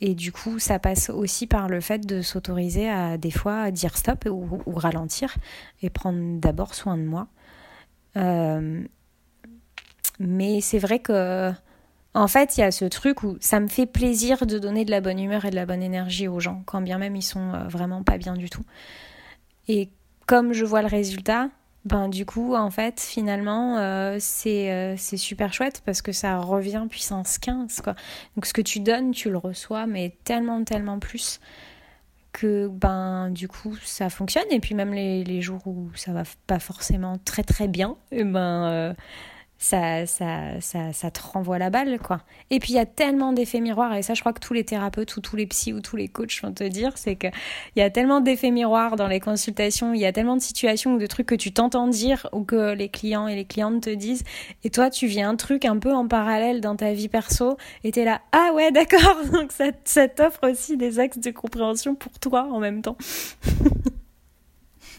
Et 0.00 0.14
du 0.14 0.32
coup, 0.32 0.58
ça 0.58 0.78
passe 0.78 1.10
aussi 1.10 1.46
par 1.46 1.68
le 1.68 1.80
fait 1.80 2.06
de 2.06 2.22
s'autoriser 2.22 2.90
à 2.90 3.16
des 3.16 3.30
fois 3.30 3.70
dire 3.70 3.96
stop 3.96 4.26
ou, 4.28 4.60
ralentir 4.74 5.36
et 5.80 5.90
prendre 5.90 6.40
d'abord 6.40 6.74
soin 6.74 6.98
de 6.98 7.04
moi. 7.04 7.28
Euh, 8.16 8.82
mais 10.18 10.60
c'est 10.60 10.78
vrai 10.78 10.98
que, 10.98 11.50
en 12.14 12.28
fait, 12.28 12.56
il 12.56 12.60
y 12.60 12.64
a 12.64 12.70
ce 12.70 12.84
truc 12.84 13.22
où 13.22 13.36
ça 13.40 13.60
me 13.60 13.68
fait 13.68 13.86
plaisir 13.86 14.46
de 14.46 14.58
donner 14.58 14.84
de 14.84 14.90
la 14.90 15.00
bonne 15.00 15.18
humeur 15.18 15.44
et 15.44 15.50
de 15.50 15.56
la 15.56 15.66
bonne 15.66 15.82
énergie 15.82 16.28
aux 16.28 16.40
gens, 16.40 16.62
quand 16.66 16.80
bien 16.80 16.98
même 16.98 17.16
ils 17.16 17.22
sont 17.22 17.52
vraiment 17.68 18.02
pas 18.02 18.18
bien 18.18 18.34
du 18.34 18.50
tout. 18.50 18.64
Et 19.68 19.88
comme 20.26 20.52
je 20.52 20.64
vois 20.64 20.82
le 20.82 20.88
résultat, 20.88 21.48
ben 21.84 22.08
du 22.08 22.24
coup 22.24 22.54
en 22.54 22.70
fait 22.70 23.00
finalement 23.00 23.78
euh, 23.78 24.16
c'est 24.20 24.70
euh, 24.70 24.94
c'est 24.96 25.16
super 25.16 25.52
chouette 25.52 25.82
parce 25.84 26.00
que 26.00 26.12
ça 26.12 26.38
revient 26.38 26.86
puissance 26.88 27.38
15 27.38 27.80
quoi 27.80 27.96
donc 28.36 28.46
ce 28.46 28.52
que 28.52 28.62
tu 28.62 28.78
donnes 28.80 29.10
tu 29.10 29.30
le 29.30 29.38
reçois 29.38 29.86
mais 29.86 30.16
tellement 30.22 30.62
tellement 30.62 31.00
plus 31.00 31.40
que 32.32 32.68
ben 32.68 33.30
du 33.30 33.48
coup 33.48 33.76
ça 33.82 34.10
fonctionne 34.10 34.44
et 34.50 34.60
puis 34.60 34.74
même 34.74 34.94
les, 34.94 35.42
jours 35.42 35.66
où 35.66 35.90
ça 35.96 36.12
va 36.12 36.22
pas 36.46 36.60
forcément 36.60 37.18
très 37.18 37.42
très 37.42 37.66
bien 37.66 37.96
et 38.12 38.20
eh 38.20 38.24
ben 38.24 38.64
euh, 38.70 38.94
ça, 39.62 40.06
ça, 40.06 40.60
ça, 40.60 40.92
ça, 40.92 41.10
te 41.12 41.20
renvoie 41.22 41.56
la 41.56 41.70
balle, 41.70 42.00
quoi. 42.00 42.22
Et 42.50 42.58
puis 42.58 42.72
il 42.72 42.76
y 42.76 42.80
a 42.80 42.84
tellement 42.84 43.32
d'effets 43.32 43.60
miroirs, 43.60 43.94
et 43.94 44.02
ça 44.02 44.12
je 44.12 44.18
crois 44.18 44.32
que 44.32 44.40
tous 44.40 44.54
les 44.54 44.64
thérapeutes 44.64 45.16
ou 45.16 45.20
tous 45.20 45.36
les 45.36 45.46
psys 45.46 45.72
ou 45.72 45.80
tous 45.80 45.94
les 45.94 46.08
coachs 46.08 46.42
vont 46.42 46.52
te 46.52 46.64
dire, 46.64 46.98
c'est 46.98 47.14
qu'il 47.14 47.30
y 47.76 47.80
a 47.80 47.88
tellement 47.88 48.20
d'effets 48.20 48.50
miroirs 48.50 48.96
dans 48.96 49.06
les 49.06 49.20
consultations, 49.20 49.94
il 49.94 50.00
y 50.00 50.04
a 50.04 50.12
tellement 50.12 50.34
de 50.34 50.42
situations 50.42 50.94
ou 50.94 50.98
de 50.98 51.06
trucs 51.06 51.28
que 51.28 51.36
tu 51.36 51.52
t'entends 51.52 51.86
dire 51.86 52.28
ou 52.32 52.42
que 52.42 52.72
les 52.74 52.88
clients 52.88 53.28
et 53.28 53.36
les 53.36 53.44
clientes 53.44 53.84
te 53.84 53.90
disent, 53.90 54.24
et 54.64 54.70
toi 54.70 54.90
tu 54.90 55.06
vis 55.06 55.22
un 55.22 55.36
truc 55.36 55.64
un 55.64 55.78
peu 55.78 55.92
en 55.92 56.08
parallèle 56.08 56.60
dans 56.60 56.74
ta 56.74 56.92
vie 56.92 57.08
perso, 57.08 57.56
et 57.84 57.92
t'es 57.92 58.04
là, 58.04 58.20
ah 58.32 58.50
ouais 58.54 58.72
d'accord, 58.72 59.18
donc 59.32 59.52
ça, 59.52 59.66
ça 59.84 60.08
t'offre 60.08 60.50
aussi 60.50 60.76
des 60.76 60.98
axes 60.98 61.18
de 61.18 61.30
compréhension 61.30 61.94
pour 61.94 62.18
toi 62.18 62.48
en 62.50 62.58
même 62.58 62.82
temps. 62.82 62.96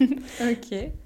ok. 0.00 1.03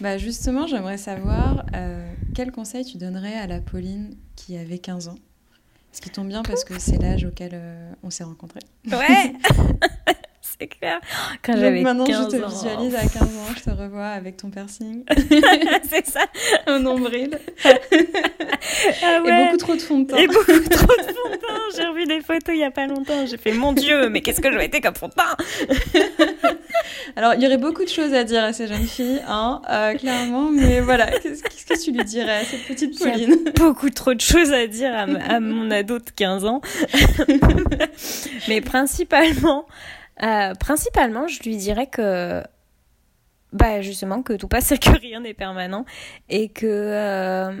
Bah 0.00 0.18
justement, 0.18 0.66
j'aimerais 0.66 0.98
savoir 0.98 1.64
euh, 1.74 2.12
quel 2.34 2.52
conseil 2.52 2.84
tu 2.84 2.98
donnerais 2.98 3.34
à 3.34 3.46
la 3.46 3.60
Pauline 3.60 4.16
qui 4.36 4.56
avait 4.56 4.78
15 4.78 5.08
ans? 5.08 5.18
Ce 5.92 6.00
qui 6.00 6.10
tombe 6.10 6.28
bien 6.28 6.42
parce 6.42 6.64
que 6.64 6.78
c'est 6.78 7.00
l'âge 7.00 7.24
auquel 7.24 7.52
euh, 7.54 7.92
on 8.02 8.10
s'est 8.10 8.24
rencontrés. 8.24 8.60
Ouais 8.90 9.32
C'est 10.58 10.68
clair. 10.68 11.00
Quand 11.42 11.56
j'avais 11.56 11.82
maintenant, 11.82 12.04
je 12.04 12.28
te 12.28 12.36
visualise 12.36 12.94
à 12.94 13.08
15 13.08 13.22
ans, 13.22 13.54
je 13.56 13.62
te 13.62 13.70
revois 13.70 14.08
avec 14.08 14.36
ton 14.36 14.50
piercing. 14.50 15.04
c'est 15.88 16.06
ça, 16.06 16.26
un 16.66 16.78
nombril. 16.78 17.38
ah 17.64 19.22
ouais. 19.24 19.42
Et 19.42 19.44
beaucoup 19.46 19.56
trop 19.56 19.74
de 19.74 19.80
fond 19.80 20.00
de 20.00 20.06
teint. 20.06 20.16
Et 20.16 20.26
beaucoup 20.26 20.44
trop 20.44 20.86
de 20.86 21.12
fond 21.12 21.30
de 21.30 21.36
teint. 21.36 21.63
Des 22.06 22.20
photos 22.20 22.54
il 22.54 22.58
y 22.58 22.64
a 22.64 22.70
pas 22.70 22.86
longtemps. 22.86 23.26
J'ai 23.26 23.38
fait 23.38 23.52
mon 23.52 23.72
Dieu, 23.72 24.08
mais 24.10 24.20
qu'est-ce 24.20 24.40
que 24.40 24.52
je 24.52 24.58
été 24.58 24.80
comme 24.80 24.94
teint 24.94 25.08
Alors, 27.16 27.34
il 27.34 27.42
y 27.42 27.46
aurait 27.46 27.58
beaucoup 27.58 27.84
de 27.84 27.88
choses 27.88 28.12
à 28.12 28.24
dire 28.24 28.42
à 28.42 28.52
ces 28.52 28.66
jeunes 28.66 28.86
filles, 28.86 29.22
hein, 29.26 29.62
euh, 29.70 29.94
clairement, 29.94 30.50
mais 30.50 30.80
voilà, 30.80 31.06
qu'est-ce 31.06 31.42
que 31.66 31.82
tu 31.82 31.92
lui 31.92 32.04
dirais 32.04 32.38
à 32.38 32.44
cette 32.44 32.64
petite 32.64 32.98
Pauline 32.98 33.14
il 33.16 33.44
y 33.44 33.48
a 33.48 33.52
Beaucoup 33.52 33.90
trop 33.90 34.14
de 34.14 34.20
choses 34.20 34.52
à 34.52 34.66
dire 34.66 34.92
à, 34.92 35.02
à 35.02 35.40
mon 35.40 35.70
ado 35.70 35.98
de 35.98 36.10
15 36.10 36.44
ans. 36.44 36.60
mais 38.48 38.60
principalement, 38.60 39.66
euh, 40.22 40.54
principalement, 40.54 41.28
je 41.28 41.42
lui 41.42 41.56
dirais 41.56 41.86
que 41.86 42.42
bah 43.54 43.80
justement 43.80 44.22
que 44.22 44.32
tout 44.32 44.48
passe 44.48 44.72
et 44.72 44.78
que 44.78 44.90
rien 44.90 45.20
n'est 45.20 45.32
permanent 45.32 45.84
et 46.28 46.48
que 46.48 46.66
euh, 46.66 47.52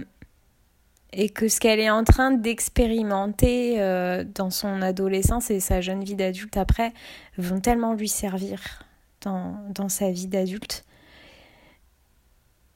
et 1.16 1.28
que 1.28 1.48
ce 1.48 1.60
qu'elle 1.60 1.80
est 1.80 1.90
en 1.90 2.04
train 2.04 2.30
d'expérimenter 2.30 3.80
euh, 3.80 4.24
dans 4.24 4.50
son 4.50 4.82
adolescence 4.82 5.50
et 5.50 5.60
sa 5.60 5.80
jeune 5.80 6.04
vie 6.04 6.14
d'adulte 6.14 6.56
après 6.56 6.92
vont 7.38 7.60
tellement 7.60 7.94
lui 7.94 8.08
servir 8.08 8.84
dans, 9.22 9.88
sa 9.88 10.10
vie 10.10 10.26
d'adulte. 10.26 10.84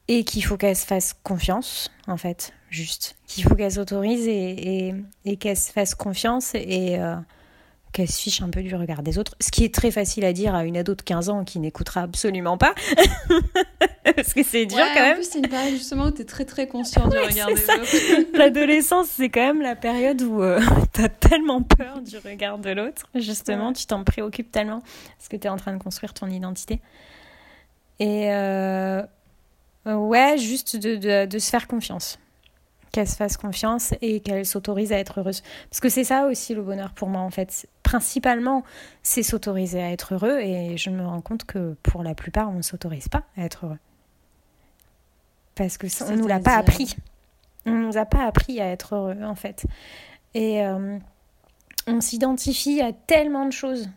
Et 0.07 0.23
qu'il 0.23 0.43
faut 0.43 0.57
qu'elle 0.57 0.75
se 0.75 0.87
fasse 0.87 1.13
confiance 1.13 1.91
en 2.07 2.17
fait 2.17 2.53
juste. 2.71 3.15
Qu'il 3.27 3.43
faut 3.43 3.55
qu'elle 3.55 3.71
s'autorise 3.71 4.27
et, 4.27 4.95
qu'elle 5.39 5.57
se 5.57 5.71
fasse 5.71 5.93
confiance 5.93 6.55
et 6.55 6.97
qu'elle 7.91 8.09
se 8.09 8.21
fiche 8.21 8.41
un 8.41 8.49
peu 8.49 8.61
du 8.61 8.75
regard 8.75 9.01
des 9.01 9.17
autres, 9.17 9.35
ce 9.39 9.51
qui 9.51 9.63
est 9.63 9.73
très 9.73 9.91
facile 9.91 10.25
à 10.25 10.33
dire 10.33 10.53
à 10.53 10.63
une 10.63 10.77
ado 10.77 10.95
de 10.95 11.01
15 11.01 11.29
ans 11.29 11.43
qui 11.43 11.59
n'écoutera 11.59 12.01
absolument 12.01 12.57
pas, 12.57 12.75
parce 14.15 14.33
que 14.33 14.43
c'est 14.43 14.65
dur 14.65 14.77
ouais, 14.77 14.91
quand 14.93 15.01
même. 15.01 15.13
En 15.13 15.15
plus, 15.15 15.29
c'est 15.29 15.39
une 15.39 15.47
période 15.47 15.73
justement 15.73 16.05
où 16.05 16.11
tu 16.11 16.21
es 16.21 16.25
très 16.25 16.45
très 16.45 16.67
conscient 16.67 17.07
du 17.07 17.17
regard 17.17 17.47
des 17.47 17.55
ça. 17.55 17.75
autres. 17.75 17.91
L'adolescence, 18.37 19.07
c'est 19.07 19.29
quand 19.29 19.41
même 19.41 19.61
la 19.61 19.75
période 19.75 20.21
où 20.21 20.41
euh, 20.41 20.61
tu 20.93 21.01
as 21.01 21.09
tellement 21.09 21.63
peur 21.63 22.01
du 22.01 22.17
regard 22.17 22.59
de 22.59 22.69
l'autre, 22.69 23.07
justement, 23.15 23.69
ouais. 23.69 23.73
tu 23.73 23.85
t'en 23.85 24.03
préoccupes 24.03 24.51
tellement, 24.51 24.81
parce 25.17 25.29
que 25.29 25.37
tu 25.37 25.47
es 25.47 25.49
en 25.49 25.57
train 25.57 25.73
de 25.73 25.81
construire 25.81 26.13
ton 26.13 26.27
identité. 26.27 26.81
Et 27.99 28.31
euh, 28.31 29.01
ouais, 29.85 30.37
juste 30.37 30.77
de, 30.77 30.95
de, 30.95 31.25
de 31.25 31.39
se 31.39 31.49
faire 31.49 31.67
confiance 31.67 32.19
qu'elle 32.91 33.07
se 33.07 33.15
fasse 33.15 33.37
confiance 33.37 33.93
et 34.01 34.19
qu'elle 34.19 34.45
s'autorise 34.45 34.91
à 34.91 34.97
être 34.97 35.19
heureuse. 35.19 35.43
Parce 35.69 35.79
que 35.79 35.89
c'est 35.89 36.03
ça 36.03 36.25
aussi 36.25 36.55
le 36.55 36.61
bonheur 36.61 36.91
pour 36.91 37.09
moi 37.09 37.21
en 37.21 37.29
fait. 37.29 37.67
Principalement, 37.89 38.63
c'est 39.01 39.23
s'autoriser 39.23 39.81
à 39.81 39.91
être 39.91 40.13
heureux 40.13 40.39
et 40.39 40.77
je 40.77 40.91
me 40.91 41.03
rends 41.03 41.21
compte 41.21 41.43
que 41.45 41.75
pour 41.81 42.03
la 42.03 42.13
plupart, 42.13 42.47
on 42.51 42.57
ne 42.57 42.61
s'autorise 42.61 43.07
pas 43.07 43.23
à 43.35 43.45
être 43.45 43.65
heureux. 43.65 43.79
Parce 45.55 45.79
que 45.79 45.87
ça, 45.87 46.05
on 46.07 46.15
nous 46.15 46.27
l'a 46.27 46.39
pas 46.39 46.55
appris. 46.55 46.95
On 47.65 47.71
nous 47.71 47.97
a 47.97 48.05
pas 48.05 48.25
appris 48.25 48.61
à 48.61 48.67
être 48.67 48.93
heureux 48.93 49.23
en 49.23 49.33
fait. 49.33 49.65
Et 50.35 50.63
euh, 50.63 50.99
on 51.87 51.99
s'identifie 51.99 52.79
à 52.79 52.93
tellement 52.93 53.47
de 53.47 53.53
choses. 53.53 53.89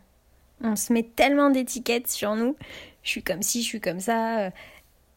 On 0.63 0.75
se 0.75 0.91
met 0.91 1.03
tellement 1.03 1.51
d'étiquettes 1.51 2.09
sur 2.09 2.35
nous. 2.35 2.57
Je 3.03 3.11
suis 3.11 3.23
comme 3.23 3.43
ci, 3.43 3.61
je 3.61 3.67
suis 3.67 3.81
comme 3.83 4.01
ça. 4.01 4.53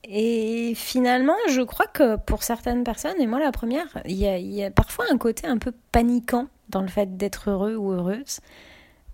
Et 0.03 0.73
finalement, 0.76 1.38
je 1.47 1.61
crois 1.61 1.88
que 1.88 2.17
pour 2.17 2.43
certaines 2.43 2.84
personnes, 2.84 3.21
et 3.21 3.26
moi 3.26 3.39
la 3.39 3.53
première, 3.53 4.01
il 4.03 4.17
y 4.17 4.63
a 4.65 4.69
parfois 4.69 5.05
un 5.09 5.17
côté 5.17 5.47
un 5.47 5.59
peu 5.59 5.71
paniquant 5.93 6.49
dans 6.70 6.82
le 6.82 6.88
fait 6.88 7.18
d'être 7.18 7.49
heureux 7.49 7.76
ou 7.76 7.91
heureuse. 7.91 8.39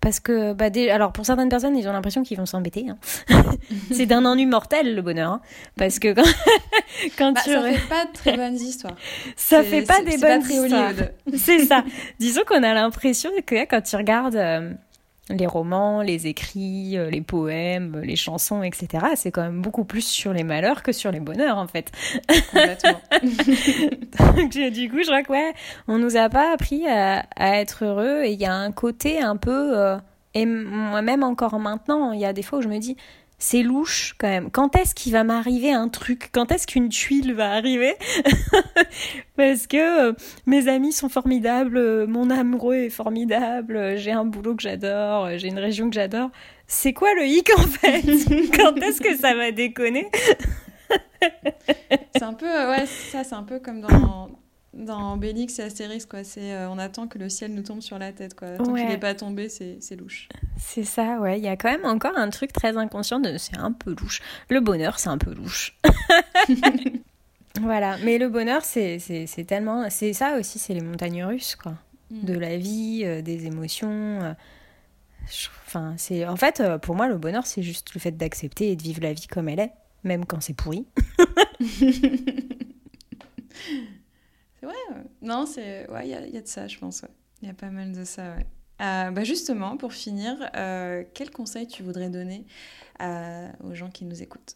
Parce 0.02 0.20
que, 0.20 0.54
bah, 0.54 0.70
alors 0.92 1.14
pour 1.14 1.28
certaines 1.28 1.50
personnes, 1.50 1.78
ils 1.78 1.88
ont 1.88 1.94
l'impression 1.94 2.24
qu'ils 2.24 2.38
vont 2.38 2.48
s'embêter. 2.48 2.88
Hein. 2.90 2.98
c'est 3.92 4.08
d'un 4.08 4.26
ennui 4.26 4.48
mortel 4.48 4.96
le 4.96 5.02
bonheur. 5.04 5.34
Hein. 5.34 5.42
Parce 5.78 6.00
que 6.00 6.14
quand, 6.14 6.24
quand 7.20 7.34
bah, 7.34 7.42
tu. 7.44 7.52
Ça 7.52 7.62
fait 7.62 7.88
pas 7.88 8.06
de 8.06 8.12
très 8.14 8.36
bonnes 8.36 8.56
histoires. 8.56 8.96
ça 9.36 9.64
fait 9.64 9.84
pas 9.84 10.02
des 10.02 10.18
bonnes 10.18 10.42
pas 10.42 10.54
histoires. 10.54 10.94
c'est 11.38 11.66
ça. 11.66 11.84
Disons 12.20 12.42
qu'on 12.48 12.64
a 12.64 12.74
l'impression 12.74 13.30
que 13.46 13.66
quand 13.66 13.82
tu 13.82 13.96
regardes. 13.96 14.36
Euh, 14.36 14.74
les 15.38 15.48
romans, 15.48 16.02
les 16.02 16.28
écrits, 16.28 16.98
euh, 16.98 17.10
les 17.10 17.22
poèmes, 17.22 18.00
les 18.02 18.16
chansons, 18.16 18.64
etc. 18.64 19.06
C'est 19.16 19.32
quand 19.32 19.42
même 19.42 19.62
beaucoup 19.62 19.84
plus 19.84 20.06
sur 20.06 20.34
les 20.34 20.44
malheurs 20.44 20.84
que 20.84 20.92
sur 20.92 21.12
les 21.12 21.20
bonheurs, 21.20 21.58
en 21.58 21.68
fait. 21.68 21.92
Complètement. 22.52 23.02
Donc, 24.36 24.52
du 24.52 24.90
coup, 24.90 25.00
je 25.00 25.08
crois 25.08 25.24
que, 25.24 25.32
ouais, 25.32 25.54
on 25.88 25.98
nous 25.98 26.18
a 26.18 26.30
pas 26.30 26.54
appris 26.54 26.88
à, 26.88 27.26
être 27.38 27.86
heureux 27.86 28.24
et 28.24 28.32
il 28.32 28.40
y 28.40 28.46
a 28.46 28.54
un 28.54 28.72
côté 28.72 29.22
un 29.22 29.38
peu, 29.38 29.78
euh, 29.78 29.98
et 30.34 30.46
moi-même 30.46 31.24
encore 31.24 31.60
maintenant, 31.60 32.12
il 32.12 32.20
y 32.20 32.26
a 32.26 32.34
des 32.34 32.44
fois 32.44 32.60
où 32.60 32.62
je 32.62 32.68
me 32.68 32.78
dis, 32.78 32.98
c'est 33.42 33.64
louche 33.64 34.14
quand 34.20 34.28
même. 34.28 34.52
Quand 34.52 34.76
est-ce 34.76 34.94
qu'il 34.94 35.12
va 35.14 35.24
m'arriver 35.24 35.72
un 35.72 35.90
truc? 35.90 36.30
Quand 36.32 36.52
est-ce 36.52 36.68
qu'une 36.68 36.90
tuile 36.90 37.34
va 37.34 37.54
arriver? 37.54 37.96
Parce 39.36 39.66
que 39.66 40.10
euh, 40.10 40.14
mes 40.46 40.68
amis 40.68 40.92
sont 40.92 41.10
formidables, 41.10 41.78
euh, 41.78 42.06
mon 42.06 42.30
amoureux 42.30 42.76
est 42.76 42.90
formidable, 42.92 43.78
euh, 43.78 43.98
j'ai 43.98 44.12
un 44.12 44.26
boulot 44.26 44.56
que 44.56 44.62
j'adore, 44.62 45.28
j'ai 45.38 45.48
une 45.48 45.58
région 45.58 45.90
que 45.90 45.96
j'adore. 45.96 46.30
C'est 46.68 46.94
quoi 46.94 47.16
le 47.16 47.26
hic 47.26 47.50
en 47.58 47.64
fait? 47.64 48.04
Quand 48.56 48.78
est-ce 48.78 49.02
que 49.02 49.18
ça 49.18 49.34
va 49.34 49.52
déconner? 49.52 50.08
C'est 52.16 52.24
un 52.24 52.34
peu, 52.34 52.46
ouais, 52.46 52.86
ça 52.86 53.24
c'est 53.24 53.36
un 53.36 53.44
peu 53.44 53.60
comme 53.60 53.82
dans, 53.82 54.30
dans 54.74 55.18
Bélix 55.18 55.60
et 55.60 55.64
Astérix, 55.64 56.06
quoi. 56.06 56.24
C'est, 56.24 56.54
euh, 56.54 56.70
on 56.70 56.78
attend 56.78 57.08
que 57.08 57.18
le 57.18 57.28
ciel 57.30 57.54
nous 57.54 57.64
tombe 57.64 57.82
sur 57.82 58.00
la 58.00 58.14
tête, 58.14 58.36
quoi. 58.36 58.58
Tant 58.58 58.74
qu'il 58.74 58.88
n'est 58.88 58.98
pas 58.98 59.14
tombé, 59.16 59.50
c'est, 59.50 59.78
c'est 59.82 59.96
louche. 59.96 60.30
C'est 60.58 60.84
ça, 60.84 61.20
ouais. 61.20 61.40
Il 61.40 61.44
y 61.44 61.50
a 61.50 61.58
quand 61.58 61.70
même 61.70 61.86
encore 61.86 62.18
un 62.18 62.30
truc 62.30 62.54
très 62.54 62.78
inconscient 62.78 63.20
de 63.20 63.38
c'est 63.38 63.58
un 63.58 63.74
peu 63.74 63.94
louche. 64.00 64.22
Le 64.50 64.62
bonheur, 64.62 65.00
c'est 65.00 65.10
un 65.10 65.18
peu 65.18 65.34
louche. 65.34 65.78
voilà. 67.62 67.98
Mais 68.04 68.18
le 68.18 68.30
bonheur, 68.30 68.64
c'est, 68.64 69.00
c'est, 69.00 69.28
c'est 69.28 69.44
tellement. 69.44 69.90
C'est 69.90 70.14
ça 70.14 70.38
aussi, 70.40 70.58
c'est 70.58 70.74
les 70.74 70.82
montagnes 70.82 71.26
russes, 71.26 71.56
quoi. 71.56 71.74
Mm. 72.10 72.26
De 72.26 72.34
la 72.34 72.58
vie, 72.58 73.02
euh, 73.04 73.22
des 73.22 73.48
émotions. 73.48 73.90
Euh. 74.22 74.34
Enfin, 75.68 75.96
c'est. 75.98 76.26
En 76.26 76.38
fait, 76.38 76.64
pour 76.82 76.96
moi, 76.96 77.10
le 77.10 77.18
bonheur, 77.18 77.46
c'est 77.46 77.62
juste 77.62 77.94
le 77.94 78.00
fait 78.00 78.12
d'accepter 78.12 78.72
et 78.72 78.78
de 78.78 78.84
vivre 78.84 79.02
la 79.02 79.12
vie 79.12 79.28
comme 79.28 79.50
elle 79.50 79.60
est, 79.60 79.74
même 80.06 80.26
quand 80.26 80.40
c'est 80.40 80.54
pourri. 80.54 80.86
Ouais, 84.64 84.74
non, 85.22 85.46
c'est. 85.46 85.90
Ouais, 85.90 86.08
il 86.08 86.12
y 86.12 86.16
a, 86.16 86.28
y 86.28 86.38
a, 86.38 86.42
de 86.42 86.48
ça, 86.48 86.68
je 86.68 86.78
pense. 86.78 87.04
Il 87.42 87.48
y 87.48 87.52
a 87.52 87.54
pas 87.54 87.70
mal 87.70 87.92
de 87.94 88.04
ça, 88.04 88.36
ouais. 88.36 88.46
Euh, 88.82 89.12
bah 89.12 89.24
justement, 89.24 89.78
pour 89.78 89.94
finir, 89.94 90.36
euh, 90.56 91.04
quel 91.14 91.30
conseil 91.30 91.68
tu 91.68 91.84
voudrais 91.84 92.10
donner 92.10 92.46
aux 93.64 93.74
gens 93.74 93.90
qui 93.90 94.06
nous 94.06 94.22
écoutent? 94.22 94.56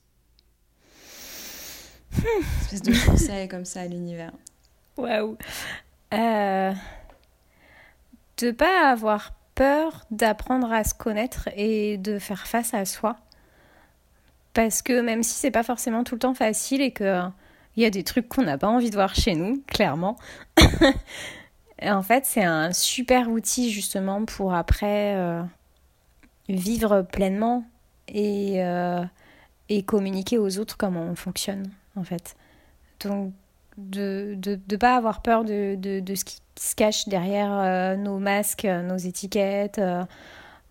Une 2.18 2.44
espèce 2.62 2.82
de 2.82 3.06
conseil 3.10 3.48
comme 3.48 3.66
ça 3.66 3.82
à 3.82 3.88
l'univers. 3.88 4.32
Waouh 4.98 5.38
euh, 6.14 6.74
De 8.38 8.52
pas 8.52 8.90
avoir 8.90 9.34
peur 9.56 10.06
d'apprendre 10.12 10.72
à 10.72 10.84
se 10.84 10.94
connaître 10.94 11.50
et 11.56 11.98
de 11.98 12.20
faire 12.20 12.48
face 12.48 12.74
à 12.74 12.86
soi. 12.86 13.18
Parce 14.54 14.82
que 14.82 15.02
même 15.02 15.24
si 15.24 15.34
c'est 15.34 15.52
pas 15.52 15.64
forcément 15.64 16.04
tout 16.04 16.16
le 16.16 16.20
temps 16.20 16.34
facile 16.34 16.82
et 16.82 16.92
que 16.92 17.22
il 17.76 17.84
y 17.84 17.86
a 17.86 17.90
des 17.90 18.04
trucs 18.04 18.28
qu'on 18.30 18.44
n'a 18.44 18.58
pas 18.58 18.68
envie 18.68 18.90
de 18.90 18.96
voir 18.96 19.16
chez 19.16 19.36
nous, 19.36 19.62
clairement. 19.68 20.18
et 21.80 21.92
en 21.92 22.02
fait, 22.02 22.26
c'est 22.26 22.44
un 22.44 22.72
super 22.72 23.30
outil 23.30 23.72
justement 23.72 24.24
pour 24.26 24.54
après 24.54 25.16
euh, 25.16 25.44
vivre 26.48 27.02
pleinement 27.02 27.66
et, 28.08 28.64
euh, 28.64 29.04
et 29.70 29.84
communiquer 29.84 30.38
aux 30.38 30.58
autres 30.58 30.78
comment 30.78 31.02
on 31.02 31.16
fonctionne, 31.16 31.70
en 31.96 32.04
fait. 32.04 32.36
Donc, 33.02 33.34
de 33.78 34.38
ne 34.38 34.56
de, 34.56 34.76
pas 34.78 34.96
avoir 34.96 35.22
peur 35.22 35.44
de, 35.44 35.76
de, 35.76 36.00
de, 36.00 36.16
ce 36.16 36.24
qui 36.24 36.38
se 36.58 36.76
cache 36.76 37.10
derrière 37.10 37.52
euh, 37.52 37.96
nos 37.98 38.20
masques, 38.20 38.64
nos 38.64 38.96
étiquettes, 38.96 39.82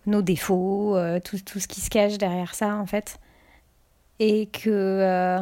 nos 0.07 0.23
défauts, 0.23 0.97
tout, 1.23 1.37
tout, 1.45 1.59
ce 1.59 1.67
qui 1.67 1.81
se 1.81 1.91
cache 1.91 2.17
derrière 2.17 2.55
ça, 2.55 2.77
en 2.77 2.87
fait. 2.87 3.19
Et 4.17 4.47
que 4.47 5.39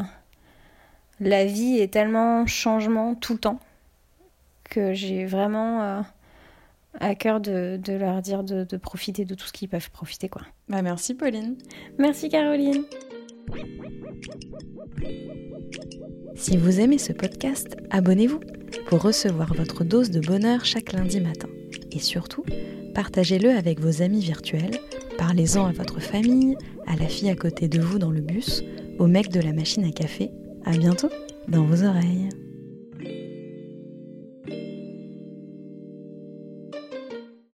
la 1.20 1.46
vie 1.46 1.78
est 1.78 1.94
tellement 1.94 2.46
changement 2.46 3.16
tout 3.16 3.34
le 3.34 3.40
temps 3.40 3.60
que 4.64 4.94
j'ai 4.94 5.26
vraiment 5.26 5.82
euh, 5.82 6.02
à 7.00 7.16
cœur 7.16 7.40
de, 7.40 7.80
leur 7.88 8.22
dire 8.22 8.44
de, 8.44 8.78
profiter 8.78 9.26
de 9.26 9.36
tout 9.36 9.46
ce 9.46 9.54
qu'ils 9.54 9.70
peuvent 9.70 9.92
profiter. 9.92 10.30
Quoi. 10.30 10.44
Bah 10.70 10.82
merci 10.82 11.14
Pauline. 11.14 11.56
Merci 11.98 12.30
Caroline. 12.30 12.84
Si 16.36 16.58
vous 16.58 16.80
aimez 16.80 16.98
ce 16.98 17.14
podcast, 17.14 17.78
abonnez-vous 17.92 18.40
pour 18.88 19.02
recevoir 19.02 19.54
votre 19.54 19.84
dose 19.84 20.10
de 20.10 20.20
bonheur 20.20 20.66
chaque 20.66 20.92
lundi 20.92 21.22
matin. 21.22 21.48
Et 21.92 22.00
surtout, 22.00 22.44
partagez-le 22.96 23.52
avec 23.52 23.80
vos 23.80 24.02
amis 24.02 24.22
virtuels, 24.22 24.80
parlez-en 25.18 25.68
à 25.68 25.72
votre 25.72 26.02
famille, 26.02 26.58
à 26.88 26.96
la 26.96 27.08
fille 27.08 27.30
à 27.30 27.36
côté 27.36 27.68
de 27.68 27.80
vous 27.80 28.00
dans 28.00 28.10
le 28.10 28.22
bus, 28.22 28.64
au 28.98 29.06
mec 29.06 29.30
de 29.30 29.40
la 29.40 29.54
machine 29.54 29.86
à 29.86 29.92
café 29.92 30.32
à 30.66 30.72
bientôt 30.72 31.10
dans 31.48 31.64
vos 31.64 31.84
oreilles. 31.84 32.30